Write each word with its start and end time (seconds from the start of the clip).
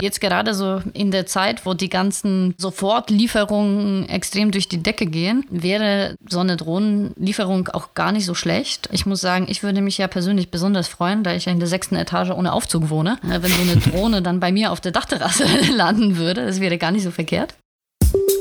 Jetzt 0.00 0.20
gerade 0.20 0.54
so 0.54 0.80
in 0.92 1.10
der 1.10 1.26
Zeit, 1.26 1.66
wo 1.66 1.74
die 1.74 1.88
ganzen 1.88 2.54
Sofortlieferungen 2.56 4.08
extrem 4.08 4.52
durch 4.52 4.68
die 4.68 4.80
Decke 4.80 5.06
gehen, 5.06 5.44
wäre 5.50 6.14
so 6.28 6.38
eine 6.38 6.56
Drohnenlieferung 6.56 7.66
auch 7.70 7.94
gar 7.94 8.12
nicht 8.12 8.24
so 8.24 8.34
schlecht. 8.34 8.88
Ich 8.92 9.06
muss 9.06 9.20
sagen, 9.20 9.46
ich 9.48 9.64
würde 9.64 9.80
mich 9.80 9.98
ja 9.98 10.06
persönlich 10.06 10.52
besonders 10.52 10.86
freuen, 10.86 11.24
da 11.24 11.34
ich 11.34 11.46
ja 11.46 11.52
in 11.52 11.58
der 11.58 11.66
sechsten 11.66 11.96
Etage 11.96 12.30
ohne 12.30 12.52
Aufzug 12.52 12.90
wohne, 12.90 13.18
wenn 13.22 13.50
so 13.50 13.60
eine 13.60 13.76
Drohne 13.90 14.22
dann 14.22 14.38
bei 14.38 14.52
mir 14.52 14.70
auf 14.70 14.80
der 14.80 14.92
Dachterrasse 14.92 15.46
landen 15.76 16.16
würde. 16.16 16.46
Das 16.46 16.60
wäre 16.60 16.78
gar 16.78 16.92
nicht 16.92 17.02
so 17.02 17.10
verkehrt. 17.10 17.54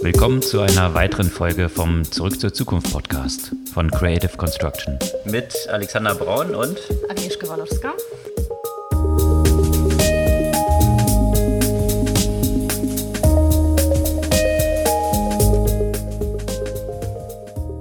Willkommen 0.03 0.43
zu 0.43 0.59
einer 0.59 0.93
weiteren 0.93 1.27
Folge 1.27 1.69
vom 1.69 2.03
Zurück 2.03 2.39
zur 2.39 2.53
Zukunft 2.53 2.91
Podcast 2.93 3.51
von 3.73 3.89
Creative 3.89 4.37
Construction. 4.37 4.99
Mit 5.25 5.55
Alexander 5.69 6.13
Braun 6.13 6.53
und 6.53 6.77
Agnieszka 7.09 7.49
Walowska. 7.49 7.93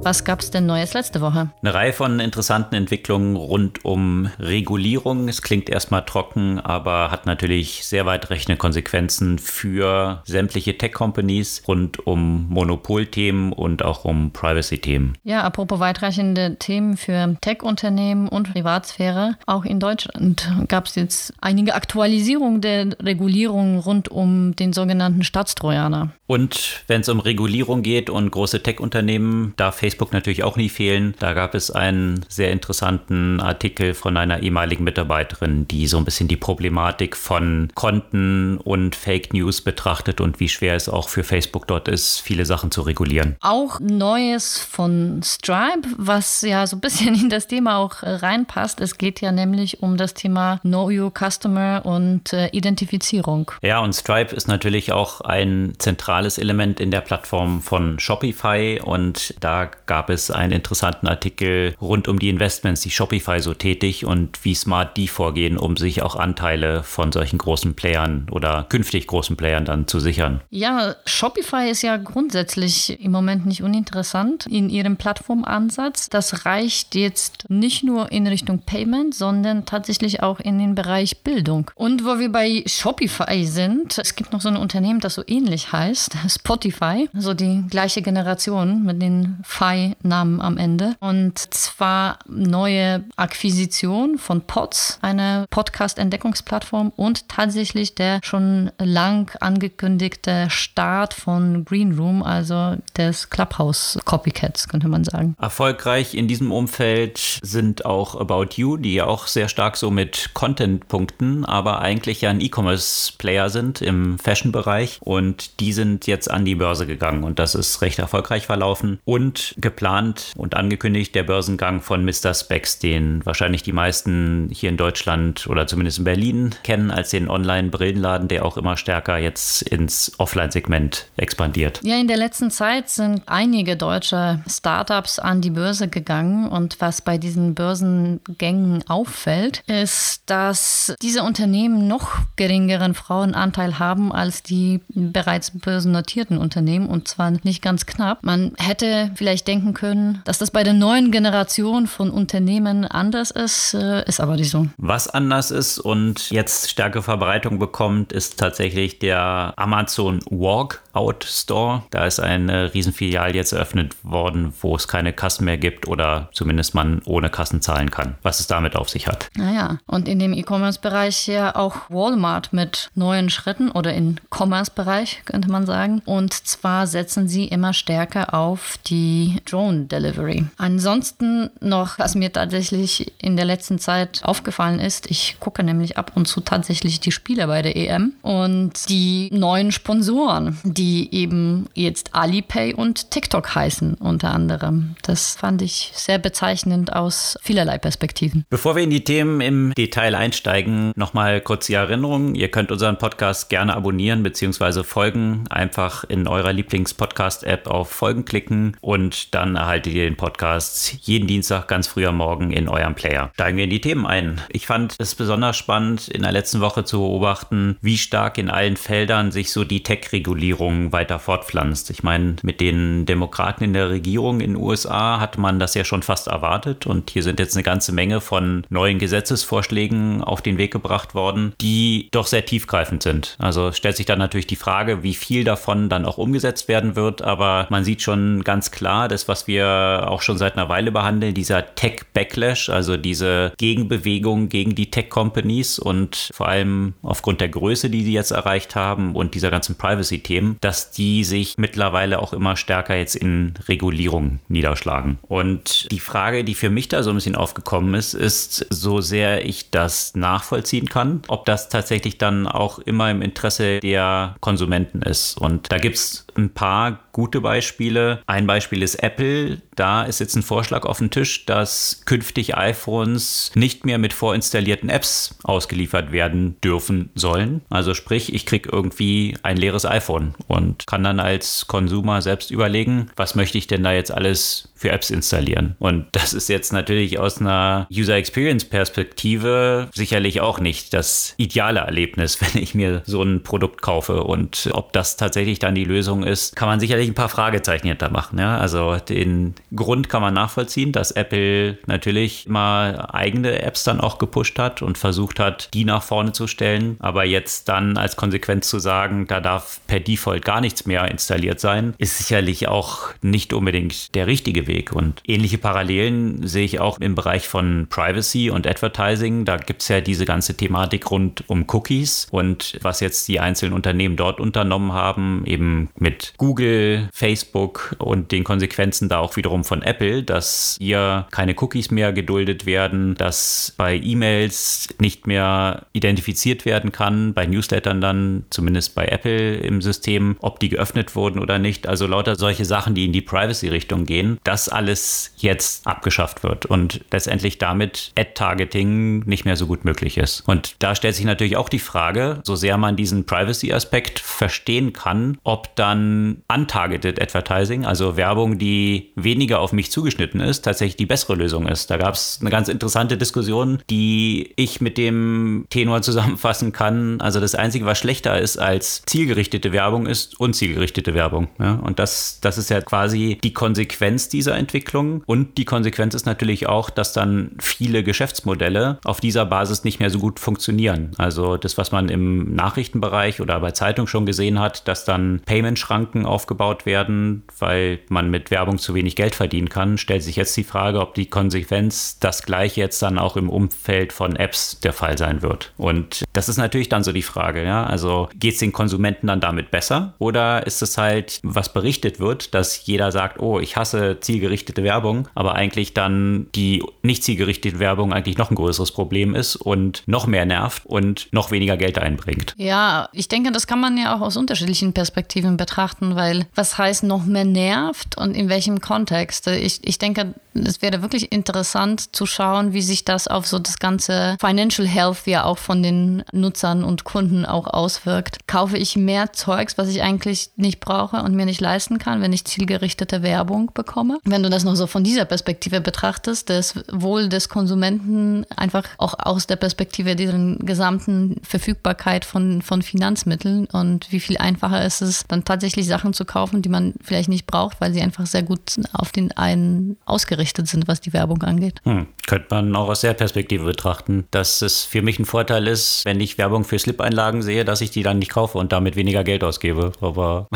Was 0.07 0.23
gab 0.23 0.39
es 0.39 0.53
denn 0.53 0.67
Neues 0.67 0.95
letzte 0.95 1.21
Woche? 1.21 1.51
Eine 1.63 1.75
Reihe 1.75 1.93
von 1.93 2.21
interessanten 2.21 2.77
Entwicklungen 2.77 3.35
rund 3.35 3.85
um 3.85 4.31
Regulierung. 4.39 5.27
Es 5.27 5.43
klingt 5.43 5.69
erstmal 5.69 6.05
trocken, 6.05 6.61
aber 6.61 7.11
hat 7.11 7.27
natürlich 7.27 7.85
sehr 7.85 8.07
weitreichende 8.07 8.57
Konsequenzen 8.57 9.41
für 9.41 10.23
sämtliche 10.25 10.79
Tech-Companies 10.79 11.65
rund 11.67 12.07
um 12.07 12.49
Monopolthemen 12.49 13.53
und 13.53 13.85
auch 13.85 14.05
um 14.05 14.31
Privacy-Themen. 14.31 15.19
Ja, 15.25 15.43
apropos 15.43 15.81
weitreichende 15.81 16.55
Themen 16.55 16.97
für 16.97 17.37
Tech-Unternehmen 17.41 18.29
und 18.29 18.53
Privatsphäre. 18.53 19.37
Auch 19.47 19.65
in 19.65 19.81
Deutschland 19.81 20.49
gab 20.69 20.87
es 20.87 20.95
jetzt 20.95 21.35
einige 21.41 21.75
Aktualisierungen 21.75 22.61
der 22.61 22.97
Regulierung 23.03 23.81
rund 23.81 24.09
um 24.09 24.55
den 24.55 24.73
sogenannten 24.73 25.25
Staatstrojaner. 25.25 26.11
Und 26.29 26.85
wenn 26.87 27.01
es 27.01 27.09
um 27.09 27.19
Regulierung 27.19 27.83
geht 27.83 28.09
und 28.09 28.31
große 28.31 28.63
Tech-Unternehmen, 28.63 29.53
darf 29.57 29.77
Facebook 29.77 29.96
natürlich 30.13 30.45
auch 30.45 30.57
nie 30.57 30.69
fehlen. 30.69 31.15
Da 31.19 31.33
gab 31.33 31.55
es 31.55 31.71
einen 31.71 32.25
sehr 32.29 32.51
interessanten 32.51 33.41
Artikel 33.41 33.95
von 33.95 34.17
einer 34.17 34.43
ehemaligen 34.43 34.85
Mitarbeiterin, 34.85 35.69
die 35.69 35.87
so 35.87 35.99
ein 35.99 36.05
bisschen 36.05 36.29
die 36.29 36.37
Problematik 36.37 37.17
von 37.17 37.71
Konten 37.75 38.59
und 38.59 38.95
Fake 38.95 39.33
News 39.33 39.61
betrachtet 39.61 40.21
und 40.21 40.41
wie 40.41 40.49
schwer 40.49 40.75
es 40.75 40.89
auch 40.89 41.09
für 41.09 41.25
Facebook 41.25 41.67
dort 41.67 41.89
ist, 41.89 42.21
viele 42.21 42.45
Sachen 42.47 42.71
zu 42.71 42.83
regulieren. 42.83 43.37
Auch 43.41 43.81
Neues 43.81 44.59
von 44.59 45.21
Stripe, 45.25 45.89
was 45.97 46.43
ja 46.43 46.67
so 46.67 46.77
ein 46.77 46.81
bisschen 46.81 47.15
in 47.15 47.29
das 47.29 47.47
Thema 47.47 47.79
auch 47.79 48.03
reinpasst. 48.03 48.81
Es 48.81 48.99
geht 48.99 49.21
ja 49.21 49.33
nämlich 49.33 49.83
um 49.83 49.97
das 49.97 50.15
Thema 50.15 50.59
Know 50.63 50.91
Your 50.91 51.13
Customer 51.13 51.83
und 51.85 52.33
äh, 52.33 52.49
Identifizierung. 52.49 53.51
Ja, 53.63 53.81
und 53.81 53.93
Stripe 53.95 54.35
ist 54.35 54.49
natürlich 54.49 54.93
auch 54.93 55.21
ein 55.21 55.75
zentrales 55.79 56.39
Element 56.39 56.81
in 56.81 56.91
der 56.91 57.01
Plattform 57.01 57.61
von 57.63 57.99
Shopify 57.99 58.81
und 58.83 59.35
da 59.41 59.71
gab 59.87 60.11
es 60.11 60.31
einen 60.31 60.53
interessanten 60.53 61.07
Artikel 61.07 61.75
rund 61.81 62.09
um 62.09 62.19
die 62.19 62.29
Investments, 62.29 62.83
die 62.83 62.91
Shopify 62.91 63.41
so 63.41 63.55
tätig 63.55 64.05
und 64.05 64.45
wie 64.45 64.55
smart 64.55 64.97
die 64.97 65.09
vorgehen, 65.09 65.57
um 65.57 65.77
sich 65.77 66.03
auch 66.03 66.17
Anteile 66.17 66.83
von 66.83 67.13
solchen 67.13 67.39
großen 67.39 67.75
Playern 67.75 68.27
oder 68.31 68.67
künftig 68.69 69.07
großen 69.07 69.37
Playern 69.37 69.65
dann 69.65 69.87
zu 69.87 70.01
sichern. 70.01 70.41
Ja, 70.51 70.97
Shopify 71.05 71.71
ist 71.71 71.83
ja 71.83 71.97
grundsätzlich 71.97 73.01
im 73.01 73.13
Moment 73.13 73.47
nicht 73.47 73.63
uninteressant 73.63 74.47
in 74.47 74.71
ihrem 74.71 74.97
Plattformansatz. 74.97 76.09
Das 76.09 76.47
reicht 76.47 76.95
jetzt 76.95 77.49
nicht 77.49 77.85
nur 77.85 78.13
in 78.13 78.27
Richtung 78.27 78.61
Payment, 78.61 79.15
sondern 79.15 79.67
tatsächlich 79.67 80.23
auch 80.23 80.41
in 80.41 80.59
den 80.59 80.75
Bereich 80.75 81.23
Bildung. 81.23 81.71
Und 81.75 82.05
wo 82.05 82.19
wir 82.19 82.31
bei 82.31 82.65
Shopify 82.67 83.45
sind, 83.45 83.99
es 83.99 84.15
gibt 84.15 84.33
noch 84.33 84.41
so 84.41 84.49
ein 84.49 84.57
Unternehmen, 84.57 85.01
das 85.01 85.15
so 85.15 85.23
ähnlich 85.27 85.73
heißt 85.73 86.17
Spotify, 86.29 87.09
so 87.15 87.35
die 87.35 87.65
gleiche 87.69 88.03
Generation 88.03 88.85
mit 88.85 89.01
den 89.01 89.39
Fi-Namen 89.77 90.41
am 90.41 90.57
Ende. 90.57 90.97
Und 91.01 91.39
zwar 91.39 92.19
neue 92.27 93.05
Akquisition 93.17 94.19
von 94.19 94.41
Pods, 94.43 94.99
eine 95.03 95.47
Podcast-Entdeckungsplattform 95.51 96.93
und 96.97 97.29
tatsächlich 97.29 97.95
der 97.95 98.21
schon 98.23 98.71
lang 98.79 99.31
angekündigte 99.41 100.47
Start 100.49 101.13
von 101.13 101.65
Green 101.65 101.99
Room, 101.99 102.23
also 102.23 102.77
des 102.97 103.29
Clubhouse-Copycats, 103.31 104.69
könnte 104.69 104.89
man 104.89 105.05
sagen. 105.05 105.37
Erfolgreich 105.41 106.15
in 106.15 106.29
diesem 106.29 106.53
Umfeld 106.53 107.41
sind 107.43 107.85
auch 107.85 108.19
About 108.19 108.55
You, 108.57 108.77
die 108.79 108.95
ja 108.95 109.07
auch 109.07 109.27
sehr 109.27 109.49
stark 109.49 109.77
so 109.77 109.91
mit 109.91 110.31
Content 110.33 110.89
punkten, 110.89 111.45
aber 111.45 111.81
eigentlich 111.81 112.23
ja 112.23 112.31
ein 112.31 112.41
E-Commerce-Player 112.41 113.51
sind 113.51 113.83
im 113.83 114.19
Fashion-Bereich 114.19 114.99
und 115.01 115.61
die 115.61 115.73
sind 115.73 116.07
jetzt 116.07 116.31
an 116.31 116.45
die 116.45 116.55
Börse 116.55 116.87
gegangen 116.87 117.25
und 117.25 117.39
das 117.39 117.55
ist 117.55 117.83
recht 117.83 117.99
erfolgreich 117.99 118.47
verlaufen. 118.47 118.99
Und 119.05 119.55
geplant 119.67 120.33
und 120.37 120.55
angekündigt 120.55 121.15
der 121.15 121.23
Börsengang 121.23 121.81
von 121.81 122.05
Mr. 122.05 122.35
Specs, 122.35 122.79
den 122.79 123.25
wahrscheinlich 123.25 123.63
die 123.63 123.73
meisten 123.73 124.49
hier 124.53 124.69
in 124.69 124.77
Deutschland 124.77 125.47
oder 125.47 125.67
zumindest 125.67 125.99
in 125.99 126.05
Berlin 126.05 126.55
kennen 126.63 126.91
als 126.91 127.11
den 127.11 127.31
Online-Brillenladen, 127.31 128.29
der 128.29 128.45
auch 128.45 128.57
immer 128.57 128.77
stärker 128.77 129.17
jetzt 129.17 129.63
ins 129.63 130.13
Offline-Segment 130.19 131.09
expandiert. 131.17 131.81
Ja, 131.83 131.99
in 131.99 132.09
der 132.09 132.17
letzten 132.17 132.51
Zeit 132.51 132.91
sind 132.91 133.23
einige 133.27 133.77
deutsche 133.77 134.43
Startups 134.49 135.19
an 135.19 135.41
die 135.41 135.51
Börse 135.51 135.89
gegangen 135.89 136.49
und 136.49 136.81
was 136.81 137.01
bei 137.01 137.17
diesen 137.17 137.55
Börsengängen 137.55 138.85
auffällt, 138.89 139.63
ist, 139.67 140.23
dass 140.27 140.95
diese 141.01 141.23
Unternehmen 141.23 141.89
noch 141.89 142.19
geringeren 142.37 142.95
Frauenanteil 142.95 143.79
haben 143.79 144.13
als 144.13 144.43
die 144.43 144.81
bereits 144.89 145.51
börsen 145.51 145.87
börsennotierten 145.87 146.39
Unternehmen 146.39 146.89
und 146.89 147.09
zwar 147.09 147.31
nicht 147.31 147.63
ganz 147.63 147.87
knapp. 147.87 148.23
Man 148.23 148.53
hätte 148.59 149.11
vielleicht 149.15 149.47
denken 149.47 149.56
können, 149.75 150.23
dass 150.25 150.39
das 150.39 150.51
bei 150.51 150.63
der 150.63 150.75
neuen 150.75 151.11
Generation 151.11 151.87
von 151.87 152.11
Unternehmen 152.11 152.85
anders 152.85 153.31
ist, 153.31 153.75
äh, 153.75 154.07
ist 154.07 154.21
aber 154.21 154.37
nicht 154.37 154.51
so. 154.51 154.67
Was 154.77 155.09
anders 155.09 155.51
ist 155.51 155.79
und 155.79 156.31
jetzt 156.31 156.71
stärke 156.71 157.03
Verbreitung 157.03 157.59
bekommt, 157.59 158.13
ist 158.13 158.39
tatsächlich 158.39 158.99
der 158.99 159.55
Amazon 159.57 160.21
Walkout 160.31 160.81
Store. 161.25 161.83
Da 161.91 162.07
ist 162.07 162.21
eine 162.21 162.73
Riesenfilial 162.73 163.35
jetzt 163.35 163.53
eröffnet 163.53 163.95
worden, 164.03 164.53
wo 164.61 164.75
es 164.77 164.89
keine 164.89 165.13
Kassen 165.13 165.45
mehr 165.45 165.59
gibt 165.59 165.87
oder 165.87 166.29
zumindest 166.33 166.75
man 166.75 167.03
ohne 167.05 167.31
Kassen 167.31 167.61
zahlen 167.61 167.91
kann. 167.91 168.17
Was 168.23 168.41
es 168.41 168.47
damit 168.47 168.77
auf 168.77 168.89
sich 168.89 169.07
hat. 169.07 169.29
Naja, 169.37 169.79
und 169.87 170.09
in 170.09 170.19
dem 170.19 170.33
E-Commerce-Bereich 170.33 171.27
ja 171.27 171.55
auch 171.55 171.91
Walmart 171.91 172.53
mit 172.53 172.91
neuen 172.95 173.31
Schritten 173.31 173.71
oder 173.71 173.93
im 173.95 174.17
Commerce-Bereich 174.31 175.23
könnte 175.25 175.51
man 175.51 175.67
sagen. 175.67 176.03
Und 176.05 176.33
zwar 176.33 176.87
setzen 176.87 177.29
sie 177.29 177.45
immer 177.45 177.73
stärker 177.73 178.35
auf 178.35 178.79
die 178.87 179.41
Drone 179.45 179.85
Delivery. 179.85 180.45
Ansonsten 180.57 181.51
noch, 181.61 181.99
was 181.99 182.15
mir 182.15 182.33
tatsächlich 182.33 183.13
in 183.21 183.37
der 183.37 183.45
letzten 183.45 183.79
Zeit 183.79 184.21
aufgefallen 184.25 184.81
ist, 184.81 185.11
ich 185.11 185.37
gucke 185.41 185.63
nämlich 185.63 185.99
ab 185.99 186.13
und 186.15 186.27
zu 186.27 186.41
tatsächlich 186.41 187.01
die 187.01 187.13
Spiele 187.13 187.47
bei 187.47 187.63
der 187.63 187.77
EM 187.77 188.13
und 188.23 188.89
die 188.89 189.29
neuen 189.33 189.73
Sponsoren, 189.73 190.59
die 190.65 190.86
eben 191.11 191.67
jetzt 191.75 192.15
Alipay 192.15 192.75
und 192.75 193.11
TikTok 193.11 193.55
heißen 193.55 193.95
unter 193.95 194.33
anderem. 194.33 194.97
Das 195.03 195.37
fand 195.37 195.63
ich 195.63 195.93
sehr 195.95 196.19
bezeichnend 196.19 196.93
aus 196.93 197.37
vielerlei 197.43 197.79
Perspektiven. 197.79 198.45
Bevor 198.51 198.77
wir 198.77 198.83
in 198.83 198.91
die 198.91 199.05
Themen 199.05 199.41
im 199.41 199.73
Detail 199.77 200.15
einsteigen, 200.15 200.93
nochmal 200.97 201.41
kurz 201.41 201.67
die 201.67 201.75
Erinnerung. 201.75 202.35
Ihr 202.35 202.51
könnt 202.51 202.71
unseren 202.71 202.99
Podcast 202.99 203.49
gerne 203.49 203.75
abonnieren 203.75 204.23
bzw. 204.23 204.83
folgen 204.85 205.45
einfach 205.51 206.05
in 206.05 206.27
eurer 206.29 206.53
Lieblings-Podcast-App 206.53 207.67
auf 207.67 207.91
Folgen 207.91 208.25
klicken 208.25 208.77
und 208.81 209.35
dann 209.35 209.57
erhaltet 209.57 209.95
ihr 209.95 210.05
den 210.05 210.17
Podcast 210.17 210.97
jeden 211.03 211.27
Dienstag 211.27 211.69
ganz 211.69 211.87
früh 211.87 212.07
am 212.07 212.17
Morgen 212.17 212.53
in 212.53 212.69
eurem 212.69 212.95
Player. 212.95 213.31
Steigen 213.35 213.57
wir 213.57 213.65
in 213.65 213.71
die 213.71 213.81
Themen 213.81 214.07
ein. 214.07 214.41
Ich 214.49 214.67
fand 214.67 214.95
es 214.99 215.15
besonders 215.15 215.57
spannend, 215.57 216.09
in 216.09 216.23
der 216.23 216.33
letzten 216.33 216.61
Woche 216.61 216.85
zu 216.85 216.99
beobachten, 216.99 217.77
wie 217.81 217.99
stark 217.99 218.39
in 218.39 218.51
allen 218.51 218.77
Feldern 218.77 219.33
sich 219.33 219.53
so 219.53 219.65
die 219.65 219.83
Tech-Regulierung 219.83 220.76
weiter 220.93 221.19
fortpflanzt. 221.19 221.91
Ich 221.91 222.03
meine, 222.03 222.37
mit 222.43 222.61
den 222.61 223.07
Demokraten 223.07 223.65
in 223.65 223.73
der 223.73 223.91
Regierung 223.91 224.41
in 224.41 224.55
den 224.55 224.63
USA 224.63 225.21
hat 225.21 225.39
man 225.39 225.59
das 225.59 225.75
ja 225.75 225.85
schon 225.85 226.03
fast 226.03 226.29
erwartet 226.29 226.87
und 226.87 227.11
hier 227.11 227.23
sind 227.23 227.41
jetzt 227.41 227.57
eine 227.57 227.63
ganze 227.63 227.93
Menge 227.93 228.21
von 228.21 228.65
neuen 228.69 228.99
Gesetzesvorschlägen 228.99 230.23
auf 230.23 230.43
den 230.43 230.59
Weg 230.59 230.73
gebracht 230.73 231.15
worden, 231.15 231.55
die 231.61 232.09
doch 232.11 232.27
sehr 232.27 232.45
tiefgreifend 232.45 233.03
sind. 233.03 233.37
Also 233.39 233.73
stellt 233.73 233.97
sich 233.97 234.07
dann 234.07 234.19
natürlich 234.19 234.47
die 234.47 234.57
Frage, 234.57 235.03
wie 235.03 235.15
viel 235.15 235.45
davon 235.45 235.89
dann 235.89 236.05
auch 236.05 236.19
umgesetzt 236.19 236.69
werden 236.69 236.97
wird. 236.97 237.23
Aber 237.23 237.67
man 237.71 237.85
sieht 237.85 238.03
schon 238.03 238.45
ganz 238.45 238.71
klar, 238.71 239.09
das, 239.09 239.29
was 239.29 239.47
wir 239.47 240.07
auch 240.09 240.23
schon 240.23 240.39
seit 240.39 240.57
einer 240.57 240.69
Weile 240.69 240.93
behandeln, 240.93 241.35
dieser 241.35 241.75
Tech-Backlash, 241.75 242.69
also 242.69 242.97
diese 242.97 243.53
Gegenbewegung 243.59 244.49
gegen 244.49 244.75
die 244.75 244.91
Tech-Companies 244.91 245.79
und 245.79 246.31
vor 246.33 246.49
allem 246.49 246.95
aufgrund 247.03 247.41
der 247.41 247.49
Größe, 247.49 247.91
die 247.91 248.03
sie 248.03 248.13
jetzt 248.13 248.31
erreicht 248.31 248.75
haben 248.75 249.15
und 249.15 249.35
dieser 249.35 249.51
ganzen 249.51 249.77
Privacy-Themen, 249.77 250.57
dass 250.67 250.91
die 250.91 251.23
sich 251.23 251.55
mittlerweile 251.59 252.19
auch 252.19 252.33
immer 252.33 252.57
stärker 252.57 252.97
jetzt 252.97 253.15
in 253.15 253.55
Regulierung 253.69 254.41
niederschlagen. 254.49 255.21
Und 255.23 255.87
die 255.93 256.01
Frage, 256.01 256.43
die 256.43 256.57
für 256.57 256.71
mich 256.71 256.89
da 256.89 257.05
so 257.05 257.11
ein 257.11 257.15
bisschen 257.15 257.37
aufgekommen 257.37 257.95
ist, 257.95 258.15
ist, 258.15 258.67
so 258.71 259.01
sehr 259.01 259.47
ich 259.47 259.71
das 259.71 260.17
nachvollziehen 260.17 260.89
kann, 260.89 261.23
ob 261.29 261.45
das 261.45 261.69
tatsächlich 261.69 262.19
dann 262.19 262.49
auch 262.49 262.81
immer 262.81 263.13
im 263.13 263.23
Interesse 263.23 263.79
der 263.79 264.35
Konsumenten 264.41 265.03
ist. 265.03 265.39
Und 265.41 265.71
da 265.71 265.79
gibt 265.79 265.99
es 265.99 266.26
ein 266.39 266.51
paar 266.51 267.01
gute 267.13 267.41
Beispiele. 267.41 268.21
Ein 268.27 268.47
Beispiel 268.47 268.83
ist 268.83 269.03
Apple. 269.03 269.63
Da 269.75 270.03
ist 270.03 270.21
jetzt 270.21 270.37
ein 270.37 270.43
Vorschlag 270.43 270.85
auf 270.85 270.99
dem 270.99 271.11
Tisch, 271.11 271.47
dass 271.47 272.03
künftig 272.05 272.57
iPhones 272.57 273.53
nicht 273.55 273.87
mehr 273.87 273.99
mit 273.99 274.13
vorinstallierten 274.13 274.89
Apps 274.89 275.37
ausgeliefert 275.43 276.13
werden 276.13 276.61
dürfen 276.63 277.11
sollen. 277.15 277.63
Also 277.71 277.95
sprich, 277.95 278.35
ich 278.35 278.47
kriege 278.47 278.69
irgendwie 278.71 279.37
ein 279.43 279.57
leeres 279.57 279.87
iPhone 279.87 280.35
und 280.47 280.87
kann 280.87 281.05
dann 281.05 281.21
als 281.21 281.67
Konsumer 281.67 282.21
selbst 282.23 282.51
überlegen, 282.51 283.11
was 283.17 283.35
möchte 283.35 283.59
ich 283.59 283.67
denn 283.67 283.83
da 283.83 283.93
jetzt 283.93 284.13
alles 284.13 284.69
für 284.75 284.91
Apps 284.91 285.11
installieren. 285.11 285.75
Und 285.79 286.07
das 286.13 286.35
ist 286.35 286.49
jetzt 286.49 286.73
natürlich 286.73 287.19
aus 287.19 287.41
einer 287.41 287.89
User 287.91 288.17
Experience 288.17 288.67
Perspektive 288.67 289.89
sicherlich 289.95 290.43
auch 290.43 290.61
nicht 290.61 290.93
das 290.93 291.35
ideale 291.39 291.81
Erlebnis, 291.81 292.39
wenn 292.41 292.63
ich 292.63 292.75
mir 292.75 293.03
so 293.07 293.23
ein 293.23 293.43
Produkt 293.43 293.81
kaufe. 293.81 294.23
Und 294.25 294.69
ob 294.73 294.93
das 294.93 295.17
tatsächlich 295.17 295.59
dann 295.59 295.75
die 295.75 295.85
Lösung 295.85 296.23
ist, 296.27 296.57
kann 296.57 296.69
man 296.69 296.81
sicherlich 296.81 297.09
ein 297.09 297.15
paar 297.15 297.29
Fragezeichen 297.29 297.89
hinter 297.89 298.11
machen. 298.11 298.39
Ja? 298.39 298.59
Also 298.59 298.97
den 298.97 299.55
Grund 299.75 300.09
kann 300.09 300.23
man 300.23 300.35
nachvollziehen, 300.35 300.93
dass 300.93 301.11
Apple 301.13 301.79
natürlich 301.87 302.47
immer 302.47 303.15
eigene 303.15 303.63
Apps 303.63 303.85
dann 303.85 304.01
auch 304.01 304.19
gepusht 304.19 304.59
hat 304.59 304.83
und 304.83 304.99
versucht 304.99 305.39
hat, 305.41 305.73
die 305.75 305.85
nach 305.85 306.03
vorne 306.03 306.33
zu 306.33 306.47
stellen. 306.47 306.97
Aber 306.99 307.25
jetzt 307.25 307.69
dann 307.69 307.97
als 307.97 308.17
Konsequenz 308.17 308.69
zu 308.69 308.79
sagen, 308.79 309.27
da 309.27 309.41
darf 309.41 309.81
per 309.87 310.01
Default 310.01 310.45
gar 310.45 310.61
nichts 310.61 310.87
mehr 310.87 311.11
installiert 311.11 311.61
sein, 311.61 311.95
ist 311.99 312.19
sicherlich 312.19 312.69
auch 312.69 313.11
nicht 313.23 313.53
unbedingt 313.53 314.15
der 314.15 314.27
richtige 314.27 314.67
Weg. 314.67 314.93
Und 314.93 315.23
ähnliche 315.27 315.59
Parallelen 315.59 316.47
sehe 316.47 316.65
ich 316.65 316.81
auch 316.81 316.99
im 316.99 317.15
Bereich 317.15 317.49
von 317.49 317.87
Privacy 317.89 318.51
und 318.51 318.67
Advertising. 318.67 319.45
Da 319.45 319.57
gibt 319.57 319.83
es 319.83 319.89
ja 319.89 320.01
diese 320.01 320.25
ganze 320.25 320.57
Thematik 320.57 321.11
rund 321.11 321.45
um 321.49 321.67
Cookies 321.69 322.27
und 322.31 322.79
was 322.83 323.01
jetzt 323.01 323.29
die 323.29 323.41
einzelnen 323.41 323.75
Unternehmen 323.75 324.17
dort 324.17 324.41
unternommen 324.41 324.93
haben, 324.93 325.45
eben 325.47 325.91
mit 325.99 326.16
Google, 326.37 327.09
Facebook 327.13 327.97
und 327.99 328.33
den 328.33 328.45
Konsequenzen 328.45 329.09
da 329.09 329.19
auch 329.19 329.37
wiederum 329.37 329.65
von 329.65 329.83
Apple, 329.83 330.23
dass 330.23 330.77
hier 330.79 331.27
keine 331.31 331.55
Cookies 331.59 331.91
mehr 331.91 332.13
geduldet 332.13 332.67
werden, 332.67 333.15
dass 333.15 333.75
bei 333.77 333.97
E-Mails 333.97 334.89
nicht 334.99 335.27
mehr 335.27 335.87
identifiziert 335.93 336.65
werden 336.65 336.93
kann, 336.93 337.35
bei 337.35 337.47
Newslettern 337.47 338.01
dann, 338.01 338.45
zumindest 338.51 338.95
bei 338.95 339.07
Apple 339.07 339.57
im 339.57 339.83
System, 339.83 340.37
ob 340.41 340.61
die 340.61 340.69
geöffnet 340.69 341.15
wurden 341.15 341.39
oder 341.39 341.59
nicht. 341.59 341.87
Also 341.87 342.07
lauter 342.07 342.37
solche 342.37 342.65
Sachen, 342.65 342.95
die 342.95 343.05
in 343.05 343.13
die 343.13 343.23
Privacy-Richtung 343.23 344.07
gehen. 344.07 344.39
Das 344.45 344.69
alles 344.69 345.33
jetzt 345.37 345.87
abgeschafft 345.87 346.43
wird 346.43 346.67
und 346.67 347.05
letztendlich 347.11 347.59
damit 347.59 348.13
Ad-Targeting 348.19 349.21
nicht 349.27 349.45
mehr 349.45 349.57
so 349.57 349.67
gut 349.67 349.85
möglich 349.85 350.19
ist. 350.19 350.43
Und 350.47 350.77
da 350.79 350.95
stellt 350.95 351.15
sich 351.15 351.25
natürlich 351.25 351.57
auch 351.57 351.69
die 351.69 351.79
Frage, 351.79 352.41
so 352.45 352.57
sehr 352.57 352.77
man 352.77 352.97
diesen 352.97 353.27
Privacy-Aspekt 353.27 354.19
verstehen 354.19 354.93
kann, 354.93 355.39
ob 355.45 355.75
dann 355.77 356.06
untargeted 356.49 357.21
Advertising, 357.21 357.85
also 357.85 358.17
Werbung, 358.17 358.59
die 358.59 359.13
weniger 359.15 359.61
auf 359.61 359.73
mich 359.73 359.91
zugeschnitten 359.91 360.41
ist, 360.41 360.63
tatsächlich 360.63 360.97
die 360.97 361.07
bessere 361.07 361.35
Lösung 361.35 361.69
ist. 361.69 361.91
Da 361.91 361.99
gab 361.99 362.15
es 362.15 362.39
eine 362.41 362.51
ganz 362.51 362.69
interessante 362.69 363.17
Diskussion, 363.17 363.83
die 363.91 364.53
ich 364.57 364.81
mit 364.81 364.97
dem 364.99 365.67
Tenor 365.71 366.01
zusammenfassen 366.03 366.73
kann. 366.73 367.21
Also 367.21 367.41
das 367.41 367.55
Einzige, 367.55 367.85
was 367.85 367.99
schlechter 367.99 368.39
ist 368.41 368.57
als 368.59 369.03
zielgerichtete 369.07 369.73
Werbung, 369.73 370.07
ist 370.07 370.41
unzielgerichtete 370.41 371.13
Werbung. 371.15 371.49
Ja? 371.59 371.75
Und 371.75 371.99
das, 371.99 372.39
das 372.41 372.57
ist 372.57 372.71
ja 372.71 372.81
quasi 372.81 373.39
die 373.43 373.53
Konsequenz 373.53 374.29
dieser 374.29 374.47
dieser 374.47 374.57
Entwicklung. 374.57 375.23
Und 375.27 375.59
die 375.59 375.65
Konsequenz 375.65 376.15
ist 376.15 376.25
natürlich 376.25 376.69
auch, 376.69 376.89
dass 376.89 377.13
dann 377.13 377.51
viele 377.59 378.05
Geschäftsmodelle 378.05 378.99
auf 379.05 379.21
dieser 379.21 379.45
Basis 379.45 379.83
nicht 379.83 379.99
mehr 379.99 380.11
so 380.11 380.21
gut 380.21 380.39
funktionieren. 380.39 381.11
Also 381.19 381.57
das, 381.57 381.77
was 381.77 381.91
man 381.91 382.09
im 382.09 382.55
Nachrichtenbereich 382.55 383.41
oder 383.41 383.59
bei 383.59 383.73
Zeitung 383.73 384.07
schon 384.07 384.25
gesehen 384.25 384.61
hat, 384.61 384.87
dass 384.87 385.05
dann 385.05 385.41
Payment-Schranken 385.45 385.96
aufgebaut 386.25 386.87
werden, 386.87 387.43
weil 387.59 387.99
man 388.09 388.31
mit 388.31 388.51
Werbung 388.51 388.79
zu 388.79 388.95
wenig 388.95 389.17
Geld 389.17 389.35
verdienen 389.35 389.69
kann, 389.69 389.99
stellt 389.99 390.23
sich 390.23 390.37
jetzt 390.37 390.57
die 390.57 390.65
Frage, 390.65 391.01
ob 391.01 391.15
die 391.15 391.27
Konsequenz 391.27 392.19
das 392.21 392.43
gleiche 392.43 392.81
jetzt 392.81 393.03
dann 393.03 393.19
auch 393.19 393.37
im 393.37 393.51
Umfeld 393.51 394.13
von 394.13 394.37
Apps 394.37 394.81
der 394.81 394.93
Fall 394.93 395.19
sein 395.19 395.43
wird. 395.43 395.73
Und 395.77 396.25
das 396.33 396.49
ist 396.49 396.57
natürlich 396.57 396.89
dann 396.89 397.03
so 397.03 397.13
die 397.13 397.23
Frage, 397.23 397.65
ja. 397.65 397.85
Also 397.85 398.29
geht 398.39 398.55
es 398.55 398.61
den 398.61 398.73
Konsumenten 398.73 399.27
dann 399.27 399.41
damit 399.41 399.73
besser? 399.73 400.15
Oder 400.19 400.67
ist 400.67 400.83
es 400.83 400.99
halt, 400.99 401.41
was 401.43 401.73
berichtet 401.73 402.21
wird, 402.21 402.55
dass 402.55 402.87
jeder 402.87 403.11
sagt, 403.11 403.41
oh, 403.41 403.59
ich 403.59 403.77
hasse 403.77 404.19
Ziel 404.21 404.37
zielgerichtete 404.37 404.83
Werbung, 404.83 405.29
aber 405.35 405.55
eigentlich 405.55 405.95
dann 405.95 406.47
die 406.55 406.83
nicht 407.03 407.25
zielgerichtete 407.25 407.79
Werbung 407.79 408.13
eigentlich 408.13 408.37
noch 408.37 408.51
ein 408.51 408.55
größeres 408.55 408.93
Problem 408.93 409.35
ist 409.35 409.57
und 409.57 410.03
noch 410.07 410.27
mehr 410.27 410.45
nervt 410.45 410.85
und 410.85 411.29
noch 411.33 411.51
weniger 411.51 411.79
Geld 411.79 411.99
einbringt. 411.99 412.55
Ja, 412.59 413.09
ich 413.13 413.29
denke, 413.29 413.51
das 413.51 413.67
kann 413.67 413.81
man 413.81 413.97
ja 413.97 414.15
auch 414.15 414.21
aus 414.21 414.37
unterschiedlichen 414.37 414.93
Perspektiven 414.93 415.57
betrachten, 415.57 415.76
weil 415.77 416.47
was 416.55 416.79
heißt 416.79 417.03
noch 417.03 417.25
mehr 417.25 417.45
nervt 417.45 418.17
und 418.17 418.35
in 418.35 418.49
welchem 418.49 418.81
Kontext? 418.81 419.47
Ich, 419.47 419.87
ich 419.87 419.99
denke, 419.99 420.35
es 420.55 420.83
wäre 420.83 421.03
wirklich 421.03 421.33
interessant 421.33 422.15
zu 422.15 422.27
schauen, 422.27 422.73
wie 422.73 422.83
sich 422.83 423.05
das 423.05 423.29
auf 423.29 423.47
so 423.47 423.59
das 423.59 423.79
ganze 423.79 424.37
Financial 424.41 424.87
Health 424.87 425.27
ja 425.27 425.45
auch 425.45 425.59
von 425.59 425.83
den 425.83 426.25
Nutzern 426.33 426.85
und 426.85 427.05
Kunden 427.05 427.45
auch 427.45 427.67
auswirkt. 427.67 428.47
Kaufe 428.47 428.79
ich 428.79 428.97
mehr 428.97 429.33
Zeugs, 429.33 429.79
was 429.79 429.89
ich 429.89 430.03
eigentlich 430.03 430.51
nicht 430.57 430.81
brauche 430.81 431.19
und 431.23 431.35
mir 431.35 431.47
nicht 431.47 431.61
leisten 431.61 431.99
kann, 431.99 432.23
wenn 432.23 432.33
ich 432.33 432.45
zielgerichtete 432.45 433.23
Werbung 433.23 433.71
bekomme? 433.75 434.19
wenn 434.25 434.43
du 434.43 434.51
das 434.51 434.65
noch 434.65 434.75
so 434.75 434.87
von 434.87 435.05
dieser 435.05 435.25
Perspektive 435.25 435.81
betrachtest, 435.81 436.51
das 436.51 436.75
Wohl 436.93 437.29
des 437.29 437.49
Konsumenten 437.49 438.45
einfach 438.55 438.85
auch 438.99 439.15
aus 439.19 439.47
der 439.47 439.57
Perspektive 439.57 440.17
dieser 440.17 440.37
gesamten 440.59 441.41
Verfügbarkeit 441.43 442.25
von, 442.25 442.63
von 442.63 442.83
Finanzmitteln 442.83 443.67
und 443.67 444.13
wie 444.13 444.21
viel 444.21 444.37
einfacher 444.39 444.85
ist 444.85 445.01
es, 445.01 445.25
dann 445.29 445.45
tatsächlich 445.45 445.66
Sachen 445.75 446.13
zu 446.13 446.25
kaufen, 446.25 446.63
die 446.63 446.69
man 446.69 446.95
vielleicht 447.03 447.29
nicht 447.29 447.47
braucht, 447.47 447.81
weil 447.81 447.93
sie 447.93 448.01
einfach 448.01 448.27
sehr 448.27 448.43
gut 448.43 448.77
auf 448.93 449.13
den 449.13 449.33
einen 449.33 449.97
ausgerichtet 450.05 450.69
sind, 450.69 450.89
was 450.89 451.01
die 451.01 451.13
Werbung 451.13 451.43
angeht. 451.43 451.81
Hm. 451.85 452.07
Könnte 452.27 452.47
man 452.51 452.75
auch 452.77 452.89
aus 452.89 453.01
der 453.03 453.15
Perspektive 453.15 453.65
betrachten, 453.65 454.27
dass 454.31 454.63
es 454.63 454.83
für 454.83 455.03
mich 455.03 455.19
ein 455.19 455.25
Vorteil 455.25 455.67
ist, 455.67 456.05
wenn 456.05 456.21
ich 456.21 456.39
Werbung 456.39 456.65
für 456.65 456.79
Slip-Einlagen 456.79 457.43
sehe, 457.43 457.65
dass 457.65 457.81
ich 457.81 457.91
die 457.91 458.03
dann 458.03 458.19
nicht 458.19 458.31
kaufe 458.31 458.59
und 458.59 458.73
damit 458.73 458.97
weniger 458.97 459.25
Geld 459.25 459.45
ausgebe. 459.45 459.93
Aber 460.01 460.49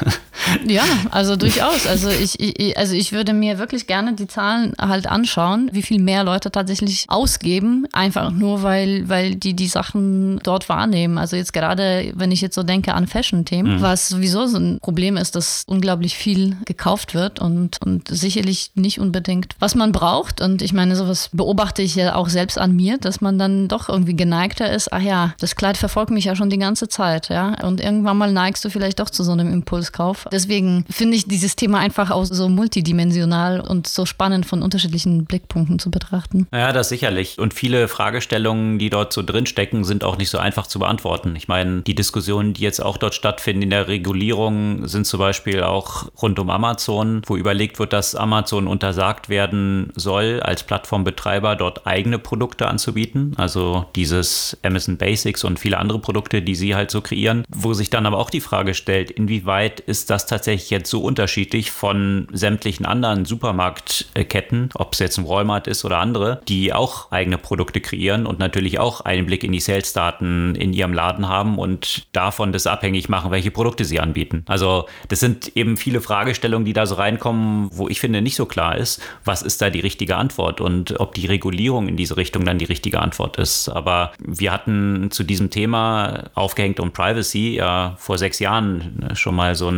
Ja, 0.66 0.84
also 1.10 1.36
durchaus. 1.36 1.86
Also 1.86 2.08
ich, 2.08 2.38
ich, 2.40 2.76
also 2.76 2.94
ich 2.94 3.12
würde 3.12 3.32
mir 3.32 3.58
wirklich 3.58 3.86
gerne 3.86 4.14
die 4.14 4.26
Zahlen 4.26 4.74
halt 4.78 5.06
anschauen, 5.06 5.70
wie 5.72 5.82
viel 5.82 6.00
mehr 6.00 6.24
Leute 6.24 6.50
tatsächlich 6.50 7.06
ausgeben, 7.08 7.86
einfach 7.92 8.30
nur 8.30 8.62
weil, 8.62 9.08
weil 9.08 9.34
die 9.34 9.54
die 9.54 9.66
Sachen 9.66 10.40
dort 10.42 10.68
wahrnehmen. 10.68 11.18
Also 11.18 11.36
jetzt 11.36 11.52
gerade, 11.52 12.12
wenn 12.14 12.32
ich 12.32 12.40
jetzt 12.40 12.54
so 12.54 12.62
denke 12.62 12.94
an 12.94 13.06
Fashion-Themen, 13.06 13.76
mhm. 13.76 13.82
was 13.82 14.08
sowieso 14.08 14.46
so 14.46 14.58
ein 14.58 14.78
Problem 14.80 15.16
ist, 15.16 15.36
dass 15.36 15.64
unglaublich 15.66 16.16
viel 16.16 16.56
gekauft 16.64 17.14
wird 17.14 17.40
und, 17.40 17.80
und 17.82 18.08
sicherlich 18.08 18.72
nicht 18.74 19.00
unbedingt, 19.00 19.54
was 19.58 19.74
man 19.74 19.92
braucht. 19.92 20.40
Und 20.40 20.62
ich 20.62 20.72
meine, 20.72 20.96
sowas 20.96 21.30
beobachte 21.32 21.82
ich 21.82 21.94
ja 21.94 22.14
auch 22.14 22.28
selbst 22.28 22.58
an 22.58 22.74
mir, 22.74 22.98
dass 22.98 23.20
man 23.20 23.38
dann 23.38 23.68
doch 23.68 23.88
irgendwie 23.88 24.16
geneigter 24.16 24.70
ist, 24.70 24.92
ach 24.92 25.02
ja, 25.02 25.34
das 25.40 25.56
Kleid 25.56 25.76
verfolgt 25.76 26.10
mich 26.10 26.24
ja 26.24 26.36
schon 26.36 26.50
die 26.50 26.58
ganze 26.58 26.88
Zeit, 26.88 27.28
ja. 27.28 27.54
Und 27.62 27.80
irgendwann 27.80 28.16
mal 28.16 28.32
neigst 28.32 28.64
du 28.64 28.70
vielleicht 28.70 29.00
doch 29.00 29.10
zu 29.10 29.22
so 29.22 29.32
einem 29.32 29.52
Impulskauf. 29.52 30.27
Deswegen 30.30 30.84
finde 30.90 31.16
ich 31.16 31.26
dieses 31.26 31.56
Thema 31.56 31.78
einfach 31.78 32.10
auch 32.10 32.24
so 32.24 32.48
multidimensional 32.48 33.60
und 33.60 33.86
so 33.86 34.06
spannend 34.06 34.46
von 34.46 34.62
unterschiedlichen 34.62 35.24
Blickpunkten 35.24 35.78
zu 35.78 35.90
betrachten. 35.90 36.46
Ja, 36.52 36.72
das 36.72 36.88
sicherlich. 36.88 37.38
Und 37.38 37.54
viele 37.54 37.88
Fragestellungen, 37.88 38.78
die 38.78 38.90
dort 38.90 39.12
so 39.12 39.22
drinstecken, 39.22 39.84
sind 39.84 40.04
auch 40.04 40.18
nicht 40.18 40.30
so 40.30 40.38
einfach 40.38 40.66
zu 40.66 40.78
beantworten. 40.78 41.34
Ich 41.36 41.48
meine, 41.48 41.82
die 41.82 41.94
Diskussionen, 41.94 42.54
die 42.54 42.62
jetzt 42.62 42.80
auch 42.82 42.96
dort 42.96 43.14
stattfinden 43.14 43.62
in 43.62 43.70
der 43.70 43.88
Regulierung, 43.88 44.86
sind 44.86 45.06
zum 45.06 45.20
Beispiel 45.20 45.62
auch 45.62 46.08
rund 46.20 46.38
um 46.38 46.50
Amazon, 46.50 47.22
wo 47.26 47.36
überlegt 47.36 47.78
wird, 47.78 47.92
dass 47.92 48.14
Amazon 48.14 48.66
untersagt 48.66 49.28
werden 49.28 49.92
soll, 49.94 50.40
als 50.40 50.62
Plattformbetreiber 50.62 51.56
dort 51.56 51.86
eigene 51.86 52.18
Produkte 52.18 52.66
anzubieten. 52.66 53.34
Also 53.36 53.86
dieses 53.96 54.56
Amazon 54.62 54.96
Basics 54.96 55.44
und 55.44 55.58
viele 55.58 55.78
andere 55.78 55.98
Produkte, 55.98 56.42
die 56.42 56.54
sie 56.54 56.74
halt 56.74 56.90
so 56.90 57.00
kreieren, 57.00 57.44
wo 57.48 57.74
sich 57.74 57.90
dann 57.90 58.06
aber 58.06 58.18
auch 58.18 58.30
die 58.30 58.40
Frage 58.40 58.74
stellt, 58.74 59.10
inwieweit 59.10 59.80
ist 59.80 60.10
das 60.10 60.17
tatsächlich 60.26 60.70
jetzt 60.70 60.90
so 60.90 61.02
unterschiedlich 61.02 61.70
von 61.70 62.28
sämtlichen 62.32 62.86
anderen 62.86 63.24
Supermarktketten, 63.24 64.70
ob 64.74 64.92
es 64.92 64.98
jetzt 64.98 65.18
ein 65.18 65.28
Walmart 65.28 65.66
ist 65.66 65.84
oder 65.84 65.98
andere, 65.98 66.40
die 66.48 66.72
auch 66.72 67.10
eigene 67.10 67.38
Produkte 67.38 67.80
kreieren 67.80 68.26
und 68.26 68.38
natürlich 68.38 68.78
auch 68.78 69.00
einen 69.02 69.26
Blick 69.26 69.44
in 69.44 69.52
die 69.52 69.60
Sales-Daten 69.60 70.54
in 70.54 70.72
ihrem 70.72 70.92
Laden 70.92 71.28
haben 71.28 71.58
und 71.58 72.06
davon 72.12 72.52
das 72.52 72.66
abhängig 72.66 73.08
machen, 73.08 73.30
welche 73.30 73.50
Produkte 73.50 73.84
sie 73.84 74.00
anbieten. 74.00 74.44
Also 74.46 74.86
das 75.08 75.20
sind 75.20 75.56
eben 75.56 75.76
viele 75.76 76.00
Fragestellungen, 76.00 76.64
die 76.64 76.72
da 76.72 76.86
so 76.86 76.96
reinkommen, 76.96 77.70
wo 77.72 77.88
ich 77.88 78.00
finde 78.00 78.22
nicht 78.22 78.36
so 78.36 78.46
klar 78.46 78.76
ist, 78.76 79.00
was 79.24 79.42
ist 79.42 79.60
da 79.62 79.70
die 79.70 79.80
richtige 79.80 80.16
Antwort 80.16 80.60
und 80.60 80.98
ob 81.00 81.14
die 81.14 81.26
Regulierung 81.26 81.88
in 81.88 81.96
diese 81.96 82.16
Richtung 82.16 82.44
dann 82.44 82.58
die 82.58 82.64
richtige 82.64 83.00
Antwort 83.00 83.36
ist. 83.36 83.68
Aber 83.68 84.12
wir 84.18 84.52
hatten 84.52 85.10
zu 85.10 85.24
diesem 85.24 85.50
Thema 85.50 86.24
aufgehängt 86.34 86.80
um 86.80 86.92
Privacy 86.92 87.54
ja 87.56 87.94
vor 87.98 88.18
sechs 88.18 88.38
Jahren 88.38 89.10
schon 89.14 89.34
mal 89.34 89.54
so 89.54 89.68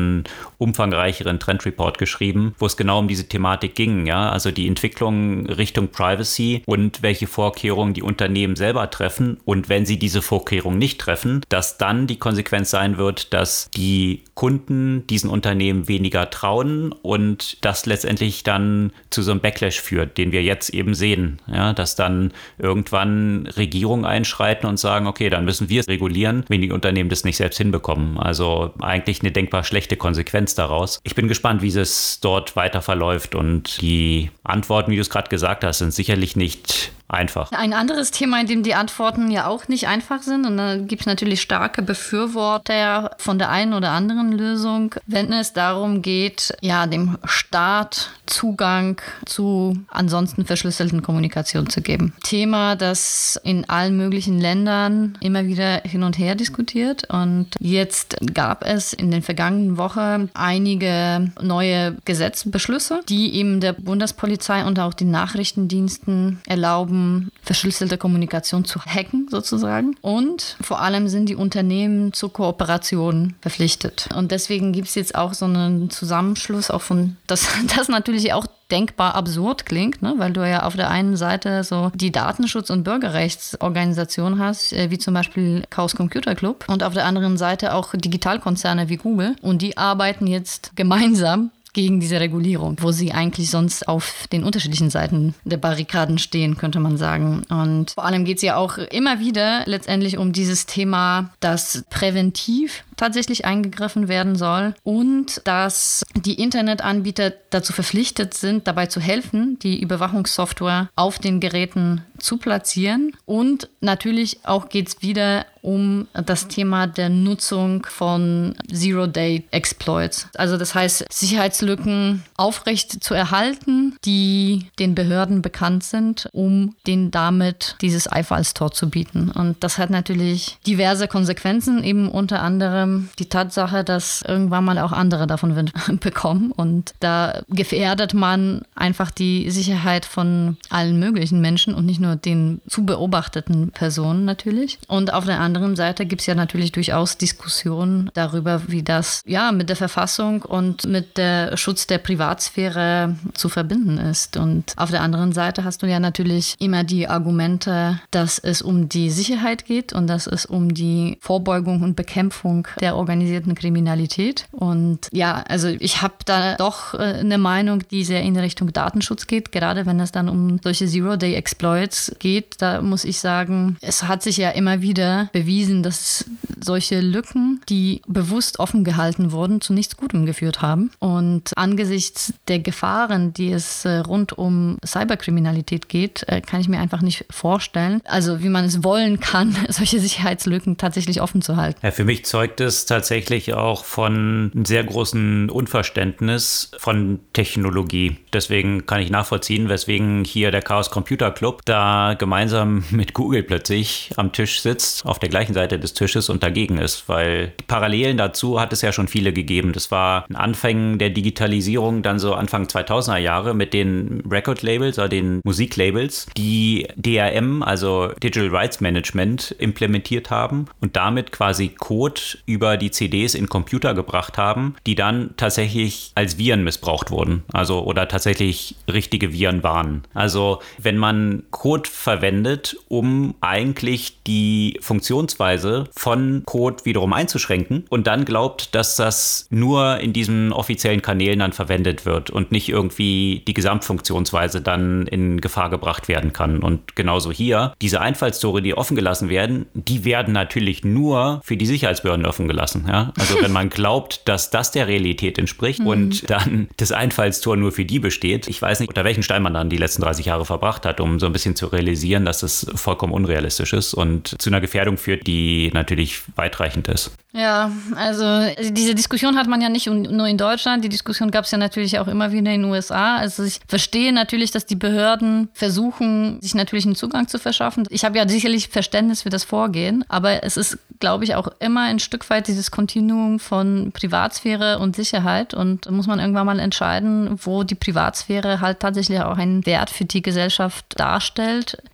umfangreicheren 0.58 1.38
Trendreport 1.38 1.98
geschrieben, 1.98 2.54
wo 2.58 2.66
es 2.66 2.76
genau 2.76 2.98
um 2.98 3.08
diese 3.08 3.28
Thematik 3.28 3.74
ging. 3.74 4.06
Ja, 4.06 4.30
also 4.30 4.50
die 4.50 4.66
Entwicklung 4.66 5.46
Richtung 5.46 5.88
Privacy 5.88 6.62
und 6.66 7.02
welche 7.02 7.26
Vorkehrungen 7.26 7.94
die 7.94 8.02
Unternehmen 8.02 8.56
selber 8.56 8.90
treffen 8.90 9.38
und 9.44 9.68
wenn 9.68 9.86
sie 9.86 9.98
diese 9.98 10.22
Vorkehrungen 10.22 10.78
nicht 10.78 11.00
treffen, 11.00 11.42
dass 11.48 11.78
dann 11.78 12.06
die 12.06 12.18
Konsequenz 12.18 12.70
sein 12.70 12.98
wird, 12.98 13.32
dass 13.32 13.70
die 13.70 14.24
Kunden 14.34 15.06
diesen 15.06 15.30
Unternehmen 15.30 15.88
weniger 15.88 16.30
trauen 16.30 16.92
und 16.92 17.58
das 17.64 17.86
letztendlich 17.86 18.42
dann 18.42 18.92
zu 19.10 19.22
so 19.22 19.30
einem 19.30 19.40
Backlash 19.40 19.80
führt, 19.80 20.18
den 20.18 20.32
wir 20.32 20.42
jetzt 20.42 20.70
eben 20.70 20.94
sehen. 20.94 21.40
Ja, 21.46 21.72
dass 21.72 21.94
dann 21.94 22.32
irgendwann 22.58 23.46
Regierungen 23.56 24.04
einschreiten 24.04 24.68
und 24.68 24.78
sagen, 24.78 25.06
okay, 25.06 25.30
dann 25.30 25.44
müssen 25.44 25.68
wir 25.68 25.80
es 25.80 25.88
regulieren, 25.88 26.44
wenn 26.48 26.60
die 26.62 26.72
Unternehmen 26.72 27.10
das 27.10 27.24
nicht 27.24 27.36
selbst 27.36 27.58
hinbekommen. 27.58 28.18
Also 28.18 28.72
eigentlich 28.80 29.20
eine 29.20 29.32
denkbar 29.32 29.64
schlechte 29.64 29.96
Konsequenz 29.96 30.09
daraus. 30.54 31.00
Ich 31.02 31.14
bin 31.14 31.28
gespannt, 31.28 31.62
wie 31.62 31.68
es 31.68 32.20
dort 32.20 32.56
weiter 32.56 32.82
verläuft 32.82 33.34
und 33.34 33.80
die 33.80 34.30
Antworten, 34.44 34.90
wie 34.90 34.96
du 34.96 35.02
es 35.02 35.10
gerade 35.10 35.28
gesagt 35.28 35.64
hast, 35.64 35.78
sind 35.78 35.92
sicherlich 35.92 36.36
nicht 36.36 36.92
einfach. 37.12 37.52
Ein 37.52 37.72
anderes 37.72 38.10
Thema, 38.10 38.40
in 38.40 38.46
dem 38.46 38.62
die 38.62 38.74
Antworten 38.74 39.30
ja 39.30 39.46
auch 39.46 39.68
nicht 39.68 39.88
einfach 39.88 40.22
sind, 40.22 40.46
und 40.46 40.56
da 40.56 40.76
gibt 40.76 41.02
es 41.02 41.06
natürlich 41.06 41.40
starke 41.40 41.82
Befürworter 41.82 43.10
von 43.18 43.38
der 43.38 43.50
einen 43.50 43.74
oder 43.74 43.90
anderen 43.90 44.32
Lösung, 44.32 44.94
wenn 45.06 45.32
es 45.32 45.52
darum 45.52 46.02
geht, 46.02 46.54
ja, 46.60 46.86
dem 46.86 47.18
Staat 47.24 48.10
Zugang 48.26 49.00
zu 49.26 49.76
ansonsten 49.88 50.44
verschlüsselten 50.44 51.02
Kommunikation 51.02 51.68
zu 51.68 51.82
geben. 51.82 52.14
Thema, 52.22 52.76
das 52.76 53.40
in 53.42 53.68
allen 53.68 53.96
möglichen 53.96 54.40
Ländern 54.40 55.18
immer 55.20 55.46
wieder 55.46 55.82
hin 55.84 56.04
und 56.04 56.16
her 56.18 56.34
diskutiert. 56.34 57.10
Und 57.10 57.48
jetzt 57.58 58.16
gab 58.32 58.64
es 58.64 58.92
in 58.92 59.10
den 59.10 59.22
vergangenen 59.22 59.76
Wochen 59.76 60.30
einige 60.34 61.32
neue 61.42 61.96
Gesetzbeschlüsse, 62.04 63.00
die 63.08 63.34
eben 63.34 63.60
der 63.60 63.72
Bundespolizei 63.72 64.64
und 64.64 64.78
auch 64.78 64.94
den 64.94 65.10
Nachrichtendiensten 65.10 66.40
erlauben, 66.46 66.99
um 67.00 67.30
verschlüsselte 67.42 67.98
Kommunikation 67.98 68.64
zu 68.64 68.80
hacken 68.84 69.26
sozusagen. 69.30 69.96
Und 70.02 70.56
vor 70.60 70.80
allem 70.80 71.08
sind 71.08 71.28
die 71.28 71.34
Unternehmen 71.34 72.12
zur 72.12 72.32
Kooperation 72.32 73.34
verpflichtet. 73.40 74.08
Und 74.14 74.30
deswegen 74.30 74.72
gibt 74.72 74.88
es 74.88 74.94
jetzt 74.94 75.14
auch 75.14 75.34
so 75.34 75.46
einen 75.46 75.90
Zusammenschluss, 75.90 76.70
auch 76.70 76.82
von, 76.82 77.16
das, 77.26 77.48
das 77.74 77.88
natürlich 77.88 78.32
auch 78.32 78.46
denkbar 78.70 79.16
absurd 79.16 79.66
klingt, 79.66 80.00
ne? 80.00 80.14
weil 80.18 80.32
du 80.32 80.48
ja 80.48 80.62
auf 80.62 80.76
der 80.76 80.90
einen 80.90 81.16
Seite 81.16 81.64
so 81.64 81.90
die 81.94 82.12
Datenschutz- 82.12 82.70
und 82.70 82.84
Bürgerrechtsorganisation 82.84 84.38
hast, 84.38 84.72
äh, 84.72 84.90
wie 84.90 84.98
zum 84.98 85.14
Beispiel 85.14 85.64
Chaos 85.70 85.96
Computer 85.96 86.36
Club, 86.36 86.66
und 86.68 86.84
auf 86.84 86.94
der 86.94 87.04
anderen 87.04 87.36
Seite 87.36 87.74
auch 87.74 87.92
Digitalkonzerne 87.92 88.88
wie 88.88 88.96
Google. 88.96 89.34
Und 89.42 89.62
die 89.62 89.76
arbeiten 89.76 90.28
jetzt 90.28 90.70
gemeinsam 90.76 91.50
gegen 91.72 92.00
diese 92.00 92.20
Regulierung, 92.20 92.76
wo 92.80 92.92
sie 92.92 93.12
eigentlich 93.12 93.50
sonst 93.50 93.88
auf 93.88 94.26
den 94.32 94.44
unterschiedlichen 94.44 94.90
Seiten 94.90 95.34
der 95.44 95.56
Barrikaden 95.56 96.18
stehen, 96.18 96.56
könnte 96.56 96.80
man 96.80 96.96
sagen. 96.96 97.42
Und 97.48 97.92
vor 97.92 98.04
allem 98.04 98.24
geht 98.24 98.38
es 98.38 98.42
ja 98.42 98.56
auch 98.56 98.78
immer 98.78 99.20
wieder 99.20 99.62
letztendlich 99.66 100.18
um 100.18 100.32
dieses 100.32 100.66
Thema, 100.66 101.30
dass 101.40 101.84
präventiv 101.90 102.84
tatsächlich 102.96 103.44
eingegriffen 103.46 104.08
werden 104.08 104.36
soll 104.36 104.74
und 104.84 105.40
dass 105.44 106.04
die 106.14 106.34
Internetanbieter 106.34 107.32
dazu 107.50 107.72
verpflichtet 107.72 108.34
sind, 108.34 108.66
dabei 108.66 108.86
zu 108.86 109.00
helfen, 109.00 109.58
die 109.62 109.80
Überwachungssoftware 109.80 110.90
auf 110.96 111.18
den 111.18 111.40
Geräten 111.40 112.04
zu 112.22 112.36
platzieren. 112.36 113.12
Und 113.26 113.68
natürlich 113.80 114.40
auch 114.44 114.68
geht 114.68 114.88
es 114.88 115.02
wieder 115.02 115.46
um 115.62 116.08
das 116.12 116.48
Thema 116.48 116.86
der 116.86 117.08
Nutzung 117.08 117.86
von 117.86 118.54
Zero-Day-Exploits. 118.72 120.28
Also 120.34 120.56
das 120.56 120.74
heißt, 120.74 121.04
Sicherheitslücken 121.12 122.22
aufrecht 122.36 123.02
zu 123.02 123.14
erhalten, 123.14 123.96
die 124.04 124.66
den 124.78 124.94
Behörden 124.94 125.42
bekannt 125.42 125.84
sind, 125.84 126.28
um 126.32 126.74
denen 126.86 127.10
damit 127.10 127.76
dieses 127.80 128.06
Einfallstor 128.06 128.72
zu 128.72 128.88
bieten. 128.88 129.30
Und 129.30 129.62
das 129.62 129.78
hat 129.78 129.90
natürlich 129.90 130.58
diverse 130.66 131.08
Konsequenzen, 131.08 131.84
eben 131.84 132.08
unter 132.08 132.42
anderem 132.42 133.10
die 133.18 133.28
Tatsache, 133.28 133.84
dass 133.84 134.22
irgendwann 134.22 134.64
mal 134.64 134.78
auch 134.78 134.92
andere 134.92 135.26
davon 135.26 135.56
Wind 135.56 135.72
bekommen. 136.00 136.52
Und 136.52 136.94
da 137.00 137.42
gefährdet 137.48 138.14
man 138.14 138.62
einfach 138.74 139.10
die 139.10 139.50
Sicherheit 139.50 140.04
von 140.04 140.56
allen 140.70 140.98
möglichen 140.98 141.40
Menschen 141.40 141.74
und 141.74 141.86
nicht 141.86 142.00
nur 142.00 142.09
den 142.16 142.60
zu 142.68 142.84
beobachteten 142.84 143.70
Personen 143.70 144.24
natürlich. 144.24 144.78
Und 144.88 145.12
auf 145.12 145.24
der 145.24 145.40
anderen 145.40 145.76
Seite 145.76 146.06
gibt 146.06 146.20
es 146.22 146.26
ja 146.26 146.34
natürlich 146.34 146.72
durchaus 146.72 147.16
Diskussionen 147.18 148.10
darüber, 148.14 148.62
wie 148.68 148.82
das 148.82 149.22
ja 149.26 149.52
mit 149.52 149.68
der 149.68 149.76
Verfassung 149.76 150.42
und 150.42 150.84
mit 150.86 151.16
der 151.16 151.56
Schutz 151.56 151.86
der 151.86 151.98
Privatsphäre 151.98 153.16
zu 153.34 153.48
verbinden 153.48 153.98
ist. 153.98 154.36
Und 154.36 154.74
auf 154.76 154.90
der 154.90 155.02
anderen 155.02 155.32
Seite 155.32 155.64
hast 155.64 155.82
du 155.82 155.86
ja 155.86 156.00
natürlich 156.00 156.56
immer 156.58 156.84
die 156.84 157.08
Argumente, 157.08 158.00
dass 158.10 158.38
es 158.38 158.62
um 158.62 158.88
die 158.88 159.10
Sicherheit 159.10 159.64
geht 159.64 159.92
und 159.92 160.06
dass 160.06 160.26
es 160.26 160.46
um 160.46 160.74
die 160.74 161.18
Vorbeugung 161.20 161.82
und 161.82 161.96
Bekämpfung 161.96 162.66
der 162.80 162.96
organisierten 162.96 163.54
Kriminalität. 163.54 164.46
Und 164.52 165.08
ja, 165.12 165.42
also 165.48 165.68
ich 165.68 166.02
habe 166.02 166.14
da 166.24 166.56
doch 166.56 166.94
äh, 166.94 166.98
eine 166.98 167.38
Meinung, 167.38 167.82
die 167.90 168.04
sehr 168.04 168.22
in 168.22 168.36
Richtung 168.36 168.72
Datenschutz 168.72 169.26
geht, 169.26 169.52
gerade 169.52 169.86
wenn 169.86 170.00
es 170.00 170.12
dann 170.12 170.28
um 170.28 170.60
solche 170.62 170.86
Zero-Day-Exploits 170.86 171.99
geht. 172.18 172.56
Da 172.58 172.82
muss 172.82 173.04
ich 173.04 173.20
sagen, 173.20 173.76
es 173.80 174.04
hat 174.04 174.22
sich 174.22 174.36
ja 174.38 174.50
immer 174.50 174.82
wieder 174.82 175.28
bewiesen, 175.32 175.82
dass 175.82 176.24
solche 176.60 177.00
Lücken, 177.00 177.60
die 177.68 178.02
bewusst 178.06 178.58
offen 178.58 178.84
gehalten 178.84 179.32
wurden, 179.32 179.60
zu 179.60 179.72
nichts 179.72 179.96
Gutem 179.96 180.26
geführt 180.26 180.62
haben. 180.62 180.90
Und 180.98 181.56
angesichts 181.56 182.34
der 182.48 182.58
Gefahren, 182.58 183.32
die 183.32 183.52
es 183.52 183.84
äh, 183.84 183.98
rund 183.98 184.36
um 184.36 184.78
Cyberkriminalität 184.84 185.88
geht, 185.88 186.24
äh, 186.28 186.40
kann 186.40 186.60
ich 186.60 186.68
mir 186.68 186.80
einfach 186.80 187.02
nicht 187.02 187.24
vorstellen, 187.30 188.00
also 188.04 188.42
wie 188.42 188.48
man 188.48 188.64
es 188.64 188.82
wollen 188.82 189.20
kann, 189.20 189.56
solche 189.68 190.00
Sicherheitslücken 190.00 190.76
tatsächlich 190.76 191.20
offen 191.20 191.42
zu 191.42 191.56
halten. 191.56 191.78
Ja, 191.82 191.90
für 191.90 192.04
mich 192.04 192.24
zeugt 192.24 192.60
es 192.60 192.70
es 192.70 192.86
tatsächlich 192.86 193.52
auch 193.54 193.84
von 193.84 194.50
einem 194.54 194.64
sehr 194.64 194.84
großen 194.84 195.50
Unverständnis 195.50 196.70
von 196.78 197.20
Technologie. 197.32 198.18
Deswegen 198.32 198.86
kann 198.86 199.00
ich 199.00 199.10
nachvollziehen, 199.10 199.68
weswegen 199.68 200.24
hier 200.24 200.50
der 200.50 200.62
Chaos 200.62 200.90
Computer 200.90 201.30
Club 201.30 201.62
da 201.64 201.89
gemeinsam 202.18 202.84
mit 202.90 203.14
Google 203.14 203.42
plötzlich 203.42 204.10
am 204.16 204.32
Tisch 204.32 204.60
sitzt, 204.60 205.04
auf 205.04 205.18
der 205.18 205.28
gleichen 205.28 205.54
Seite 205.54 205.78
des 205.78 205.94
Tisches 205.94 206.28
und 206.28 206.42
dagegen 206.42 206.78
ist, 206.78 207.08
weil 207.08 207.52
Parallelen 207.66 208.16
dazu 208.16 208.60
hat 208.60 208.72
es 208.72 208.82
ja 208.82 208.92
schon 208.92 209.08
viele 209.08 209.32
gegeben. 209.32 209.72
Das 209.72 209.90
war 209.90 210.24
ein 210.28 210.36
Anfang 210.36 210.98
der 210.98 211.10
Digitalisierung, 211.10 212.02
dann 212.02 212.18
so 212.18 212.34
Anfang 212.34 212.64
2000er 212.64 213.18
Jahre 213.18 213.54
mit 213.54 213.74
den 213.74 214.22
Record-Labels 214.28 214.98
oder 214.98 215.08
den 215.08 215.40
Musiklabels, 215.44 216.26
die 216.36 216.86
DRM, 216.96 217.62
also 217.62 218.08
Digital 218.22 218.48
Rights 218.48 218.80
Management, 218.80 219.54
implementiert 219.58 220.30
haben 220.30 220.66
und 220.80 220.96
damit 220.96 221.32
quasi 221.32 221.68
Code 221.68 222.20
über 222.46 222.76
die 222.76 222.90
CDs 222.90 223.34
in 223.34 223.48
Computer 223.48 223.94
gebracht 223.94 224.38
haben, 224.38 224.76
die 224.86 224.94
dann 224.94 225.30
tatsächlich 225.36 226.12
als 226.14 226.38
Viren 226.38 226.64
missbraucht 226.64 227.10
wurden. 227.10 227.44
Also 227.52 227.82
oder 227.82 228.08
tatsächlich 228.08 228.76
richtige 228.90 229.32
Viren 229.32 229.62
waren. 229.62 230.02
Also 230.14 230.60
wenn 230.78 230.98
man 230.98 231.44
Code 231.50 231.79
verwendet, 231.88 232.76
um 232.88 233.34
eigentlich 233.40 234.22
die 234.26 234.78
Funktionsweise 234.80 235.84
von 235.94 236.42
Code 236.46 236.84
wiederum 236.84 237.12
einzuschränken 237.12 237.84
und 237.88 238.06
dann 238.06 238.24
glaubt, 238.24 238.74
dass 238.74 238.96
das 238.96 239.46
nur 239.50 239.98
in 239.98 240.12
diesen 240.12 240.52
offiziellen 240.52 241.02
Kanälen 241.02 241.40
dann 241.40 241.52
verwendet 241.52 242.06
wird 242.06 242.30
und 242.30 242.52
nicht 242.52 242.68
irgendwie 242.68 243.42
die 243.46 243.54
Gesamtfunktionsweise 243.54 244.60
dann 244.60 245.06
in 245.06 245.40
Gefahr 245.40 245.70
gebracht 245.70 246.08
werden 246.08 246.32
kann. 246.32 246.60
Und 246.60 246.96
genauso 246.96 247.32
hier, 247.32 247.74
diese 247.80 248.00
Einfallstore, 248.00 248.62
die 248.62 248.76
offen 248.76 248.96
gelassen 248.96 249.28
werden, 249.28 249.66
die 249.74 250.04
werden 250.04 250.32
natürlich 250.32 250.84
nur 250.84 251.40
für 251.44 251.56
die 251.56 251.66
Sicherheitsbehörden 251.66 252.26
offen 252.26 252.48
gelassen. 252.48 252.86
Ja? 252.88 253.12
Also 253.18 253.40
wenn 253.40 253.52
man 253.52 253.70
glaubt, 253.70 254.28
dass 254.28 254.50
das 254.50 254.70
der 254.72 254.88
Realität 254.88 255.38
entspricht 255.38 255.80
mhm. 255.80 255.86
und 255.86 256.30
dann 256.30 256.68
das 256.76 256.92
Einfallstor 256.92 257.56
nur 257.56 257.72
für 257.72 257.84
die 257.84 257.98
besteht, 257.98 258.48
ich 258.48 258.60
weiß 258.60 258.80
nicht, 258.80 258.88
unter 258.88 259.04
welchen 259.04 259.22
Stein 259.22 259.42
man 259.42 259.54
dann 259.54 259.70
die 259.70 259.76
letzten 259.76 260.02
30 260.02 260.26
Jahre 260.26 260.44
verbracht 260.44 260.84
hat, 260.86 261.00
um 261.00 261.18
so 261.18 261.26
ein 261.26 261.32
bisschen 261.32 261.56
zu 261.56 261.66
realisieren, 261.72 262.24
dass 262.24 262.42
es 262.42 262.66
vollkommen 262.74 263.12
unrealistisch 263.12 263.72
ist 263.72 263.94
und 263.94 264.40
zu 264.40 264.50
einer 264.50 264.60
Gefährdung 264.60 264.96
führt, 264.96 265.26
die 265.26 265.70
natürlich 265.72 266.22
weitreichend 266.36 266.88
ist. 266.88 267.10
Ja, 267.32 267.70
also 267.94 268.24
diese 268.72 268.96
Diskussion 268.96 269.36
hat 269.36 269.46
man 269.46 269.60
ja 269.60 269.68
nicht 269.68 269.86
nur 269.86 270.26
in 270.26 270.36
Deutschland, 270.36 270.84
die 270.84 270.88
Diskussion 270.88 271.30
gab 271.30 271.44
es 271.44 271.52
ja 271.52 271.58
natürlich 271.58 272.00
auch 272.00 272.08
immer 272.08 272.32
wieder 272.32 272.52
in 272.52 272.62
den 272.62 272.64
USA. 272.64 273.16
Also 273.16 273.44
ich 273.44 273.60
verstehe 273.68 274.12
natürlich, 274.12 274.50
dass 274.50 274.66
die 274.66 274.74
Behörden 274.74 275.48
versuchen, 275.52 276.40
sich 276.40 276.56
natürlich 276.56 276.86
einen 276.86 276.96
Zugang 276.96 277.28
zu 277.28 277.38
verschaffen. 277.38 277.86
Ich 277.90 278.04
habe 278.04 278.18
ja 278.18 278.28
sicherlich 278.28 278.68
Verständnis 278.68 279.22
für 279.22 279.30
das 279.30 279.44
Vorgehen, 279.44 280.04
aber 280.08 280.42
es 280.42 280.56
ist, 280.56 280.78
glaube 280.98 281.22
ich, 281.22 281.36
auch 281.36 281.48
immer 281.60 281.82
ein 281.82 282.00
Stück 282.00 282.28
weit 282.30 282.48
dieses 282.48 282.72
Kontinuum 282.72 283.38
von 283.38 283.92
Privatsphäre 283.92 284.80
und 284.80 284.96
Sicherheit 284.96 285.54
und 285.54 285.88
muss 285.88 286.08
man 286.08 286.18
irgendwann 286.18 286.46
mal 286.46 286.58
entscheiden, 286.58 287.38
wo 287.44 287.62
die 287.62 287.76
Privatsphäre 287.76 288.60
halt 288.60 288.80
tatsächlich 288.80 289.20
auch 289.20 289.38
einen 289.38 289.64
Wert 289.66 289.90
für 289.90 290.04
die 290.04 290.22
Gesellschaft 290.22 290.84
darstellt, 290.96 291.40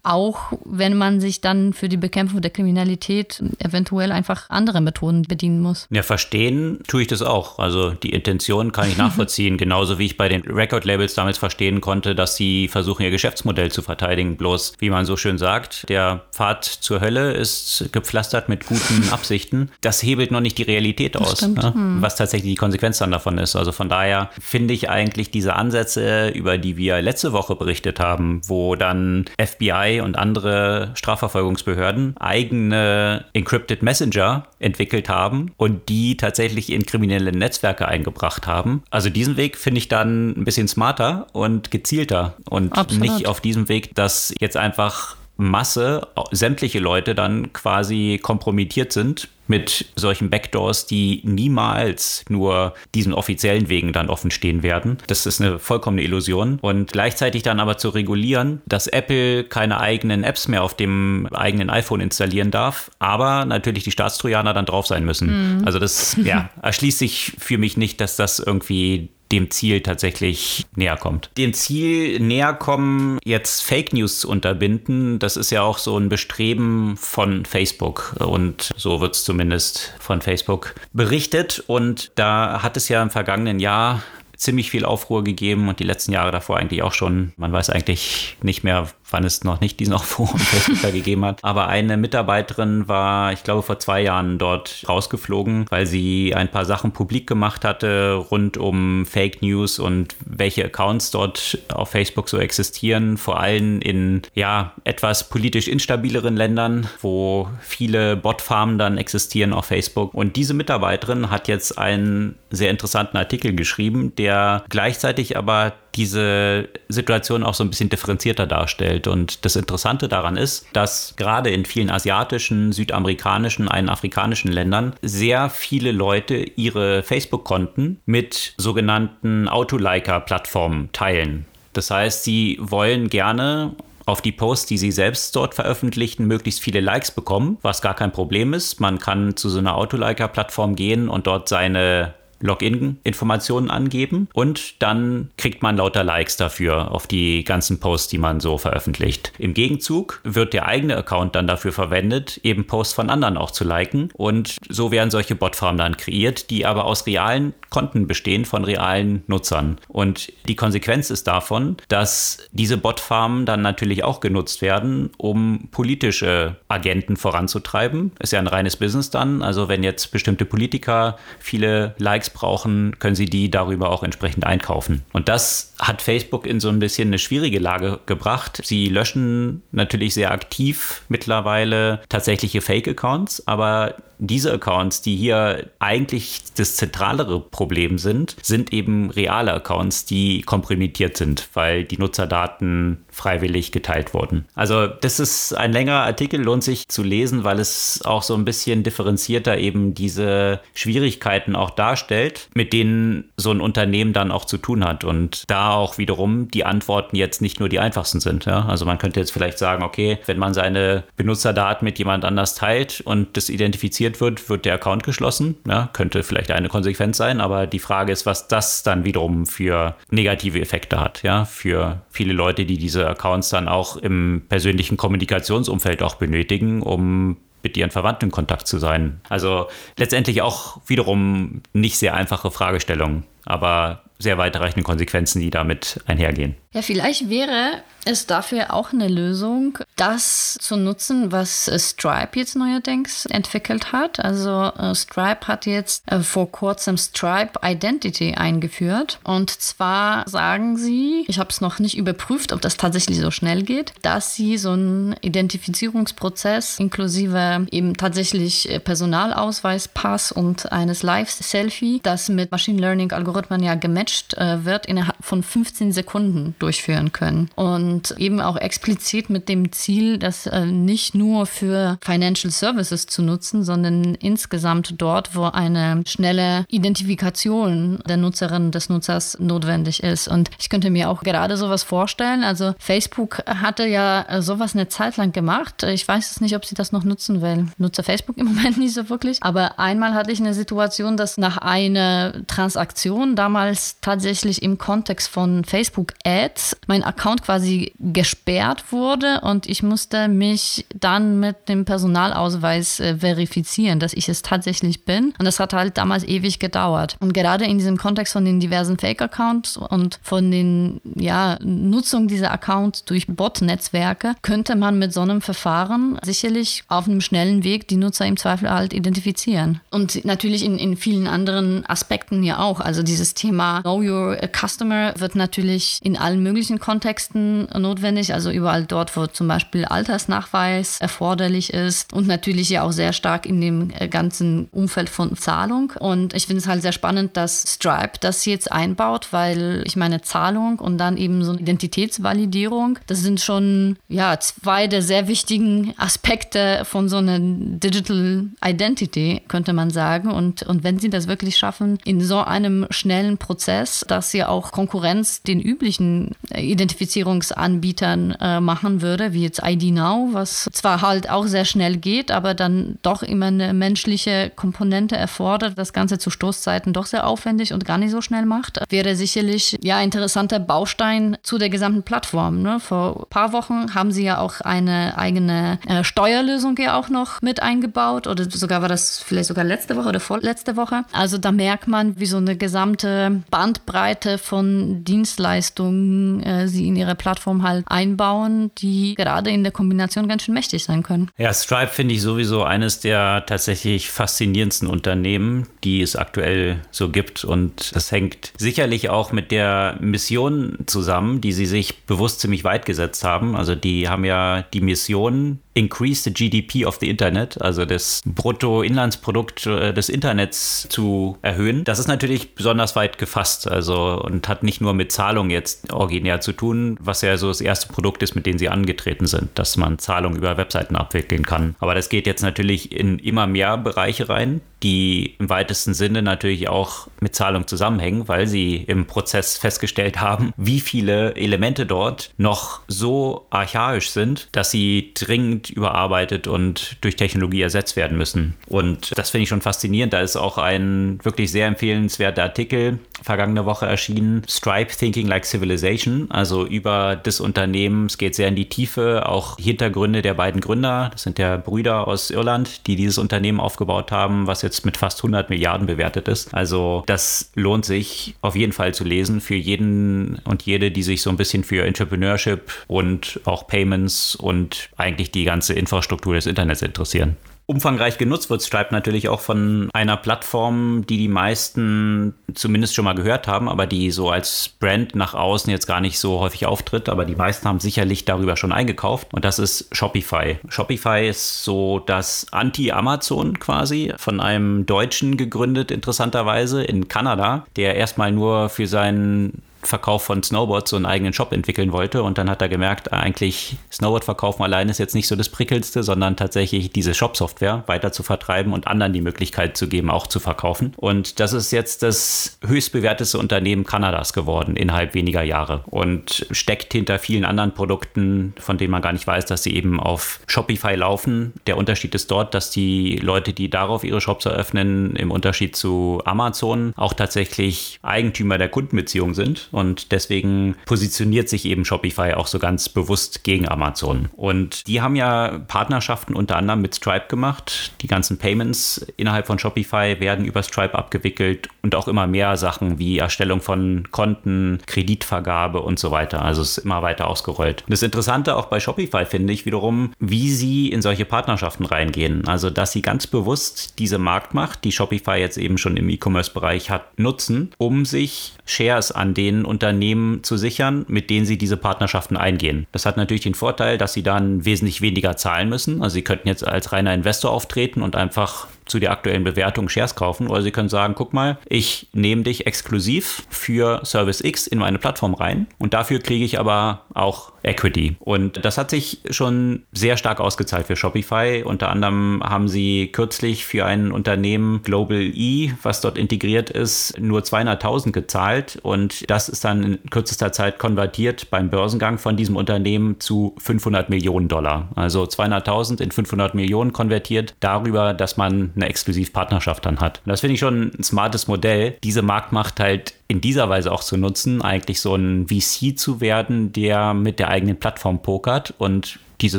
auch 0.03 0.53
wenn 0.65 0.97
man 0.97 1.21
sich 1.21 1.41
dann 1.41 1.73
für 1.73 1.89
die 1.89 1.97
Bekämpfung 1.97 2.41
der 2.41 2.51
Kriminalität 2.51 3.43
eventuell 3.59 4.13
einfach 4.13 4.49
andere 4.51 4.81
Methoden 4.81 5.23
bedienen 5.23 5.61
muss. 5.61 5.87
Ja, 5.91 6.03
verstehen 6.03 6.81
tue 6.87 7.03
ich 7.03 7.09
das 7.09 7.23
auch. 7.23 7.59
Also 7.59 7.91
die 7.91 8.11
Intention 8.11 8.73
kann 8.73 8.89
ich 8.89 8.97
nachvollziehen, 8.99 9.57
genauso 9.57 9.99
wie 9.99 10.07
ich 10.07 10.17
bei 10.17 10.29
den 10.29 10.43
Record-Labels 10.43 11.15
damals 11.15 11.39
verstehen 11.39 11.81
konnte, 11.81 12.15
dass 12.15 12.37
sie 12.37 12.69
versuchen, 12.69 13.03
ihr 13.03 13.11
Geschäftsmodell 13.11 13.71
zu 13.71 13.83
verteidigen. 13.83 14.37
Bloß, 14.37 14.75
wie 14.79 14.91
man 14.91 15.05
so 15.05 15.17
schön 15.17 15.39
sagt, 15.39 15.89
der 15.89 16.23
Pfad 16.33 16.65
zur 16.65 17.01
Hölle 17.01 17.33
ist 17.33 17.89
gepflastert 17.93 18.49
mit 18.49 18.67
guten 18.67 19.09
Absichten. 19.11 19.71
Das 19.81 20.03
hebelt 20.03 20.31
noch 20.31 20.41
nicht 20.41 20.59
die 20.59 20.63
Realität 20.63 21.17
aus, 21.17 21.47
ne? 21.47 21.75
hm. 21.75 22.03
was 22.03 22.17
tatsächlich 22.17 22.53
die 22.53 22.57
Konsequenz 22.57 22.99
dann 22.99 23.11
davon 23.11 23.39
ist. 23.39 23.57
Also 23.57 23.73
von 23.73 23.89
daher 23.89 24.31
finde 24.41 24.75
ich 24.75 24.91
eigentlich 24.91 25.31
diese 25.31 25.55
Ansätze, 25.55 26.29
über 26.29 26.59
die 26.59 26.77
wir 26.77 27.01
letzte 27.03 27.33
Woche 27.33 27.57
berichtet 27.57 28.01
haben, 28.01 28.41
wo 28.47 28.77
dann 28.77 29.25
FBI 29.47 30.01
und 30.03 30.17
andere 30.19 30.91
Strafverfolgungsbehörden 30.95 32.17
eigene 32.19 33.25
Encrypted 33.33 33.83
Messenger 33.83 34.47
entwickelt 34.59 35.09
haben 35.09 35.53
und 35.57 35.89
die 35.89 36.17
tatsächlich 36.17 36.73
in 36.73 36.87
kriminelle 36.87 37.33
Netzwerke 37.33 37.87
eingebracht 37.89 38.47
haben. 38.47 38.83
Also 38.91 39.11
diesen 39.11 39.37
Weg 39.37 39.57
finde 39.57 39.79
ich 39.79 39.89
dann 39.89 40.31
ein 40.31 40.45
bisschen 40.45 40.69
smarter 40.69 41.27
und 41.33 41.71
gezielter 41.71 42.35
und 42.49 42.73
Absolut. 42.73 43.03
nicht 43.03 43.27
auf 43.27 43.41
diesem 43.41 43.69
Weg, 43.69 43.95
dass 43.95 44.35
jetzt 44.41 44.57
einfach 44.57 45.17
Masse, 45.37 46.09
sämtliche 46.31 46.79
Leute 46.79 47.15
dann 47.15 47.53
quasi 47.53 48.19
kompromittiert 48.23 48.93
sind 48.93 49.29
mit 49.49 49.87
solchen 49.97 50.31
Backdoors, 50.31 50.87
die 50.87 51.23
niemals 51.25 52.25
nur 52.29 52.75
diesen 52.95 53.13
offiziellen 53.13 53.69
Wegen 53.69 53.93
dann 53.93 54.09
offen 54.09 54.31
stehen 54.31 54.63
werden. 54.63 54.99
Das 55.07 55.27
ist 55.27 55.41
eine 55.41 55.59
vollkommene 55.59 56.03
Illusion. 56.03 56.59
Und 56.61 56.93
gleichzeitig 56.93 57.43
dann 57.43 57.61
aber 57.61 57.79
zu 57.79 57.91
regulieren, 57.91 58.63
dass 58.67 58.87
Apple 58.87 59.45
keine 59.45 59.81
eigenen 59.81 60.25
Apps 60.25 60.49
mehr 60.49 60.63
auf 60.63 60.75
dem 60.75 61.29
eigenen 61.33 61.71
iPhone 61.71 62.01
installieren 62.01 62.51
darf, 62.51 62.91
aber 62.99 63.45
natürlich 63.45 63.85
die 63.85 63.91
Staatstrojaner 63.91 64.55
dann 64.55 64.67
drauf 64.67 64.87
sein 64.87 65.05
müssen. 65.05 65.59
Mhm. 65.59 65.65
Also 65.65 65.79
das 65.79 66.17
ja, 66.23 66.51
erschließt 66.63 66.99
sich 66.99 67.33
für 67.39 67.59
mich 67.59 67.77
nicht, 67.77 68.01
dass 68.01 68.17
das 68.17 68.39
irgendwie 68.39 69.11
dem 69.33 69.51
Ziel 69.51 69.81
tatsächlich 69.81 70.67
näher 70.75 70.97
kommt. 70.97 71.31
Dem 71.37 71.53
Ziel 71.53 72.21
näher 72.21 72.55
kommen, 72.55 73.19
jetzt 73.25 73.63
Fake 73.63 73.93
News 73.93 74.21
zu 74.21 74.29
unterbinden, 74.29 75.19
das 75.19 75.37
ist 75.37 75.51
ja 75.51 75.63
auch 75.63 75.79
so 75.79 75.99
ein 75.99 76.09
Bestreben 76.09 76.97
von 76.97 77.45
Facebook 77.45 78.15
und 78.19 78.73
so 78.77 79.01
wird 79.01 79.15
es 79.15 79.25
zumindest 79.25 79.95
von 79.99 80.23
Facebook 80.23 80.75
berichtet 80.93 81.63
und 81.67 82.13
da 82.15 82.63
hat 82.63 82.77
es 82.77 82.89
ja 82.89 83.03
im 83.03 83.11
vergangenen 83.11 83.59
Jahr 83.59 84.03
ziemlich 84.37 84.71
viel 84.71 84.85
Aufruhr 84.85 85.25
gegeben 85.25 85.69
und 85.69 85.81
die 85.81 85.85
letzten 85.85 86.13
Jahre 86.13 86.31
davor 86.31 86.59
eigentlich 86.59 86.83
auch 86.83 86.93
schon. 86.93 87.33
Man 87.37 87.53
weiß 87.53 87.71
eigentlich 87.71 88.37
nicht 88.43 88.65
mehr, 88.65 88.89
wann 89.11 89.25
es 89.25 89.45
noch 89.45 89.61
nicht 89.61 89.81
diesen 89.81 89.93
Aufruhr 89.95 90.33
auf 90.33 90.41
Facebook 90.41 90.93
gegeben 90.93 91.25
hat. 91.25 91.39
Aber 91.43 91.69
eine 91.69 91.97
Mitarbeiterin 91.97 92.89
war, 92.89 93.33
ich 93.33 93.43
glaube, 93.43 93.63
vor 93.63 93.79
zwei 93.79 94.03
Jahren 94.03 94.39
dort 94.39 94.85
rausgeflogen, 94.89 95.67
weil 95.71 95.87
sie 95.87 96.35
ein 96.35 96.51
paar 96.51 96.65
Sachen 96.65 96.93
publik 96.93 97.27
gemacht 97.27 97.65
hatte 97.65 98.15
rund 98.15 98.57
um 98.57 99.07
Fake 99.07 99.43
News 99.43 99.79
und 99.79 100.17
welche 100.25 100.65
Accounts 100.65 101.11
dort 101.11 101.59
auf 101.69 101.91
Facebook 101.91 102.29
so 102.29 102.39
existieren. 102.39 103.17
Vor 103.17 103.41
allem 103.41 103.81
in, 103.81 104.23
ja, 104.35 104.73
etwas 104.85 105.29
politisch 105.29 105.69
instabileren 105.69 106.37
Ländern, 106.37 106.89
wo 107.01 107.49
viele 107.61 108.17
Botfarmen 108.17 108.79
dann 108.79 108.99
existieren 108.99 109.53
auf 109.53 109.67
Facebook. 109.67 110.15
Und 110.15 110.37
diese 110.37 110.55
Mitarbeiterin 110.55 111.31
hat 111.31 111.49
jetzt 111.49 111.79
einen 111.79 112.37
sehr 112.51 112.71
interessanten 112.71 113.17
Artikel 113.17 113.55
geschrieben, 113.55 114.15
der 114.17 114.65
gleichzeitig 114.69 115.37
aber 115.37 115.73
diese 115.97 116.69
Situation 116.89 117.43
auch 117.43 117.55
so 117.55 117.65
ein 117.65 117.71
bisschen 117.71 117.89
differenzierter 117.89 118.47
darstellt. 118.47 119.09
Und 119.09 119.45
das 119.45 119.57
Interessante 119.57 120.09
daran 120.09 120.37
ist, 120.37 120.67
dass 120.73 121.15
gerade 121.17 121.51
in 121.51 121.65
vielen 121.65 121.91
asiatischen, 121.91 122.73
südamerikanischen, 122.73 123.69
einen 123.69 123.89
afrikanischen 123.89 124.53
Ländern 124.53 124.95
sehr 125.03 125.51
viele 125.51 125.93
Leute 125.93 126.37
ihre 126.37 127.03
Facebook-Konten 127.03 128.01
mit 128.07 128.55
sogenannten 128.59 129.49
Autoliker-Plattformen 129.49 130.91
teilen. 130.93 131.47
Das 131.73 131.91
heißt, 131.91 132.25
sie 132.25 132.59
wollen 132.61 133.09
gerne 133.09 133.75
auf 134.07 134.23
die 134.23 134.33
Posts, 134.33 134.67
die 134.67 134.79
sie 134.79 134.93
selbst 134.93 135.35
dort 135.35 135.55
veröffentlichen, 135.55 136.27
möglichst 136.27 136.61
viele 136.61 136.81
Likes 136.81 137.11
bekommen, 137.11 137.59
was 137.63 137.83
gar 137.83 137.95
kein 137.95 138.13
Problem 138.13 138.55
ist. 138.55 138.81
Man 138.81 138.99
kann 138.99 139.37
zu 139.37 139.49
so 139.49 139.59
einer 139.59 139.77
Autoliker-Plattform 139.77 140.77
gehen 140.77 141.09
und 141.09 141.27
dort 141.27 141.49
seine 141.49 142.15
Login-Informationen 142.41 143.71
angeben 143.71 144.29
und 144.33 144.83
dann 144.83 145.31
kriegt 145.37 145.63
man 145.63 145.77
lauter 145.77 146.05
Likes 146.05 146.37
dafür 146.37 146.91
auf 146.93 147.07
die 147.07 147.45
ganzen 147.45 147.81
Posts, 147.81 148.09
die 148.09 148.19
man 148.19 148.41
so 148.41 148.59
veröffentlicht. 148.59 149.33
Im 149.39 149.55
Gegenzug 149.55 150.21
wird 150.25 150.53
der 150.53 150.67
eigene 150.67 150.97
Account 150.97 151.35
dann 151.35 151.47
dafür 151.47 151.73
verwendet, 151.73 152.41
eben 152.43 152.67
Posts 152.67 152.95
von 152.95 153.11
anderen 153.11 153.37
auch 153.37 153.51
zu 153.51 153.65
liken 153.65 154.11
und 154.15 154.57
so 154.69 154.91
werden 154.91 155.11
solche 155.11 155.35
Botfarmen 155.35 155.79
dann 155.79 155.97
kreiert, 155.97 156.51
die 156.51 156.67
aber 156.67 156.85
aus 156.85 157.07
realen 157.07 157.55
Konten 157.71 158.07
bestehen 158.07 158.45
von 158.45 158.65
realen 158.65 159.23
Nutzern. 159.27 159.79
Und 159.89 160.33
die 160.49 160.57
Konsequenz 160.57 161.11
ist 161.11 161.27
davon, 161.27 161.77
dass 161.89 162.49
diese 162.53 162.77
Botfarmen 162.77 163.45
dann 163.47 163.63
natürlich 163.63 164.05
auch 164.05 164.21
genutzt 164.21 164.63
werden, 164.63 165.11
um 165.19 165.69
politische 165.71 166.57
Agenten 166.69 167.17
voranzutreiben. 167.17 168.13
Ist 168.19 168.33
ja 168.33 168.39
ein 168.39 168.47
reines 168.47 168.77
Business 168.77 169.11
dann. 169.11 169.43
Also 169.43 169.69
wenn 169.69 169.83
jetzt 169.83 170.13
bestimmte 170.13 170.45
Politiker 170.45 171.19
viele 171.39 171.95
Likes 171.99 172.26
Likes 172.27 172.31
brauchen, 172.31 172.99
können 172.99 173.15
sie 173.15 173.27
die 173.27 173.51
darüber 173.51 173.91
auch 173.91 174.03
entsprechend 174.03 174.45
einkaufen. 174.45 175.03
Und 175.13 175.29
das 175.29 175.75
hat 175.79 176.03
Facebook 176.03 176.47
in 176.47 176.61
so 176.61 176.69
ein 176.69 176.79
bisschen 176.79 177.09
eine 177.09 177.19
schwierige 177.19 177.59
Lage 177.59 178.01
gebracht. 178.07 178.61
Sie 178.65 178.89
löschen 178.89 179.63
natürlich 179.73 180.15
sehr 180.15 180.31
aktiv 180.31 181.03
mittlerweile 181.09 182.01
tatsächliche 182.09 182.61
Fake-Accounts, 182.61 183.47
aber 183.47 183.97
diese 184.19 184.53
Accounts, 184.53 185.03
die 185.03 185.17
hier 185.17 185.71
eigentlich 185.79 186.43
das 186.57 186.77
zentralere 186.77 187.41
Problem 187.41 187.99
sind, 187.99 188.37
sind 188.43 188.73
eben 188.73 189.11
reale 189.11 189.53
Accounts, 189.53 190.05
die 190.05 190.43
komprimiert 190.43 191.17
sind, 191.17 191.49
weil 191.55 191.85
die 191.85 191.99
Nutzerdaten 191.99 193.05
freiwillig 193.11 193.73
geteilt 193.73 194.15
wurden. 194.15 194.45
Also 194.55 194.87
das 194.87 195.21
ist 195.21 195.53
ein 195.55 195.73
längerer 195.73 196.03
Artikel, 196.03 196.41
lohnt 196.43 196.63
sich 196.63 196.87
zu 196.89 197.03
lesen, 197.03 197.45
weil 197.45 197.59
es 197.59 198.03
auch 198.05 198.23
so 198.23 198.35
ein 198.35 198.45
bisschen 198.45 198.83
differenzierter 198.83 199.59
eben 199.59 199.95
diese 199.95 200.61
Schwierigkeiten 200.75 201.57
auch 201.57 201.71
darstellt, 201.71 202.49
mit 202.55 202.73
denen 202.73 203.31
so 203.37 203.51
ein 203.51 203.61
Unternehmen 203.61 204.13
dann 204.13 204.31
auch 204.31 204.45
zu 204.45 204.59
tun 204.59 204.85
hat. 204.85 205.05
Und 205.05 205.45
da 205.49 205.71
auch 205.73 205.99
wiederum 205.99 206.49
die 206.51 206.65
Antworten 206.65 207.17
jetzt 207.17 207.41
nicht 207.41 207.59
nur 207.59 207.69
die 207.69 207.81
einfachsten 207.81 208.21
sind. 208.21 208.45
Ja? 208.45 208.67
Also 208.67 208.85
man 208.85 208.99
könnte 208.99 209.21
jetzt 209.21 209.33
vielleicht 209.33 209.59
sagen, 209.59 209.83
okay, 209.83 210.19
wenn 210.27 210.39
man 210.39 210.55
seine 210.55 211.05
Benutzerdaten 211.17 211.85
mit 211.85 211.99
jemand 211.99 212.25
anders 212.25 212.55
teilt 212.55 213.01
und 213.01 213.37
das 213.37 213.49
identifiziert, 213.49 214.06
verifiziert 214.07 214.21
wird, 214.21 214.49
wird 214.49 214.65
der 214.65 214.75
Account 214.75 215.03
geschlossen. 215.03 215.57
Ja, 215.67 215.89
könnte 215.93 216.23
vielleicht 216.23 216.51
eine 216.51 216.69
Konsequenz 216.69 217.17
sein, 217.17 217.41
aber 217.41 217.67
die 217.67 217.79
Frage 217.79 218.13
ist, 218.13 218.27
was 218.27 218.49
das 218.49 218.83
dann 218.83 219.05
wiederum 219.05 219.47
für 219.47 219.95
negative 220.11 220.61
Effekte 220.61 221.01
hat, 221.01 221.23
ja, 221.23 221.45
für 221.45 222.03
viele 222.11 222.33
Leute, 222.33 222.65
die 222.65 222.79
diese 222.79 223.09
Accounts 223.09 223.49
dann 223.49 223.69
auch 223.69 223.97
im 223.97 224.43
persönlichen 224.49 224.97
Kommunikationsumfeld 224.97 226.03
auch 226.03 226.17
benötigen, 226.17 226.83
um 226.83 227.37
mit 227.63 227.77
ihren 227.77 227.91
Verwandten 227.91 228.27
in 228.27 228.31
Kontakt 228.31 228.69
zu 228.69 228.79
sein. 228.79 229.21
Also 229.29 229.67
letztendlich 229.97 230.41
auch 230.43 230.81
wiederum 230.87 231.63
nicht 231.73 231.99
sehr 231.99 232.15
einfache 232.15 232.51
Fragestellungen, 232.51 233.25
aber 233.45 234.03
sehr 234.19 234.39
weitreichende 234.39 234.85
Konsequenzen, 234.85 235.41
die 235.41 235.51
damit 235.51 236.01
einhergehen. 236.07 236.57
Ja, 236.73 236.83
vielleicht 236.83 237.31
wäre 237.31 237.83
es 238.05 238.27
dafür 238.27 238.73
auch 238.73 238.93
eine 238.93 239.09
Lösung, 239.09 239.79
das 239.97 240.59
zu 240.61 240.77
nutzen, 240.77 241.33
was 241.33 241.69
äh, 241.69 241.79
Stripe 241.79 242.39
jetzt 242.39 242.55
neuerdings 242.55 243.27
entwickelt 243.27 243.93
hat. 243.93 244.21
Also 244.21 244.71
äh, 244.79 244.95
Stripe 244.95 245.49
hat 245.49 245.67
jetzt 245.67 246.03
äh, 246.07 246.21
vor 246.21 246.53
kurzem 246.53 246.99
Stripe 246.99 247.59
Identity 247.63 248.35
eingeführt. 248.35 249.19
Und 249.25 249.51
zwar 249.51 250.29
sagen 250.29 250.77
sie, 250.77 251.25
ich 251.29 251.39
habe 251.39 251.51
es 251.51 251.61
noch 251.61 251.79
nicht 251.79 251.97
überprüft, 251.97 252.53
ob 252.53 252.61
das 252.61 252.77
tatsächlich 252.77 253.19
so 253.19 253.31
schnell 253.31 253.63
geht, 253.63 253.93
dass 254.03 254.35
sie 254.35 254.59
so 254.59 254.73
einen 254.73 255.17
Identifizierungsprozess 255.23 256.79
inklusive 256.79 257.67
eben 257.71 257.97
tatsächlich 257.97 258.69
Personalausweis, 258.85 259.89
Pass 259.89 260.31
und 260.31 260.71
eines 260.73 261.03
Live-Selfie, 261.03 262.01
das 262.03 262.29
mit 262.29 262.51
Machine 262.51 262.81
Learning-Algorithmen 262.81 263.63
ja 263.63 263.75
gematcht 263.75 264.06
gematcht 264.07 264.35
äh, 264.35 264.65
wird, 264.65 264.87
innerhalb 264.87 265.17
von 265.21 265.43
15 265.43 265.93
Sekunden 265.93 266.55
durchführen 266.59 267.13
können. 267.13 267.51
Und 267.55 268.15
eben 268.19 268.41
auch 268.41 268.57
explizit 268.57 269.31
mit 269.31 269.49
dem 269.49 269.73
Ziel, 269.73 270.19
das 270.19 270.47
äh, 270.47 270.67
nicht 270.67 271.15
nur 271.15 271.47
für 271.47 271.99
Financial 272.03 272.51
Services 272.51 273.07
zu 273.07 273.23
nutzen, 273.23 273.65
sondern 273.65 274.15
insgesamt 274.17 274.95
dort, 274.99 275.35
wo 275.35 275.45
eine 275.45 276.03
schnelle 276.07 276.65
Identifikation 276.69 277.99
der 278.09 278.17
Nutzerin, 278.17 278.71
des 278.71 278.89
Nutzers 278.89 279.39
notwendig 279.41 280.03
ist. 280.03 280.29
Und 280.29 280.51
ich 280.59 280.69
könnte 280.69 280.91
mir 280.91 281.11
auch 281.11 281.23
gerade 281.23 281.57
sowas 281.57 281.83
vorstellen. 281.83 282.45
Also 282.45 282.75
Facebook 282.79 283.43
hatte 283.47 283.87
ja 283.87 284.41
sowas 284.41 284.75
eine 284.75 284.89
Zeit 284.89 285.17
lang 285.17 285.33
gemacht. 285.33 285.83
Ich 285.83 286.07
weiß 286.07 286.31
es 286.31 286.41
nicht, 286.41 286.55
ob 286.55 286.65
sie 286.65 286.75
das 286.75 286.93
noch 286.93 287.05
nutzen, 287.05 287.43
weil 287.43 287.67
nutze 287.79 288.03
Facebook 288.03 288.39
im 288.39 288.47
Moment 288.55 288.79
nicht 288.79 288.95
so 288.95 289.09
wirklich. 289.09 289.43
Aber 289.43 289.79
einmal 289.79 290.15
hatte 290.15 290.31
ich 290.31 290.41
eine 290.41 290.55
Situation, 290.55 291.17
dass 291.17 291.39
nach 291.39 291.59
einer 291.59 292.47
Transaktion 292.47 293.37
damals 293.37 293.96
tatsächlich 294.01 294.63
im 294.63 294.79
Kontext 294.79 295.29
von 295.29 295.65
Facebook 295.65 296.15
Ads 296.25 296.77
mein 296.87 297.03
Account 297.03 297.43
quasi 297.43 297.93
gesperrt 297.99 298.93
wurde 298.93 299.41
und 299.43 299.69
ich 299.69 299.83
musste 299.83 300.29
mich 300.29 300.87
dann 300.95 301.41
mit 301.41 301.69
dem 301.69 301.85
Personalausweis 301.85 303.01
äh, 303.01 303.17
verifizieren, 303.17 303.99
dass 303.99 304.13
ich 304.13 304.29
es 304.29 304.43
tatsächlich 304.43 305.05
bin. 305.05 305.35
Und 305.39 305.45
das 305.45 305.61
hat 305.61 305.73
halt 305.73 305.99
damals 305.99 306.25
ewig 306.25 306.59
gedauert. 306.59 307.17
Und 307.21 307.33
gerade 307.33 307.65
in 307.65 307.79
diesem 307.79 307.97
Kontext 307.97 308.33
von 308.33 308.45
den 308.45 308.61
diversen 308.61 308.99
Fake-Accounts 308.99 309.77
und 309.77 310.19
von 310.23 310.51
den 310.51 311.01
ja, 311.15 311.59
Nutzung 311.63 312.29
dieser 312.29 312.53
Accounts 312.53 313.05
durch 313.05 313.27
Bot-Netzwerke 313.27 314.35
könnte 314.43 314.77
man 314.77 314.99
mit 314.99 315.13
so 315.13 315.21
einem 315.21 315.41
Verfahren 315.41 316.19
sicherlich 316.23 316.85
auf 316.89 317.07
einem 317.07 317.21
schnellen 317.21 317.65
Weg 317.65 317.89
die 317.89 317.97
Nutzer 317.97 318.27
im 318.27 318.37
Zweifel 318.37 318.71
halt 318.71 318.93
identifizieren. 318.93 319.81
Und 319.91 320.25
natürlich 320.25 320.65
in, 320.65 320.79
in 320.79 320.97
vielen 320.97 321.27
anderen 321.27 321.85
Aspekten 321.87 322.43
ja 322.43 322.59
auch. 322.59 322.81
Also 322.81 323.03
dieses 323.03 323.35
Thema 323.35 323.81
Know 323.87 324.03
Your 324.03 324.37
Customer 324.53 325.15
wird 325.17 325.37
natürlich 325.37 326.01
in 326.03 326.17
allen 326.17 326.43
möglichen 326.43 326.81
Kontexten 326.81 327.69
notwendig, 327.79 328.35
also 328.35 328.51
überall 328.51 328.85
dort, 328.85 329.17
wo 329.17 329.29
zum 329.29 329.47
Beispiel 329.47 329.85
Altersnachweis 329.85 331.01
erforderlich 331.01 331.73
ist 331.73 332.13
und 332.13 332.27
natürlich 332.27 332.69
ja 332.69 332.83
auch 332.83 332.91
sehr 332.91 333.13
stark 333.13 333.47
in 333.47 333.61
dem 333.61 333.93
äh, 333.97 334.09
ganzen 334.09 334.67
Umfeld 334.73 335.09
von 335.09 335.37
Zahlung. 335.37 335.93
Und 336.01 336.35
ich 336.35 336.49
finde 336.49 336.63
es 336.63 336.67
halt 336.67 336.83
sehr 336.83 336.91
spannend, 336.91 337.37
dass 337.37 337.75
Stripe 337.75 338.19
das 338.19 338.45
jetzt 338.45 338.73
einbaut, 338.73 339.29
weil 339.31 339.85
ich 339.87 339.95
meine 339.95 340.21
Zahlung 340.21 340.81
und 340.81 340.99
dann 340.99 341.17
eben 341.17 341.45
so 341.45 341.53
eine 341.53 341.61
Identitätsvalidierung, 341.61 342.99
das 343.07 343.21
sind 343.21 343.41
schon 343.41 343.99
ja 344.09 344.41
zwei 344.41 344.89
der 344.89 345.03
sehr 345.03 345.29
wichtigen 345.29 345.95
Aspekte 345.97 346.83
von 346.85 347.09
so 347.09 347.19
einer 347.19 347.39
Digital 347.39 348.47
Identity, 348.65 349.43
könnte 349.47 349.73
man 349.73 349.91
sagen. 349.91 350.33
Und, 350.33 350.65
und 350.65 350.83
wenn 350.83 350.99
sie 350.99 351.09
das 351.09 351.29
wirklich 351.29 351.57
schaffen, 351.57 352.01
in 352.05 352.21
so 352.21 352.41
einem 352.41 352.87
schnellen 352.91 353.39
Prozess, 353.39 353.76
dass 354.09 354.31
sie 354.31 354.45
auch 354.45 354.73
Konkurrenz 354.73 355.43
den 355.43 355.61
üblichen 355.61 356.33
Identifizierungsanbietern 356.55 358.37
äh, 358.41 358.61
machen 358.61 359.03
würde, 359.03 359.33
wie 359.33 359.43
jetzt 359.43 359.63
ID 359.65 359.95
Now, 359.95 360.29
was 360.33 360.69
zwar 360.73 361.03
halt 361.03 361.31
auch 361.31 361.47
sehr 361.47 361.65
schnell 361.65 361.97
geht, 361.97 362.31
aber 362.31 362.55
dann 362.55 362.99
doch 363.03 363.23
immer 363.23 363.47
eine 363.47 363.73
menschliche 363.73 364.51
Komponente 364.55 365.17
erfordert, 365.17 365.77
das 365.77 365.93
Ganze 365.93 366.19
zu 366.19 366.31
Stoßzeiten 366.31 366.93
doch 366.93 367.07
sehr 367.07 367.27
aufwendig 367.27 367.73
und 367.73 367.85
gar 367.85 367.99
nicht 367.99 368.11
so 368.11 368.21
schnell 368.21 368.47
macht, 368.47 368.81
wäre 368.89 369.17
sicherlich 369.17 369.79
ja 369.83 370.01
interessanter 370.01 370.59
Baustein 370.59 371.37
zu 371.43 371.59
der 371.59 371.69
gesamten 371.69 372.03
Plattform. 372.03 372.63
Ne? 372.63 372.81
Vor 372.81 373.21
ein 373.21 373.29
paar 373.31 373.53
Wochen 373.53 373.95
haben 373.95 374.13
sie 374.13 374.25
ja 374.25 374.39
auch 374.39 374.61
eine 374.61 375.19
eigene 375.19 375.79
äh, 375.87 376.05
Steuerlösung 376.05 376.77
ja 376.79 376.99
auch 376.99 377.09
noch 377.09 377.43
mit 377.43 377.63
eingebaut 377.63 378.27
oder 378.27 378.51
sogar 378.51 378.83
war 378.83 378.89
das 378.89 379.19
vielleicht 379.19 379.49
sogar 379.49 379.65
letzte 379.65 379.97
Woche 379.97 380.09
oder 380.09 380.21
vorletzte 380.21 380.77
Woche. 380.77 381.05
Also 381.13 381.39
da 381.39 381.53
merkt 381.53 381.89
man, 381.89 382.19
wie 382.19 382.27
so 382.27 382.37
eine 382.37 382.57
gesamte 382.57 383.43
Bandbreite 383.67 384.39
von 384.39 385.03
Dienstleistungen 385.03 386.41
äh, 386.45 386.69
sie 386.69 386.87
in 386.87 386.95
ihre 386.95 387.17
Plattform 387.17 387.65
halt 387.65 387.85
einbauen, 387.89 388.71
die 388.79 389.17
gerade 389.17 389.51
in 389.51 389.65
der 389.65 389.73
Kombination 389.73 390.29
ganz 390.29 390.45
schön 390.45 390.55
mächtig 390.55 390.85
sein 390.85 391.03
können. 391.03 391.33
Ja, 391.37 391.53
Stripe 391.53 391.89
finde 391.89 392.15
ich 392.15 392.23
sowieso 392.23 392.63
eines 392.63 393.01
der 393.01 393.45
tatsächlich 393.47 394.09
faszinierendsten 394.09 394.89
Unternehmen, 394.89 395.67
die 395.83 396.01
es 396.01 396.15
aktuell 396.15 396.81
so 396.93 397.09
gibt. 397.09 397.45
Und 397.45 397.93
das 397.97 398.13
hängt 398.13 398.53
sicherlich 398.57 399.11
auch 399.11 399.33
mit 399.33 399.51
der 399.51 399.97
Mission 400.01 400.79
zusammen, 400.87 401.41
die 401.41 401.53
sie 401.53 401.67
sich 401.67 402.05
bewusst 402.05 402.39
ziemlich 402.39 402.63
weit 402.63 402.87
gesetzt 402.87 403.25
haben. 403.25 403.57
Also 403.57 403.75
die 403.75 404.09
haben 404.09 404.25
ja 404.25 404.63
die 404.63 404.81
Mission, 404.81 405.59
Increase 405.77 406.23
the 406.23 406.33
GDP 406.33 406.87
of 406.87 406.97
the 407.01 407.09
Internet, 407.09 407.61
also 407.61 407.85
das 407.85 408.23
Bruttoinlandsprodukt 408.25 409.67
äh, 409.67 409.93
des 409.93 410.09
Internets 410.09 410.89
zu 410.89 411.37
erhöhen. 411.43 411.85
Das 411.85 411.99
ist 411.99 412.09
natürlich 412.09 412.55
besonders 412.55 412.97
weit 412.97 413.19
gefasst, 413.19 413.56
also 413.65 414.21
und 414.23 414.49
hat 414.49 414.63
nicht 414.63 414.81
nur 414.81 414.93
mit 414.93 415.13
Zahlung 415.13 415.51
jetzt 415.51 415.93
originär 415.93 416.41
zu 416.41 416.53
tun, 416.53 416.97
was 417.01 417.23
ja 417.23 417.37
so 417.37 417.49
das 417.49 417.61
erste 417.61 417.93
Produkt 417.93 418.23
ist, 418.23 418.35
mit 418.35 418.47
dem 418.47 418.59
sie 418.59 418.69
angetreten 418.69 419.27
sind, 419.27 419.51
dass 419.55 419.77
man 419.77 419.99
Zahlungen 419.99 420.39
über 420.39 420.57
Webseiten 420.57 420.97
abwickeln 420.97 421.47
kann. 421.47 421.77
Aber 421.79 421.95
das 421.95 422.09
geht 422.09 422.27
jetzt 422.27 422.43
natürlich 422.43 422.93
in 422.93 423.19
immer 423.19 423.47
mehr 423.47 423.79
Bereiche 423.79 424.29
rein, 424.29 424.61
die 424.83 425.35
im 425.39 425.49
weitesten 425.49 425.95
Sinne 425.95 426.23
natürlich 426.23 426.69
auch 426.69 427.09
mit 427.21 427.35
Zahlung 427.35 427.67
zusammenhängen, 427.67 428.29
weil 428.29 428.47
sie 428.47 428.77
im 428.77 429.07
Prozess 429.07 429.57
festgestellt 429.57 430.21
haben, 430.21 430.53
wie 430.57 430.81
viele 430.81 431.35
Elemente 431.35 431.87
dort 431.87 432.31
noch 432.37 432.81
so 432.87 433.47
archaisch 433.51 434.11
sind, 434.11 434.49
dass 434.53 434.71
sie 434.71 435.13
dringend 435.15 435.71
überarbeitet 435.71 436.47
und 436.47 436.99
durch 437.01 437.17
Technologie 437.17 437.63
ersetzt 437.63 437.97
werden 437.97 438.19
müssen. 438.19 438.55
Und 438.67 439.17
das 439.17 439.31
finde 439.31 439.45
ich 439.45 439.49
schon 439.49 439.63
faszinierend. 439.63 440.13
Da 440.13 440.21
ist 440.21 440.37
auch 440.37 440.59
ein 440.59 441.19
wirklich 441.23 441.51
sehr 441.51 441.67
empfehlenswerter 441.67 442.43
Artikel 442.43 442.99
vergangene 443.23 443.65
Woche 443.65 443.87
erschienen, 443.87 444.43
Stripe 444.49 444.95
Thinking 444.95 445.27
Like 445.27 445.47
Civilization, 445.47 446.27
also 446.31 446.67
über 446.67 447.17
das 447.17 447.41
Unternehmen. 447.41 448.07
Es 448.07 448.19
geht 448.19 448.35
sehr 448.35 448.49
in 448.49 448.57
die 448.57 448.69
Tiefe, 448.69 449.27
auch 449.27 449.57
Hintergründe 449.59 450.23
der 450.23 450.35
beiden 450.35 450.61
Gründer. 450.61 451.11
Das 451.13 451.23
sind 451.23 451.39
ja 451.39 451.57
Brüder 451.57 452.07
aus 452.07 452.31
Irland, 452.31 452.87
die 452.87 452.97
dieses 452.97 453.19
Unternehmen 453.19 453.61
aufgebaut 453.61 454.13
haben, 454.13 454.47
was 454.47 454.63
jetzt 454.67 454.85
mit 454.85 454.97
fast 454.97 455.21
100 455.21 455.49
Milliarden 455.49 455.87
bewertet 455.87 456.29
ist. 456.29 456.53
Also 456.53 457.05
das 457.07 457.51
lohnt 457.55 457.85
sich 457.85 458.35
auf 458.43 458.57
jeden 458.57 458.73
Fall 458.73 458.93
zu 458.93 459.05
lesen 459.05 459.41
für 459.41 459.55
jeden 459.55 460.41
und 460.45 460.63
jede, 460.63 460.91
die 460.91 461.03
sich 461.03 461.23
so 461.23 461.31
ein 461.31 461.37
bisschen 461.37 461.65
für 461.65 461.85
Entrepreneurship 461.85 462.71
und 462.87 463.41
auch 463.45 463.67
Payments 463.67 464.35
und 464.35 464.91
eigentlich 464.97 465.31
die 465.31 465.45
ganze 465.45 465.73
Infrastruktur 465.75 466.35
des 466.35 466.47
Internets 466.47 466.83
interessieren. 466.83 467.37
Umfangreich 467.69 468.17
genutzt 468.17 468.49
wird 468.49 468.63
Stripe 468.63 468.93
natürlich 468.93 469.29
auch 469.29 469.41
von 469.41 469.91
einer 469.93 470.17
Plattform, 470.17 471.05
die 471.09 471.19
die 471.19 471.27
meisten 471.27 472.35
zumindest 472.55 472.95
schon 472.95 473.05
mal 473.05 473.15
gehört 473.15 473.49
haben, 473.49 473.69
aber 473.69 473.87
die 473.87 474.13
so 474.13 474.31
als 474.31 474.69
Brand 474.79 475.17
nach 475.17 475.35
außen 475.35 475.69
jetzt 475.73 475.89
gar 475.89 476.01
nicht 476.01 476.21
so 476.21 476.39
häufig 476.39 476.67
auftritt. 476.67 477.09
Aber 477.09 477.25
die 477.25 477.35
meisten 477.35 477.67
haben 477.67 477.81
sicherlich 477.81 478.25
darüber 478.25 478.57
schon 478.57 478.71
eingekauft 478.71 479.35
und 479.35 479.45
das 479.45 479.59
ist 479.59 479.89
Shopify. 479.91 480.59
Shopify 480.69 481.29
ist 481.29 481.65
so 481.65 481.99
das 481.99 482.47
Anti-Amazon 482.53 483.59
quasi 483.59 484.13
von 484.17 484.41
einem 484.41 484.87
Deutschen 484.87 485.37
gegründet, 485.37 485.91
interessanterweise 485.91 486.85
in 486.85 487.09
Kanada, 487.09 487.67
der 487.75 487.97
erstmal 487.97 488.31
nur 488.31 488.69
für 488.69 488.87
seinen 488.87 489.63
Verkauf 489.87 490.25
von 490.25 490.43
Snowboards 490.43 490.91
so 490.91 490.97
einen 490.97 491.07
eigenen 491.07 491.33
Shop 491.33 491.53
entwickeln 491.53 491.93
wollte. 491.93 492.23
Und 492.23 492.39
dann 492.39 492.51
hat 492.51 492.63
er 492.63 492.69
gemerkt, 492.69 493.13
eigentlich 493.13 493.77
Snowboard 493.93 494.25
verkaufen 494.25 494.63
allein 494.63 494.89
ist 494.89 494.99
jetzt 494.99 495.15
nicht 495.15 495.29
so 495.29 495.37
das 495.37 495.49
Prickelste, 495.49 496.03
sondern 496.03 496.37
tatsächlich 496.37 496.91
diese 496.91 497.15
Shop-Software 497.15 497.85
weiter 497.87 498.13
zu 498.13 498.23
vertreiben 498.23 498.73
und 498.73 498.87
anderen 498.87 499.13
die 499.13 499.21
Möglichkeit 499.21 499.77
zu 499.77 499.89
geben, 499.89 500.11
auch 500.11 500.27
zu 500.27 500.41
verkaufen. 500.41 500.93
Und 500.97 501.41
das 501.41 501.53
ist 501.53 501.71
jetzt 501.71 502.03
das 502.03 502.59
höchstbewerteste 502.67 503.39
Unternehmen 503.39 503.85
Kanadas 503.85 504.33
geworden 504.33 504.77
innerhalb 504.77 505.15
weniger 505.15 505.43
Jahre 505.43 505.83
und 505.87 506.47
steckt 506.51 506.93
hinter 506.93 507.19
vielen 507.19 507.45
anderen 507.45 507.75
Produkten, 507.75 508.55
von 508.59 508.79
denen 508.79 508.91
man 508.91 509.03
gar 509.03 509.13
nicht 509.13 509.27
weiß, 509.27 509.47
dass 509.47 509.63
sie 509.63 509.75
eben 509.75 510.01
auf 510.01 510.41
Shopify 510.47 510.95
laufen. 510.95 511.53
Der 511.67 511.77
Unterschied 511.77 512.15
ist 512.15 512.31
dort, 512.31 512.55
dass 512.55 512.71
die 512.71 513.17
Leute, 513.17 513.53
die 513.53 513.71
darauf 513.71 514.05
ihre 514.05 514.21
Shops 514.21 514.47
eröffnen, 514.47 515.17
im 515.17 515.31
Unterschied 515.31 515.77
zu 515.77 516.23
Amazon 516.25 516.93
auch 516.97 517.13
tatsächlich 517.13 517.99
Eigentümer 518.03 518.59
der 518.59 518.69
Kundenbeziehung 518.69 519.35
sind 519.35 519.69
und 519.77 520.11
deswegen 520.11 520.75
positioniert 520.87 521.51
sich 521.51 521.67
eben 521.67 521.85
Shopify 521.85 522.33
auch 522.33 522.47
so 522.47 522.59
ganz 522.59 522.89
bewusst 522.89 523.45
gegen 523.45 523.69
Amazon. 523.69 524.31
Und 524.35 524.87
die 524.87 525.03
haben 525.03 525.17
ja 525.17 525.59
Partnerschaften 525.69 526.35
unter 526.35 526.57
anderem 526.57 526.81
mit 526.81 526.95
Stripe 526.95 527.27
gemacht. 527.29 527.93
Die 528.01 528.07
ganzen 528.07 528.39
Payments 528.39 529.07
innerhalb 529.19 529.47
von 529.47 529.59
Shopify 529.59 530.17
werden 530.19 530.47
über 530.47 530.63
Stripe 530.63 530.95
abgewickelt 530.95 531.69
und 531.83 531.95
auch 531.95 532.09
immer 532.09 532.27
mehr 532.27 532.57
Sachen 532.57 532.99
wie 532.99 533.19
Erstellung 533.19 533.61
von 533.61 534.09
Konten, 534.13 534.79
Kreditvergabe 534.87 535.83
und 535.83 535.99
so 535.99 536.11
weiter. 536.11 536.43
Also 536.43 536.63
es 536.63 536.79
ist 536.79 536.85
immer 536.85 537.03
weiter 537.03 537.29
ausgerollt. 537.29 537.85
Das 537.87 538.03
Interessante 538.03 538.57
auch 538.57 538.67
bei 538.67 538.81
Shopify 538.81 539.27
finde 539.27 539.53
ich 539.53 539.67
wiederum, 539.67 540.13
wie 540.19 540.53
sie 540.53 540.89
in 540.89 541.03
solche 541.03 541.27
Partnerschaften 541.27 541.85
reingehen. 541.85 542.49
Also 542.49 542.71
dass 542.71 542.93
sie 542.93 543.03
ganz 543.03 543.27
bewusst 543.27 543.99
diese 543.99 544.17
Marktmacht, 544.17 544.85
die 544.85 544.93
Shopify 544.93 545.37
jetzt 545.37 545.59
eben 545.59 545.77
schon 545.77 545.99
im 545.99 546.09
E-Commerce-Bereich 546.09 546.89
hat, 546.89 547.19
nutzen, 547.19 547.73
um 547.77 548.07
sich 548.07 548.55
Shares 548.65 549.13
an 549.13 549.35
den 549.35 549.66
Unternehmen 549.67 550.43
zu 550.43 550.57
sichern, 550.57 551.05
mit 551.09 551.31
denen 551.31 551.47
sie 551.47 551.59
diese 551.59 551.77
Partnerschaften 551.77 552.37
eingehen. 552.37 552.87
Das 552.93 553.07
hat 553.07 553.17
natürlich 553.17 553.43
den 553.43 553.55
Vorteil, 553.55 553.99
dass 553.99 554.13
sie 554.13 554.23
dann 554.23 554.65
wesentlich 554.65 555.01
weniger 555.01 555.37
zahlen 555.37 555.69
müssen. 555.69 556.03
Also 556.03 556.15
sie 556.15 556.23
könnten 556.23 556.49
jetzt 556.49 556.67
als 556.67 556.93
reiner 556.93 557.15
Investor 557.15 557.51
auftreten 557.51 558.03
und 558.03 558.17
einfach 558.17 558.67
zu 558.87 558.99
der 558.99 559.11
aktuellen 559.11 559.45
Bewertung 559.45 559.89
Shares 559.89 560.15
kaufen. 560.15 560.49
Oder 560.49 560.63
Sie 560.63 560.71
können 560.71 560.89
sagen, 560.89 561.15
guck 561.15 561.33
mal, 561.33 561.59
ich 561.69 562.09
nehme 562.13 562.43
dich 562.43 562.67
exklusiv 562.67 563.43
für 563.51 564.01
Service 564.05 564.41
X 564.41 564.67
in 564.67 564.79
meine 564.79 564.99
Plattform 564.99 565.35
rein 565.35 565.67
und 565.79 565.95
dafür 565.95 566.21
kriege 566.21 566.45
ich 566.45 566.59
aber 566.59 567.03
auch 567.15 567.53
Equity. 567.67 568.17
Und 568.21 568.65
das 568.65 568.79
hat 568.79 568.91
sich 568.91 569.21
schon 569.31 569.83
sehr 569.93 570.17
stark 570.17 570.41
ausgezahlt 570.41 570.87
für 570.87 570.97
Shopify. 570.97 571.63
Unter 571.65 571.89
anderem 571.89 572.43
haben 572.45 572.69
sie 572.69 573.09
kürzlich 573.09 573.65
für 573.67 573.85
ein 573.85 574.13
Unternehmen 574.13 574.83
Global 574.83 575.21
E, 575.21 575.73
was 575.83 576.01
dort 576.01 576.17
integriert 576.17 576.71
ist, 576.71 577.19
nur 577.19 577.41
200.000 577.41 578.13
gezahlt. 578.13 578.79
Und 578.83 579.29
das 579.31 579.49
ist 579.49 579.65
dann 579.65 579.83
in 579.83 580.11
kürzester 580.11 580.53
Zeit 580.53 580.79
konvertiert 580.79 581.51
beim 581.51 581.69
Börsengang 581.69 582.19
von 582.19 582.37
diesem 582.37 582.57
Unternehmen 582.57 583.19
zu 583.19 583.55
500 583.59 584.09
Millionen 584.11 584.49
Dollar. 584.49 584.89
Also 584.95 585.25
200.000 585.25 586.01
in 586.01 586.13
500 586.13 586.55
Millionen 586.55 586.93
konvertiert 586.93 587.55
darüber, 587.61 588.15
dass 588.15 588.37
man 588.37 588.71
eine 588.77 588.89
Exklusivpartnerschaft 588.89 589.85
dann 589.85 590.01
hat. 590.01 590.21
Und 590.25 590.31
das 590.31 590.41
finde 590.41 590.55
ich 590.55 590.61
schon 590.61 590.93
ein 590.97 591.03
smartes 591.03 591.49
Modell, 591.49 591.97
diese 592.05 592.23
Marktmacht 592.23 592.79
halt 592.79 593.15
in 593.29 593.41
dieser 593.41 593.69
Weise 593.69 593.91
auch 593.91 594.05
zu 594.05 594.17
nutzen, 594.17 594.63
eigentlich 594.63 595.01
so 595.01 595.15
ein 595.15 595.49
VC 595.49 595.99
zu 595.99 596.21
werden, 596.21 596.73
der 596.73 597.15
mit 597.15 597.39
der 597.39 597.49
eigenen 597.49 597.79
Plattform 597.79 598.23
pokert 598.23 598.75
und 598.79 599.19
diese 599.41 599.59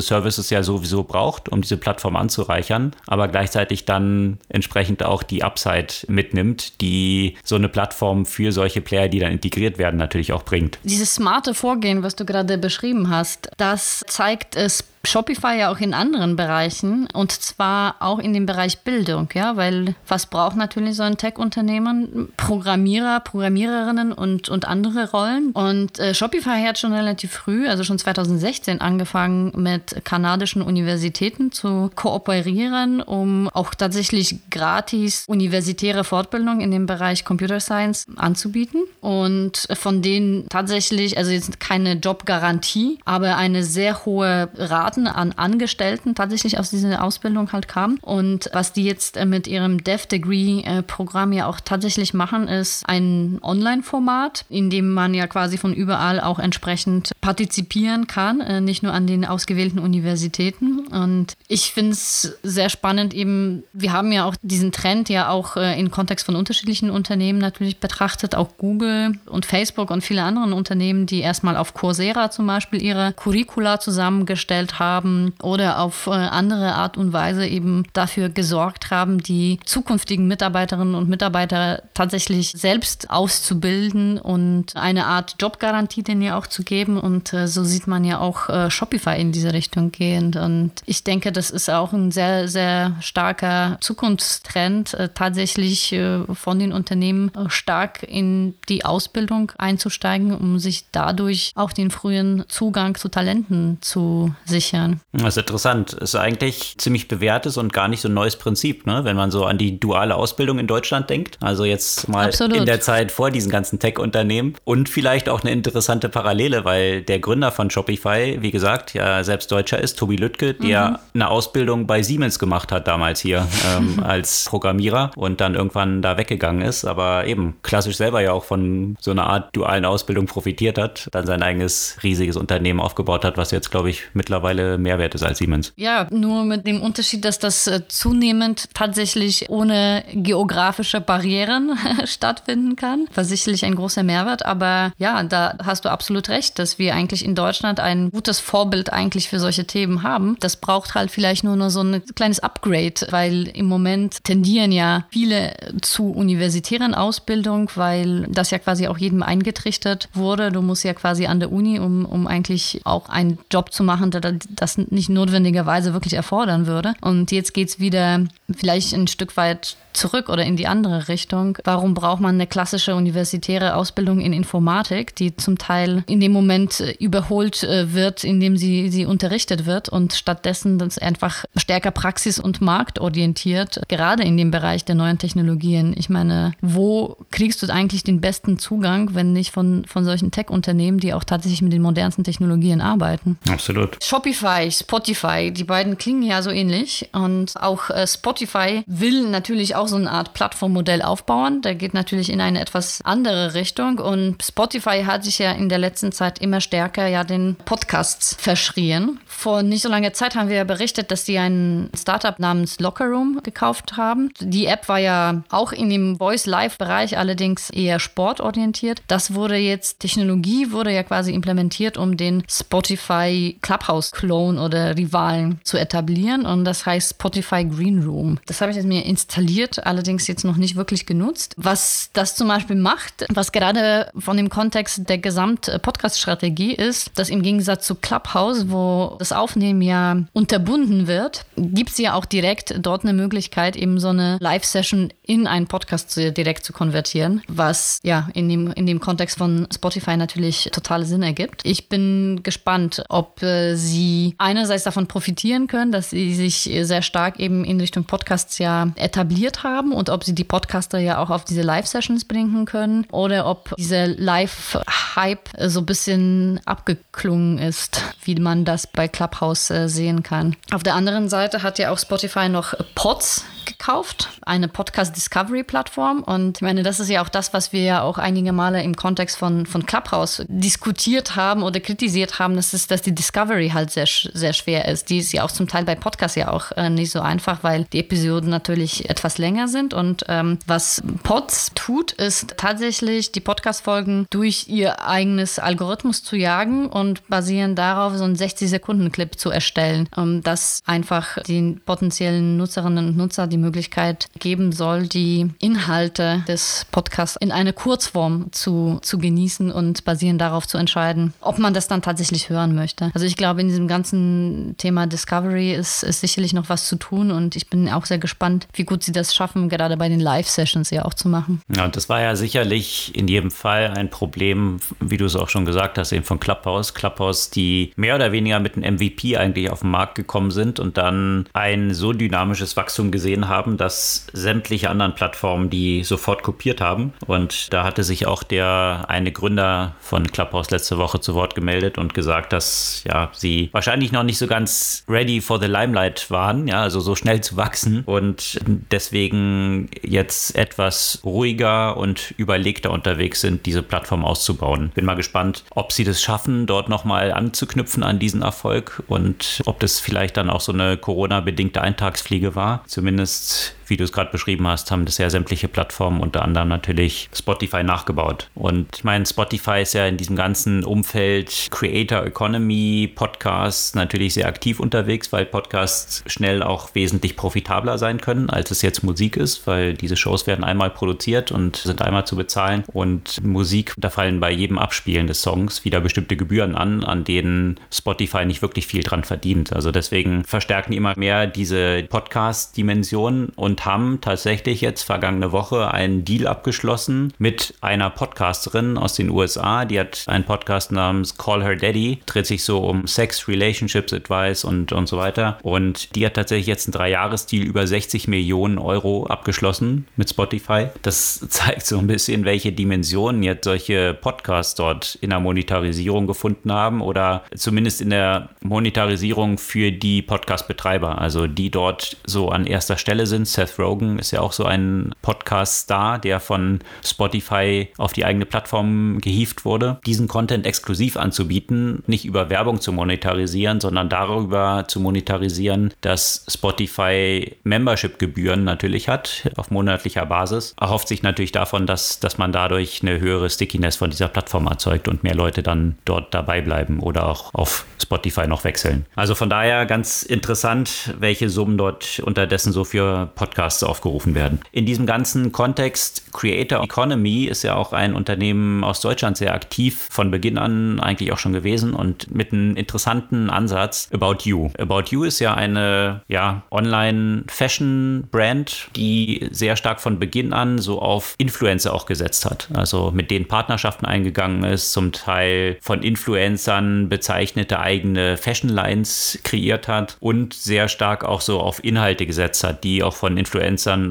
Services 0.00 0.50
ja 0.50 0.62
sowieso 0.62 1.04
braucht, 1.04 1.48
um 1.48 1.62
diese 1.62 1.76
Plattform 1.76 2.16
anzureichern, 2.16 2.92
aber 3.06 3.28
gleichzeitig 3.28 3.84
dann 3.84 4.38
entsprechend 4.48 5.02
auch 5.02 5.22
die 5.22 5.44
Upside 5.44 5.88
mitnimmt, 6.08 6.80
die 6.80 7.36
so 7.44 7.56
eine 7.56 7.68
Plattform 7.68 8.26
für 8.26 8.52
solche 8.52 8.80
Player, 8.80 9.08
die 9.08 9.20
dann 9.20 9.32
integriert 9.32 9.78
werden, 9.78 9.96
natürlich 9.96 10.32
auch 10.32 10.42
bringt. 10.42 10.78
Dieses 10.82 11.14
smarte 11.14 11.54
Vorgehen, 11.54 12.02
was 12.02 12.16
du 12.16 12.24
gerade 12.24 12.58
beschrieben 12.58 13.10
hast, 13.10 13.50
das 13.56 14.04
zeigt 14.08 14.56
es 14.56 14.84
Shopify 15.04 15.58
ja 15.58 15.70
auch 15.70 15.78
in 15.78 15.94
anderen 15.94 16.36
Bereichen 16.36 17.08
und 17.12 17.32
zwar 17.32 17.96
auch 18.00 18.18
in 18.18 18.32
dem 18.34 18.46
Bereich 18.46 18.80
Bildung, 18.80 19.28
ja, 19.32 19.56
weil 19.56 19.94
was 20.06 20.26
braucht 20.26 20.56
natürlich 20.56 20.96
so 20.96 21.02
ein 21.02 21.16
Tech-Unternehmen? 21.16 22.32
Programmierer, 22.36 23.20
Programmiererinnen 23.20 24.12
und, 24.12 24.48
und 24.48 24.66
andere 24.66 25.10
Rollen. 25.10 25.52
Und 25.52 25.98
äh, 25.98 26.14
Shopify 26.14 26.62
hat 26.62 26.78
schon 26.78 26.92
relativ 26.92 27.32
früh, 27.32 27.68
also 27.68 27.84
schon 27.84 27.98
2016, 27.98 28.80
angefangen 28.80 29.52
mit 29.56 29.67
kanadischen 30.04 30.62
Universitäten 30.62 31.52
zu 31.52 31.90
kooperieren, 31.94 33.00
um 33.00 33.48
auch 33.48 33.74
tatsächlich 33.74 34.36
gratis 34.50 35.24
universitäre 35.26 36.04
Fortbildung 36.04 36.60
in 36.60 36.70
dem 36.70 36.86
Bereich 36.86 37.24
Computer 37.24 37.60
Science 37.60 38.06
anzubieten. 38.16 38.82
Und 39.00 39.68
von 39.74 40.02
denen 40.02 40.48
tatsächlich, 40.48 41.16
also 41.16 41.30
jetzt 41.30 41.60
keine 41.60 41.94
Jobgarantie, 41.94 42.98
aber 43.04 43.36
eine 43.36 43.62
sehr 43.62 44.04
hohe 44.04 44.48
Rate 44.56 44.88
Daten 44.88 45.06
an 45.06 45.32
Angestellten 45.32 46.14
tatsächlich 46.14 46.58
aus 46.58 46.70
dieser 46.70 47.02
Ausbildung 47.02 47.52
halt 47.52 47.68
kam. 47.68 47.98
Und 48.00 48.48
was 48.52 48.72
die 48.72 48.84
jetzt 48.84 49.16
äh, 49.16 49.26
mit 49.26 49.46
ihrem 49.46 49.84
Dev-Degree-Programm 49.84 51.32
ja 51.32 51.46
auch 51.46 51.60
tatsächlich 51.60 52.14
machen, 52.14 52.48
ist 52.48 52.88
ein 52.88 53.38
Online-Format, 53.42 54.44
in 54.48 54.70
dem 54.70 54.92
man 54.92 55.14
ja 55.14 55.26
quasi 55.26 55.58
von 55.58 55.74
überall 55.74 56.20
auch 56.20 56.38
entsprechend 56.38 57.12
partizipieren 57.20 58.06
kann, 58.06 58.40
äh, 58.40 58.60
nicht 58.60 58.82
nur 58.82 58.92
an 58.92 59.06
den 59.06 59.24
ausgewählten 59.24 59.57
Universitäten. 59.78 60.86
Und 60.88 61.34
ich 61.48 61.72
finde 61.72 61.92
es 61.92 62.38
sehr 62.42 62.68
spannend 62.68 63.14
eben, 63.14 63.62
wir 63.72 63.92
haben 63.92 64.12
ja 64.12 64.24
auch 64.24 64.34
diesen 64.42 64.72
Trend 64.72 65.08
ja 65.08 65.28
auch 65.28 65.56
äh, 65.56 65.78
in 65.78 65.90
Kontext 65.90 66.26
von 66.26 66.36
unterschiedlichen 66.36 66.90
Unternehmen 66.90 67.38
natürlich 67.38 67.78
betrachtet, 67.78 68.34
auch 68.34 68.56
Google 68.58 69.18
und 69.26 69.46
Facebook 69.46 69.90
und 69.90 70.02
viele 70.02 70.22
andere 70.22 70.54
Unternehmen, 70.54 71.06
die 71.06 71.20
erstmal 71.20 71.56
auf 71.56 71.74
Coursera 71.74 72.30
zum 72.30 72.46
Beispiel 72.46 72.82
ihre 72.82 73.12
Curricula 73.12 73.80
zusammengestellt 73.80 74.78
haben 74.78 75.34
oder 75.42 75.80
auf 75.80 76.06
äh, 76.06 76.10
andere 76.10 76.74
Art 76.74 76.96
und 76.96 77.12
Weise 77.12 77.46
eben 77.46 77.84
dafür 77.92 78.28
gesorgt 78.28 78.90
haben, 78.90 79.18
die 79.18 79.60
zukünftigen 79.64 80.26
Mitarbeiterinnen 80.26 80.94
und 80.94 81.08
Mitarbeiter 81.08 81.82
tatsächlich 81.94 82.52
selbst 82.52 83.10
auszubilden 83.10 84.18
und 84.18 84.76
eine 84.76 85.06
Art 85.06 85.36
Jobgarantie 85.40 86.02
denen 86.02 86.22
ja 86.22 86.36
auch 86.36 86.46
zu 86.46 86.62
geben. 86.62 86.98
Und 86.98 87.32
äh, 87.32 87.46
so 87.46 87.64
sieht 87.64 87.86
man 87.86 88.04
ja 88.04 88.18
auch 88.18 88.48
äh, 88.48 88.70
Shopify 88.70 89.20
in 89.20 89.32
diese 89.48 89.52
Richtung 89.54 89.92
gehend. 89.92 90.36
Und 90.36 90.72
ich 90.86 91.04
denke, 91.04 91.32
das 91.32 91.50
ist 91.50 91.70
auch 91.70 91.92
ein 91.92 92.10
sehr, 92.10 92.48
sehr 92.48 92.96
starker 93.00 93.78
Zukunftstrend, 93.80 94.96
tatsächlich 95.14 95.96
von 96.32 96.58
den 96.58 96.72
Unternehmen 96.72 97.30
stark 97.48 98.02
in 98.02 98.54
die 98.68 98.84
Ausbildung 98.84 99.52
einzusteigen, 99.58 100.34
um 100.34 100.58
sich 100.58 100.86
dadurch 100.92 101.52
auch 101.54 101.72
den 101.72 101.90
frühen 101.90 102.44
Zugang 102.48 102.94
zu 102.94 103.08
Talenten 103.08 103.78
zu 103.80 104.34
sichern. 104.44 105.00
Das 105.12 105.36
ist 105.36 105.38
interessant. 105.38 105.96
Das 105.98 106.10
ist 106.10 106.16
eigentlich 106.16 106.76
ziemlich 106.78 107.08
bewährtes 107.08 107.56
und 107.56 107.72
gar 107.72 107.88
nicht 107.88 108.00
so 108.00 108.08
ein 108.08 108.14
neues 108.14 108.36
Prinzip, 108.36 108.86
ne? 108.86 109.04
wenn 109.04 109.16
man 109.16 109.30
so 109.30 109.44
an 109.44 109.58
die 109.58 109.80
duale 109.80 110.14
Ausbildung 110.14 110.58
in 110.58 110.66
Deutschland 110.66 111.10
denkt. 111.10 111.38
Also 111.40 111.64
jetzt 111.64 112.08
mal 112.08 112.26
Absolut. 112.26 112.56
in 112.56 112.66
der 112.66 112.80
Zeit 112.80 113.12
vor 113.12 113.30
diesen 113.30 113.50
ganzen 113.50 113.78
Tech-Unternehmen. 113.78 114.54
Und 114.64 114.88
vielleicht 114.88 115.28
auch 115.28 115.42
eine 115.42 115.52
interessante 115.52 116.08
Parallele, 116.08 116.64
weil 116.64 117.02
der 117.02 117.18
Gründer 117.18 117.52
von 117.52 117.70
Shopify, 117.70 118.38
wie 118.40 118.50
gesagt, 118.50 118.94
ja 118.94 119.22
selbst 119.38 119.52
Deutscher 119.52 119.78
ist, 119.78 119.98
Tobi 119.98 120.16
Lüttke, 120.16 120.54
der 120.54 120.90
mhm. 120.90 120.96
eine 121.14 121.30
Ausbildung 121.30 121.86
bei 121.86 122.02
Siemens 122.02 122.40
gemacht 122.40 122.72
hat 122.72 122.88
damals 122.88 123.20
hier 123.20 123.46
ähm, 123.76 124.02
als 124.02 124.46
Programmierer 124.48 125.12
und 125.14 125.40
dann 125.40 125.54
irgendwann 125.54 126.02
da 126.02 126.16
weggegangen 126.16 126.62
ist, 126.62 126.84
aber 126.84 127.26
eben 127.26 127.54
klassisch 127.62 127.96
selber 127.96 128.20
ja 128.20 128.32
auch 128.32 128.44
von 128.44 128.96
so 129.00 129.12
einer 129.12 129.28
Art 129.28 129.54
dualen 129.54 129.84
Ausbildung 129.84 130.26
profitiert 130.26 130.76
hat, 130.76 131.08
dann 131.12 131.26
sein 131.26 131.42
eigenes 131.42 131.98
riesiges 132.02 132.36
Unternehmen 132.36 132.80
aufgebaut 132.80 133.24
hat, 133.24 133.36
was 133.36 133.52
jetzt, 133.52 133.70
glaube 133.70 133.90
ich, 133.90 134.02
mittlerweile 134.12 134.76
Mehrwert 134.76 135.14
ist 135.14 135.22
als 135.22 135.38
Siemens. 135.38 135.72
Ja, 135.76 136.08
nur 136.10 136.44
mit 136.44 136.66
dem 136.66 136.82
Unterschied, 136.82 137.24
dass 137.24 137.38
das 137.38 137.68
äh, 137.68 137.86
zunehmend 137.86 138.68
tatsächlich 138.74 139.48
ohne 139.50 140.02
geografische 140.12 141.00
Barrieren 141.00 141.78
stattfinden 142.06 142.74
kann. 142.74 143.06
Was 143.14 143.28
sicherlich 143.28 143.64
ein 143.64 143.76
großer 143.76 144.02
Mehrwert, 144.02 144.44
aber 144.44 144.92
ja, 144.98 145.22
da 145.22 145.54
hast 145.64 145.84
du 145.84 145.90
absolut 145.90 146.28
recht, 146.28 146.58
dass 146.58 146.80
wir 146.80 146.94
eigentlich 146.94 147.24
in 147.24 147.36
Deutschland 147.36 147.78
ein 147.78 148.10
gutes 148.10 148.40
Vorbild 148.40 148.92
eigentlich 148.92 149.27
für 149.28 149.40
solche 149.40 149.66
Themen 149.66 150.02
haben. 150.02 150.36
Das 150.40 150.56
braucht 150.56 150.94
halt 150.94 151.10
vielleicht 151.10 151.44
nur, 151.44 151.56
nur 151.56 151.70
so 151.70 151.82
ein 151.82 152.02
kleines 152.14 152.40
Upgrade, 152.40 152.94
weil 153.10 153.48
im 153.48 153.66
Moment 153.66 154.24
tendieren 154.24 154.72
ja 154.72 155.06
viele 155.10 155.54
zu 155.82 156.10
universitären 156.10 156.94
Ausbildung, 156.94 157.70
weil 157.74 158.26
das 158.28 158.50
ja 158.50 158.58
quasi 158.58 158.88
auch 158.88 158.98
jedem 158.98 159.22
eingetrichtert 159.22 160.08
wurde. 160.14 160.52
Du 160.52 160.62
musst 160.62 160.84
ja 160.84 160.94
quasi 160.94 161.26
an 161.26 161.40
der 161.40 161.52
Uni, 161.52 161.78
um, 161.78 162.04
um 162.04 162.26
eigentlich 162.26 162.80
auch 162.84 163.08
einen 163.08 163.38
Job 163.50 163.72
zu 163.72 163.84
machen, 163.84 164.10
der 164.10 164.38
das 164.50 164.78
nicht 164.78 165.08
notwendigerweise 165.08 165.92
wirklich 165.92 166.14
erfordern 166.14 166.66
würde. 166.66 166.94
Und 167.00 167.30
jetzt 167.32 167.54
geht 167.54 167.68
es 167.68 167.80
wieder 167.80 168.24
vielleicht 168.56 168.94
ein 168.94 169.06
Stück 169.06 169.36
weit 169.36 169.76
zurück 169.92 170.28
oder 170.28 170.44
in 170.44 170.56
die 170.56 170.66
andere 170.66 171.08
Richtung. 171.08 171.58
Warum 171.64 171.94
braucht 171.94 172.20
man 172.20 172.36
eine 172.36 172.46
klassische 172.46 172.94
universitäre 172.94 173.74
Ausbildung 173.74 174.20
in 174.20 174.32
Informatik, 174.32 175.14
die 175.16 175.36
zum 175.36 175.58
Teil 175.58 176.04
in 176.06 176.20
dem 176.20 176.32
Moment 176.32 176.80
äh, 176.80 176.92
überholt 176.98 177.62
äh, 177.64 177.92
wird, 177.92 178.24
in 178.24 178.40
dem 178.40 178.56
sie, 178.56 178.88
sie 178.90 179.06
unterrichtet 179.18 179.66
wird 179.66 179.88
und 179.88 180.12
stattdessen 180.12 180.78
das 180.78 180.96
einfach 180.96 181.44
stärker 181.56 181.90
praxis- 181.90 182.38
und 182.38 182.60
marktorientiert, 182.60 183.80
gerade 183.88 184.22
in 184.22 184.36
dem 184.36 184.52
Bereich 184.52 184.84
der 184.84 184.94
neuen 184.94 185.18
Technologien. 185.18 185.92
Ich 185.98 186.08
meine, 186.08 186.52
wo 186.60 187.16
kriegst 187.32 187.60
du 187.60 187.68
eigentlich 187.68 188.04
den 188.04 188.20
besten 188.20 188.60
Zugang, 188.60 189.16
wenn 189.16 189.32
nicht 189.32 189.50
von, 189.50 189.84
von 189.86 190.04
solchen 190.04 190.30
Tech-Unternehmen, 190.30 191.00
die 191.00 191.14
auch 191.14 191.24
tatsächlich 191.24 191.62
mit 191.62 191.72
den 191.72 191.82
modernsten 191.82 192.22
Technologien 192.22 192.80
arbeiten? 192.80 193.38
Absolut. 193.50 193.98
Shopify, 194.04 194.70
Spotify, 194.70 195.50
die 195.50 195.64
beiden 195.64 195.98
klingen 195.98 196.22
ja 196.22 196.40
so 196.40 196.50
ähnlich 196.50 197.08
und 197.12 197.60
auch 197.60 197.90
äh, 197.90 198.06
Spotify 198.06 198.84
will 198.86 199.28
natürlich 199.28 199.74
auch 199.74 199.88
so 199.88 199.96
eine 199.96 200.12
Art 200.12 200.32
Plattformmodell 200.32 201.02
aufbauen. 201.02 201.60
Der 201.62 201.74
geht 201.74 201.92
natürlich 201.92 202.30
in 202.30 202.40
eine 202.40 202.60
etwas 202.60 203.02
andere 203.02 203.54
Richtung 203.54 203.98
und 203.98 204.44
Spotify 204.44 205.02
hat 205.04 205.24
sich 205.24 205.40
ja 205.40 205.50
in 205.50 205.68
der 205.68 205.78
letzten 205.78 206.12
Zeit 206.12 206.38
immer 206.38 206.60
stärker 206.60 207.08
ja 207.08 207.24
den 207.24 207.56
Podcasts 207.64 208.36
verschrien. 208.38 209.07
Vor 209.26 209.62
nicht 209.62 209.82
so 209.82 209.88
langer 209.88 210.12
Zeit 210.12 210.34
haben 210.34 210.48
wir 210.48 210.56
ja 210.56 210.64
berichtet, 210.64 211.10
dass 211.10 211.24
die 211.24 211.38
ein 211.38 211.90
Startup 211.96 212.38
namens 212.38 212.80
Locker 212.80 213.06
Room 213.06 213.40
gekauft 213.42 213.96
haben. 213.96 214.30
Die 214.40 214.66
App 214.66 214.88
war 214.88 214.98
ja 214.98 215.42
auch 215.50 215.72
in 215.72 215.90
dem 215.90 216.16
Voice-Live-Bereich 216.18 217.18
allerdings 217.18 217.70
eher 217.70 218.00
sportorientiert. 218.00 219.02
Das 219.06 219.34
wurde 219.34 219.56
jetzt, 219.56 220.00
Technologie 220.00 220.72
wurde 220.72 220.92
ja 220.92 221.02
quasi 221.02 221.32
implementiert, 221.32 221.96
um 221.96 222.16
den 222.16 222.42
Spotify 222.50 223.56
Clubhouse-Clone 223.62 224.60
oder 224.60 224.96
Rivalen 224.96 225.60
zu 225.62 225.78
etablieren 225.78 226.46
und 226.46 226.64
das 226.64 226.86
heißt 226.86 227.10
Spotify 227.10 227.64
Green 227.64 228.02
Room. 228.02 228.38
Das 228.46 228.60
habe 228.60 228.70
ich 228.70 228.76
jetzt 228.76 228.86
mir 228.86 229.04
installiert 229.04 229.86
allerdings 229.86 230.26
jetzt 230.26 230.44
noch 230.44 230.56
nicht 230.56 230.76
wirklich 230.76 231.06
genutzt. 231.06 231.54
Was 231.56 232.10
das 232.12 232.34
zum 232.34 232.48
Beispiel 232.48 232.76
macht, 232.76 233.26
was 233.30 233.52
gerade 233.52 234.10
von 234.18 234.36
dem 234.36 234.50
Kontext 234.50 235.08
der 235.08 235.18
Gesamt-Podcast-Strategie 235.18 236.74
ist, 236.74 237.10
dass 237.14 237.30
im 237.30 237.42
Gegensatz 237.42 237.86
zu 237.86 237.94
Clubhouse, 237.94 238.70
wo 238.70 238.97
das 239.18 239.32
Aufnehmen 239.32 239.82
ja 239.82 240.16
unterbunden 240.32 241.06
wird, 241.06 241.44
gibt 241.56 241.90
es 241.90 241.98
ja 241.98 242.14
auch 242.14 242.24
direkt 242.24 242.74
dort 242.80 243.02
eine 243.04 243.12
Möglichkeit, 243.12 243.76
eben 243.76 243.98
so 243.98 244.08
eine 244.08 244.38
Live-Session 244.40 245.12
in 245.22 245.46
einen 245.46 245.66
Podcast 245.66 246.10
zu, 246.10 246.32
direkt 246.32 246.64
zu 246.64 246.72
konvertieren, 246.72 247.42
was 247.48 248.00
ja 248.02 248.28
in 248.34 248.48
dem, 248.48 248.72
in 248.72 248.86
dem 248.86 249.00
Kontext 249.00 249.38
von 249.38 249.66
Spotify 249.72 250.16
natürlich 250.16 250.70
total 250.72 251.04
Sinn 251.04 251.22
ergibt. 251.22 251.62
Ich 251.64 251.88
bin 251.88 252.40
gespannt, 252.42 253.04
ob 253.08 253.42
äh, 253.42 253.76
sie 253.76 254.34
einerseits 254.38 254.84
davon 254.84 255.06
profitieren 255.06 255.66
können, 255.66 255.92
dass 255.92 256.10
sie 256.10 256.34
sich 256.34 256.70
sehr 256.82 257.02
stark 257.02 257.38
eben 257.38 257.64
in 257.64 257.80
Richtung 257.80 258.04
Podcasts 258.04 258.58
ja 258.58 258.88
etabliert 258.96 259.62
haben 259.62 259.92
und 259.92 260.10
ob 260.10 260.24
sie 260.24 260.34
die 260.34 260.44
Podcaster 260.44 260.98
ja 260.98 261.18
auch 261.18 261.30
auf 261.30 261.44
diese 261.44 261.62
Live-Sessions 261.62 262.24
bringen 262.24 262.64
können 262.64 263.06
oder 263.10 263.46
ob 263.46 263.74
dieser 263.76 264.06
Live-Hype 264.06 265.48
so 265.66 265.80
ein 265.80 265.86
bisschen 265.86 266.60
abgeklungen 266.64 267.58
ist, 267.58 268.02
wie 268.24 268.36
man 268.36 268.64
das 268.64 268.77
bei 268.86 269.08
Clubhouse 269.08 269.70
äh, 269.70 269.88
sehen 269.88 270.22
kann. 270.22 270.56
Auf 270.72 270.82
der 270.82 270.94
anderen 270.94 271.28
Seite 271.28 271.62
hat 271.62 271.78
ja 271.78 271.90
auch 271.90 271.98
Spotify 271.98 272.48
noch 272.48 272.74
Pods 272.94 273.44
gekauft, 273.68 274.30
eine 274.42 274.68
Podcast 274.68 275.14
Discovery 275.14 275.62
Plattform. 275.62 276.22
Und 276.22 276.58
ich 276.58 276.62
meine, 276.62 276.82
das 276.82 277.00
ist 277.00 277.08
ja 277.08 277.22
auch 277.22 277.28
das, 277.28 277.52
was 277.52 277.72
wir 277.72 277.82
ja 277.82 278.02
auch 278.02 278.18
einige 278.18 278.52
Male 278.52 278.82
im 278.82 278.96
Kontext 278.96 279.36
von, 279.36 279.66
von 279.66 279.86
Clubhouse 279.86 280.44
diskutiert 280.48 281.36
haben 281.36 281.62
oder 281.62 281.80
kritisiert 281.80 282.38
haben, 282.38 282.56
das 282.56 282.74
ist, 282.74 282.90
dass 282.90 283.02
die 283.02 283.14
Discovery 283.14 283.70
halt 283.70 283.90
sehr, 283.90 284.06
sehr 284.06 284.52
schwer 284.52 284.86
ist. 284.88 285.10
Die 285.10 285.18
ist 285.18 285.32
ja 285.32 285.44
auch 285.44 285.50
zum 285.50 285.68
Teil 285.68 285.84
bei 285.84 285.94
Podcasts 285.94 286.36
ja 286.36 286.50
auch 286.50 286.72
äh, 286.72 286.90
nicht 286.90 287.10
so 287.10 287.20
einfach, 287.20 287.62
weil 287.62 287.84
die 287.92 288.00
Episoden 288.00 288.50
natürlich 288.50 289.08
etwas 289.08 289.38
länger 289.38 289.68
sind. 289.68 289.94
Und 289.94 290.24
ähm, 290.28 290.58
was 290.66 291.02
Pods 291.22 291.72
tut, 291.74 292.12
ist 292.12 292.54
tatsächlich 292.56 293.32
die 293.32 293.40
Podcast-Folgen 293.40 294.26
durch 294.30 294.66
ihr 294.68 295.06
eigenes 295.06 295.58
Algorithmus 295.58 296.22
zu 296.22 296.36
jagen 296.36 296.86
und 296.86 297.26
basieren 297.28 297.74
darauf, 297.74 298.16
so 298.16 298.24
einen 298.24 298.36
60-Sekunden-Clip 298.68 299.38
zu 299.38 299.50
erstellen, 299.50 300.08
um 300.16 300.42
das 300.42 300.82
einfach 300.86 301.42
den 301.42 301.80
potenziellen 301.84 302.56
Nutzerinnen 302.56 303.08
und 303.08 303.16
Nutzer 303.16 303.46
die 303.46 303.56
Möglichkeit 303.56 304.28
geben 304.38 304.72
soll, 304.72 305.06
die 305.08 305.50
Inhalte 305.60 306.44
des 306.46 306.86
Podcasts 306.90 307.36
in 307.40 307.52
eine 307.52 307.72
Kurzform 307.72 308.46
zu, 308.52 308.98
zu 309.02 309.18
genießen 309.18 309.70
und 309.70 310.04
basierend 310.04 310.40
darauf 310.40 310.66
zu 310.66 310.78
entscheiden, 310.78 311.32
ob 311.40 311.58
man 311.58 311.74
das 311.74 311.88
dann 311.88 312.02
tatsächlich 312.02 312.50
hören 312.50 312.74
möchte. 312.74 313.10
Also 313.14 313.26
ich 313.26 313.36
glaube, 313.36 313.60
in 313.60 313.68
diesem 313.68 313.88
ganzen 313.88 314.74
Thema 314.78 315.06
Discovery 315.06 315.74
ist, 315.74 316.02
ist 316.02 316.20
sicherlich 316.20 316.52
noch 316.52 316.68
was 316.68 316.86
zu 316.86 316.96
tun 316.96 317.30
und 317.30 317.56
ich 317.56 317.68
bin 317.68 317.88
auch 317.88 318.06
sehr 318.06 318.18
gespannt, 318.18 318.68
wie 318.74 318.84
gut 318.84 319.02
sie 319.02 319.12
das 319.12 319.34
schaffen, 319.34 319.68
gerade 319.68 319.96
bei 319.96 320.08
den 320.08 320.20
Live-Sessions 320.20 320.90
ja 320.90 321.04
auch 321.04 321.14
zu 321.14 321.28
machen. 321.28 321.62
Ja, 321.74 321.84
und 321.84 321.96
das 321.96 322.08
war 322.08 322.20
ja 322.20 322.36
sicherlich 322.36 323.14
in 323.14 323.28
jedem 323.28 323.50
Fall 323.50 323.88
ein 323.96 324.10
Problem, 324.10 324.78
wie 325.00 325.16
du 325.16 325.24
es 325.24 325.36
auch 325.36 325.48
schon 325.48 325.64
gesagt 325.64 325.98
hast, 325.98 326.12
eben 326.12 326.24
von 326.24 326.40
Clubhouse. 326.40 326.94
Clubhouse, 326.94 327.50
die 327.50 327.92
mehr 327.96 328.14
oder 328.14 328.32
weniger 328.32 328.57
mit 328.60 328.76
einem 328.76 328.94
MVP 328.94 329.36
eigentlich 329.36 329.70
auf 329.70 329.80
den 329.80 329.90
Markt 329.90 330.14
gekommen 330.14 330.50
sind 330.50 330.80
und 330.80 330.96
dann 330.96 331.46
ein 331.52 331.94
so 331.94 332.12
dynamisches 332.12 332.76
Wachstum 332.76 333.10
gesehen 333.10 333.48
haben, 333.48 333.76
dass 333.76 334.26
sämtliche 334.32 334.90
anderen 334.90 335.14
Plattformen 335.14 335.70
die 335.70 336.04
sofort 336.04 336.42
kopiert 336.42 336.80
haben. 336.80 337.12
Und 337.26 337.72
da 337.72 337.84
hatte 337.84 338.04
sich 338.04 338.26
auch 338.26 338.42
der 338.42 339.04
eine 339.08 339.32
Gründer 339.32 339.94
von 340.00 340.26
Clubhouse 340.26 340.70
letzte 340.70 340.98
Woche 340.98 341.20
zu 341.20 341.34
Wort 341.34 341.54
gemeldet 341.54 341.98
und 341.98 342.14
gesagt, 342.14 342.52
dass 342.52 343.02
ja 343.06 343.30
sie 343.32 343.68
wahrscheinlich 343.72 344.12
noch 344.12 344.22
nicht 344.22 344.38
so 344.38 344.46
ganz 344.46 345.04
ready 345.08 345.40
for 345.40 345.60
the 345.60 345.66
limelight 345.66 346.30
waren, 346.30 346.68
ja, 346.68 346.82
also 346.82 347.00
so 347.00 347.14
schnell 347.14 347.40
zu 347.40 347.56
wachsen 347.56 348.02
und 348.04 348.60
deswegen 348.90 349.88
jetzt 350.02 350.56
etwas 350.56 351.20
ruhiger 351.24 351.96
und 351.96 352.34
überlegter 352.36 352.90
unterwegs 352.90 353.40
sind, 353.40 353.66
diese 353.66 353.82
Plattform 353.82 354.24
auszubauen. 354.24 354.90
Bin 354.94 355.04
mal 355.04 355.14
gespannt, 355.14 355.64
ob 355.70 355.92
sie 355.92 356.04
das 356.04 356.22
schaffen, 356.22 356.66
dort 356.66 356.88
nochmal 356.88 357.32
anzuknüpfen 357.32 358.02
an 358.02 358.18
diesen 358.18 358.42
Erfolg 358.48 359.02
und 359.06 359.62
ob 359.66 359.80
das 359.80 360.00
vielleicht 360.00 360.36
dann 360.36 360.50
auch 360.50 360.60
so 360.60 360.72
eine 360.72 360.96
Corona-bedingte 360.96 361.80
Eintagsfliege 361.80 362.54
war. 362.54 362.82
Zumindest 362.86 363.74
wie 363.90 363.96
du 363.96 364.04
es 364.04 364.12
gerade 364.12 364.30
beschrieben 364.30 364.66
hast, 364.66 364.90
haben 364.90 365.04
das 365.04 365.18
ja 365.18 365.30
sämtliche 365.30 365.68
Plattformen, 365.68 366.20
unter 366.20 366.42
anderem 366.42 366.68
natürlich 366.68 367.28
Spotify 367.34 367.82
nachgebaut. 367.82 368.50
Und 368.54 368.88
ich 368.96 369.04
meine, 369.04 369.26
Spotify 369.26 369.82
ist 369.82 369.94
ja 369.94 370.06
in 370.06 370.16
diesem 370.16 370.36
ganzen 370.36 370.84
Umfeld 370.84 371.68
Creator 371.70 372.24
Economy, 372.24 373.10
Podcasts 373.14 373.94
natürlich 373.94 374.34
sehr 374.34 374.46
aktiv 374.46 374.80
unterwegs, 374.80 375.32
weil 375.32 375.44
Podcasts 375.46 376.22
schnell 376.26 376.62
auch 376.62 376.94
wesentlich 376.94 377.36
profitabler 377.36 377.98
sein 377.98 378.20
können, 378.20 378.50
als 378.50 378.70
es 378.70 378.82
jetzt 378.82 379.02
Musik 379.02 379.36
ist, 379.36 379.66
weil 379.66 379.94
diese 379.94 380.16
Shows 380.16 380.46
werden 380.46 380.64
einmal 380.64 380.90
produziert 380.90 381.52
und 381.52 381.76
sind 381.76 382.02
einmal 382.02 382.26
zu 382.26 382.36
bezahlen. 382.36 382.84
Und 382.92 383.44
Musik, 383.44 383.94
da 383.96 384.10
fallen 384.10 384.40
bei 384.40 384.50
jedem 384.50 384.78
Abspielen 384.78 385.26
des 385.26 385.42
Songs 385.42 385.84
wieder 385.84 386.00
bestimmte 386.00 386.36
Gebühren 386.36 386.74
an, 386.74 387.04
an 387.04 387.24
denen 387.24 387.80
Spotify 387.92 388.44
nicht 388.44 388.62
wirklich 388.62 388.86
viel 388.86 389.02
dran 389.02 389.24
verdient. 389.24 389.72
Also 389.72 389.90
deswegen 389.92 390.44
verstärken 390.44 390.92
die 390.92 390.96
immer 390.96 391.14
mehr 391.16 391.46
diese 391.46 392.04
Podcast-Dimension 392.08 393.50
und 393.56 393.77
und 393.78 393.84
haben 393.84 394.20
tatsächlich 394.20 394.80
jetzt 394.80 395.02
vergangene 395.02 395.52
Woche 395.52 395.92
einen 395.92 396.24
Deal 396.24 396.46
abgeschlossen 396.46 397.32
mit 397.38 397.74
einer 397.80 398.10
Podcasterin 398.10 398.98
aus 398.98 399.14
den 399.14 399.30
USA. 399.30 399.84
Die 399.84 400.00
hat 400.00 400.24
einen 400.26 400.44
Podcast 400.44 400.90
namens 400.90 401.38
Call 401.38 401.62
Her 401.62 401.76
Daddy, 401.76 402.18
dreht 402.26 402.46
sich 402.46 402.64
so 402.64 402.78
um 402.78 403.06
Sex, 403.06 403.46
Relationships, 403.46 404.12
Advice 404.12 404.64
und, 404.64 404.92
und 404.92 405.06
so 405.06 405.16
weiter. 405.16 405.58
Und 405.62 406.14
die 406.16 406.26
hat 406.26 406.34
tatsächlich 406.34 406.66
jetzt 406.66 406.88
einen 406.88 406.92
Dreijahresdeal 406.92 407.64
über 407.64 407.86
60 407.86 408.26
Millionen 408.26 408.78
Euro 408.78 409.26
abgeschlossen 409.26 410.08
mit 410.16 410.30
Spotify. 410.30 410.88
Das 411.02 411.40
zeigt 411.48 411.86
so 411.86 411.98
ein 411.98 412.08
bisschen, 412.08 412.44
welche 412.44 412.72
Dimensionen 412.72 413.42
jetzt 413.42 413.64
solche 413.64 414.14
Podcasts 414.14 414.74
dort 414.74 415.16
in 415.20 415.30
der 415.30 415.40
Monetarisierung 415.40 416.26
gefunden 416.26 416.72
haben 416.72 417.00
oder 417.00 417.44
zumindest 417.54 418.00
in 418.00 418.10
der 418.10 418.48
Monetarisierung 418.60 419.58
für 419.58 419.92
die 419.92 420.22
Podcast-Betreiber, 420.22 421.20
also 421.20 421.46
die 421.46 421.70
dort 421.70 422.16
so 422.26 422.48
an 422.48 422.66
erster 422.66 422.96
Stelle 422.96 423.26
sind. 423.26 423.46
Seth 423.46 423.67
Seth 423.68 423.78
Rogen 423.78 424.18
ist 424.18 424.30
ja 424.30 424.40
auch 424.40 424.52
so 424.52 424.64
ein 424.64 425.14
Podcast-Star, 425.22 426.18
der 426.18 426.40
von 426.40 426.80
Spotify 427.04 427.88
auf 427.98 428.12
die 428.12 428.24
eigene 428.24 428.46
Plattform 428.46 429.18
gehievt 429.20 429.64
wurde. 429.64 430.00
Diesen 430.06 430.28
Content 430.28 430.66
exklusiv 430.66 431.16
anzubieten, 431.16 432.02
nicht 432.06 432.24
über 432.24 432.50
Werbung 432.50 432.80
zu 432.80 432.92
monetarisieren, 432.92 433.80
sondern 433.80 434.08
darüber 434.08 434.84
zu 434.88 435.00
monetarisieren, 435.00 435.92
dass 436.00 436.44
Spotify 436.48 437.56
Membership-Gebühren 437.64 438.64
natürlich 438.64 439.08
hat, 439.08 439.50
auf 439.56 439.70
monatlicher 439.70 440.26
Basis. 440.26 440.74
Erhofft 440.80 441.08
sich 441.08 441.22
natürlich 441.22 441.52
davon, 441.52 441.86
dass, 441.86 442.20
dass 442.20 442.38
man 442.38 442.52
dadurch 442.52 443.02
eine 443.02 443.20
höhere 443.20 443.50
Stickiness 443.50 443.96
von 443.96 444.10
dieser 444.10 444.28
Plattform 444.28 444.66
erzeugt 444.66 445.08
und 445.08 445.22
mehr 445.22 445.34
Leute 445.34 445.62
dann 445.62 445.98
dort 446.04 446.32
dabei 446.34 446.60
bleiben 446.60 447.00
oder 447.00 447.26
auch 447.26 447.52
auf 447.54 447.84
Spotify 448.00 448.46
noch 448.46 448.64
wechseln. 448.64 449.06
Also 449.14 449.34
von 449.34 449.50
daher 449.50 449.86
ganz 449.86 450.22
interessant, 450.22 451.14
welche 451.18 451.50
Summen 451.50 451.76
dort 451.76 452.20
unterdessen 452.20 452.72
so 452.72 452.84
für 452.84 453.30
Podcasts 453.34 453.57
Podcasts 453.58 453.82
aufgerufen 453.82 454.36
werden. 454.36 454.60
In 454.70 454.86
diesem 454.86 455.04
ganzen 455.04 455.50
Kontext 455.50 456.32
Creator 456.32 456.84
Economy 456.84 457.46
ist 457.46 457.64
ja 457.64 457.74
auch 457.74 457.92
ein 457.92 458.14
Unternehmen 458.14 458.84
aus 458.84 459.00
Deutschland 459.00 459.36
sehr 459.36 459.52
aktiv, 459.52 460.06
von 460.12 460.30
Beginn 460.30 460.58
an 460.58 461.00
eigentlich 461.00 461.32
auch 461.32 461.38
schon 461.38 461.52
gewesen 461.52 461.92
und 461.92 462.32
mit 462.32 462.52
einem 462.52 462.76
interessanten 462.76 463.50
Ansatz 463.50 464.10
About 464.12 464.44
You. 464.44 464.70
About 464.78 465.06
You 465.10 465.24
ist 465.24 465.40
ja 465.40 465.54
eine 465.54 466.22
ja, 466.28 466.62
Online-Fashion-Brand, 466.70 468.90
die 468.94 469.48
sehr 469.50 469.74
stark 469.74 470.00
von 470.00 470.20
Beginn 470.20 470.52
an 470.52 470.78
so 470.78 471.02
auf 471.02 471.34
Influencer 471.38 471.92
auch 471.92 472.06
gesetzt 472.06 472.44
hat. 472.44 472.68
Also 472.74 473.10
mit 473.12 473.32
denen 473.32 473.48
Partnerschaften 473.48 474.06
eingegangen 474.06 474.62
ist, 474.62 474.92
zum 474.92 475.10
Teil 475.10 475.78
von 475.80 476.04
Influencern 476.04 477.08
bezeichnete 477.08 477.80
eigene 477.80 478.36
Fashion-Lines 478.36 479.40
kreiert 479.42 479.88
hat 479.88 480.16
und 480.20 480.54
sehr 480.54 480.86
stark 480.86 481.24
auch 481.24 481.40
so 481.40 481.58
auf 481.58 481.82
Inhalte 481.82 482.24
gesetzt 482.24 482.62
hat, 482.62 482.84
die 482.84 483.02
auch 483.02 483.16
von 483.16 483.36
Influencern, 483.36 483.47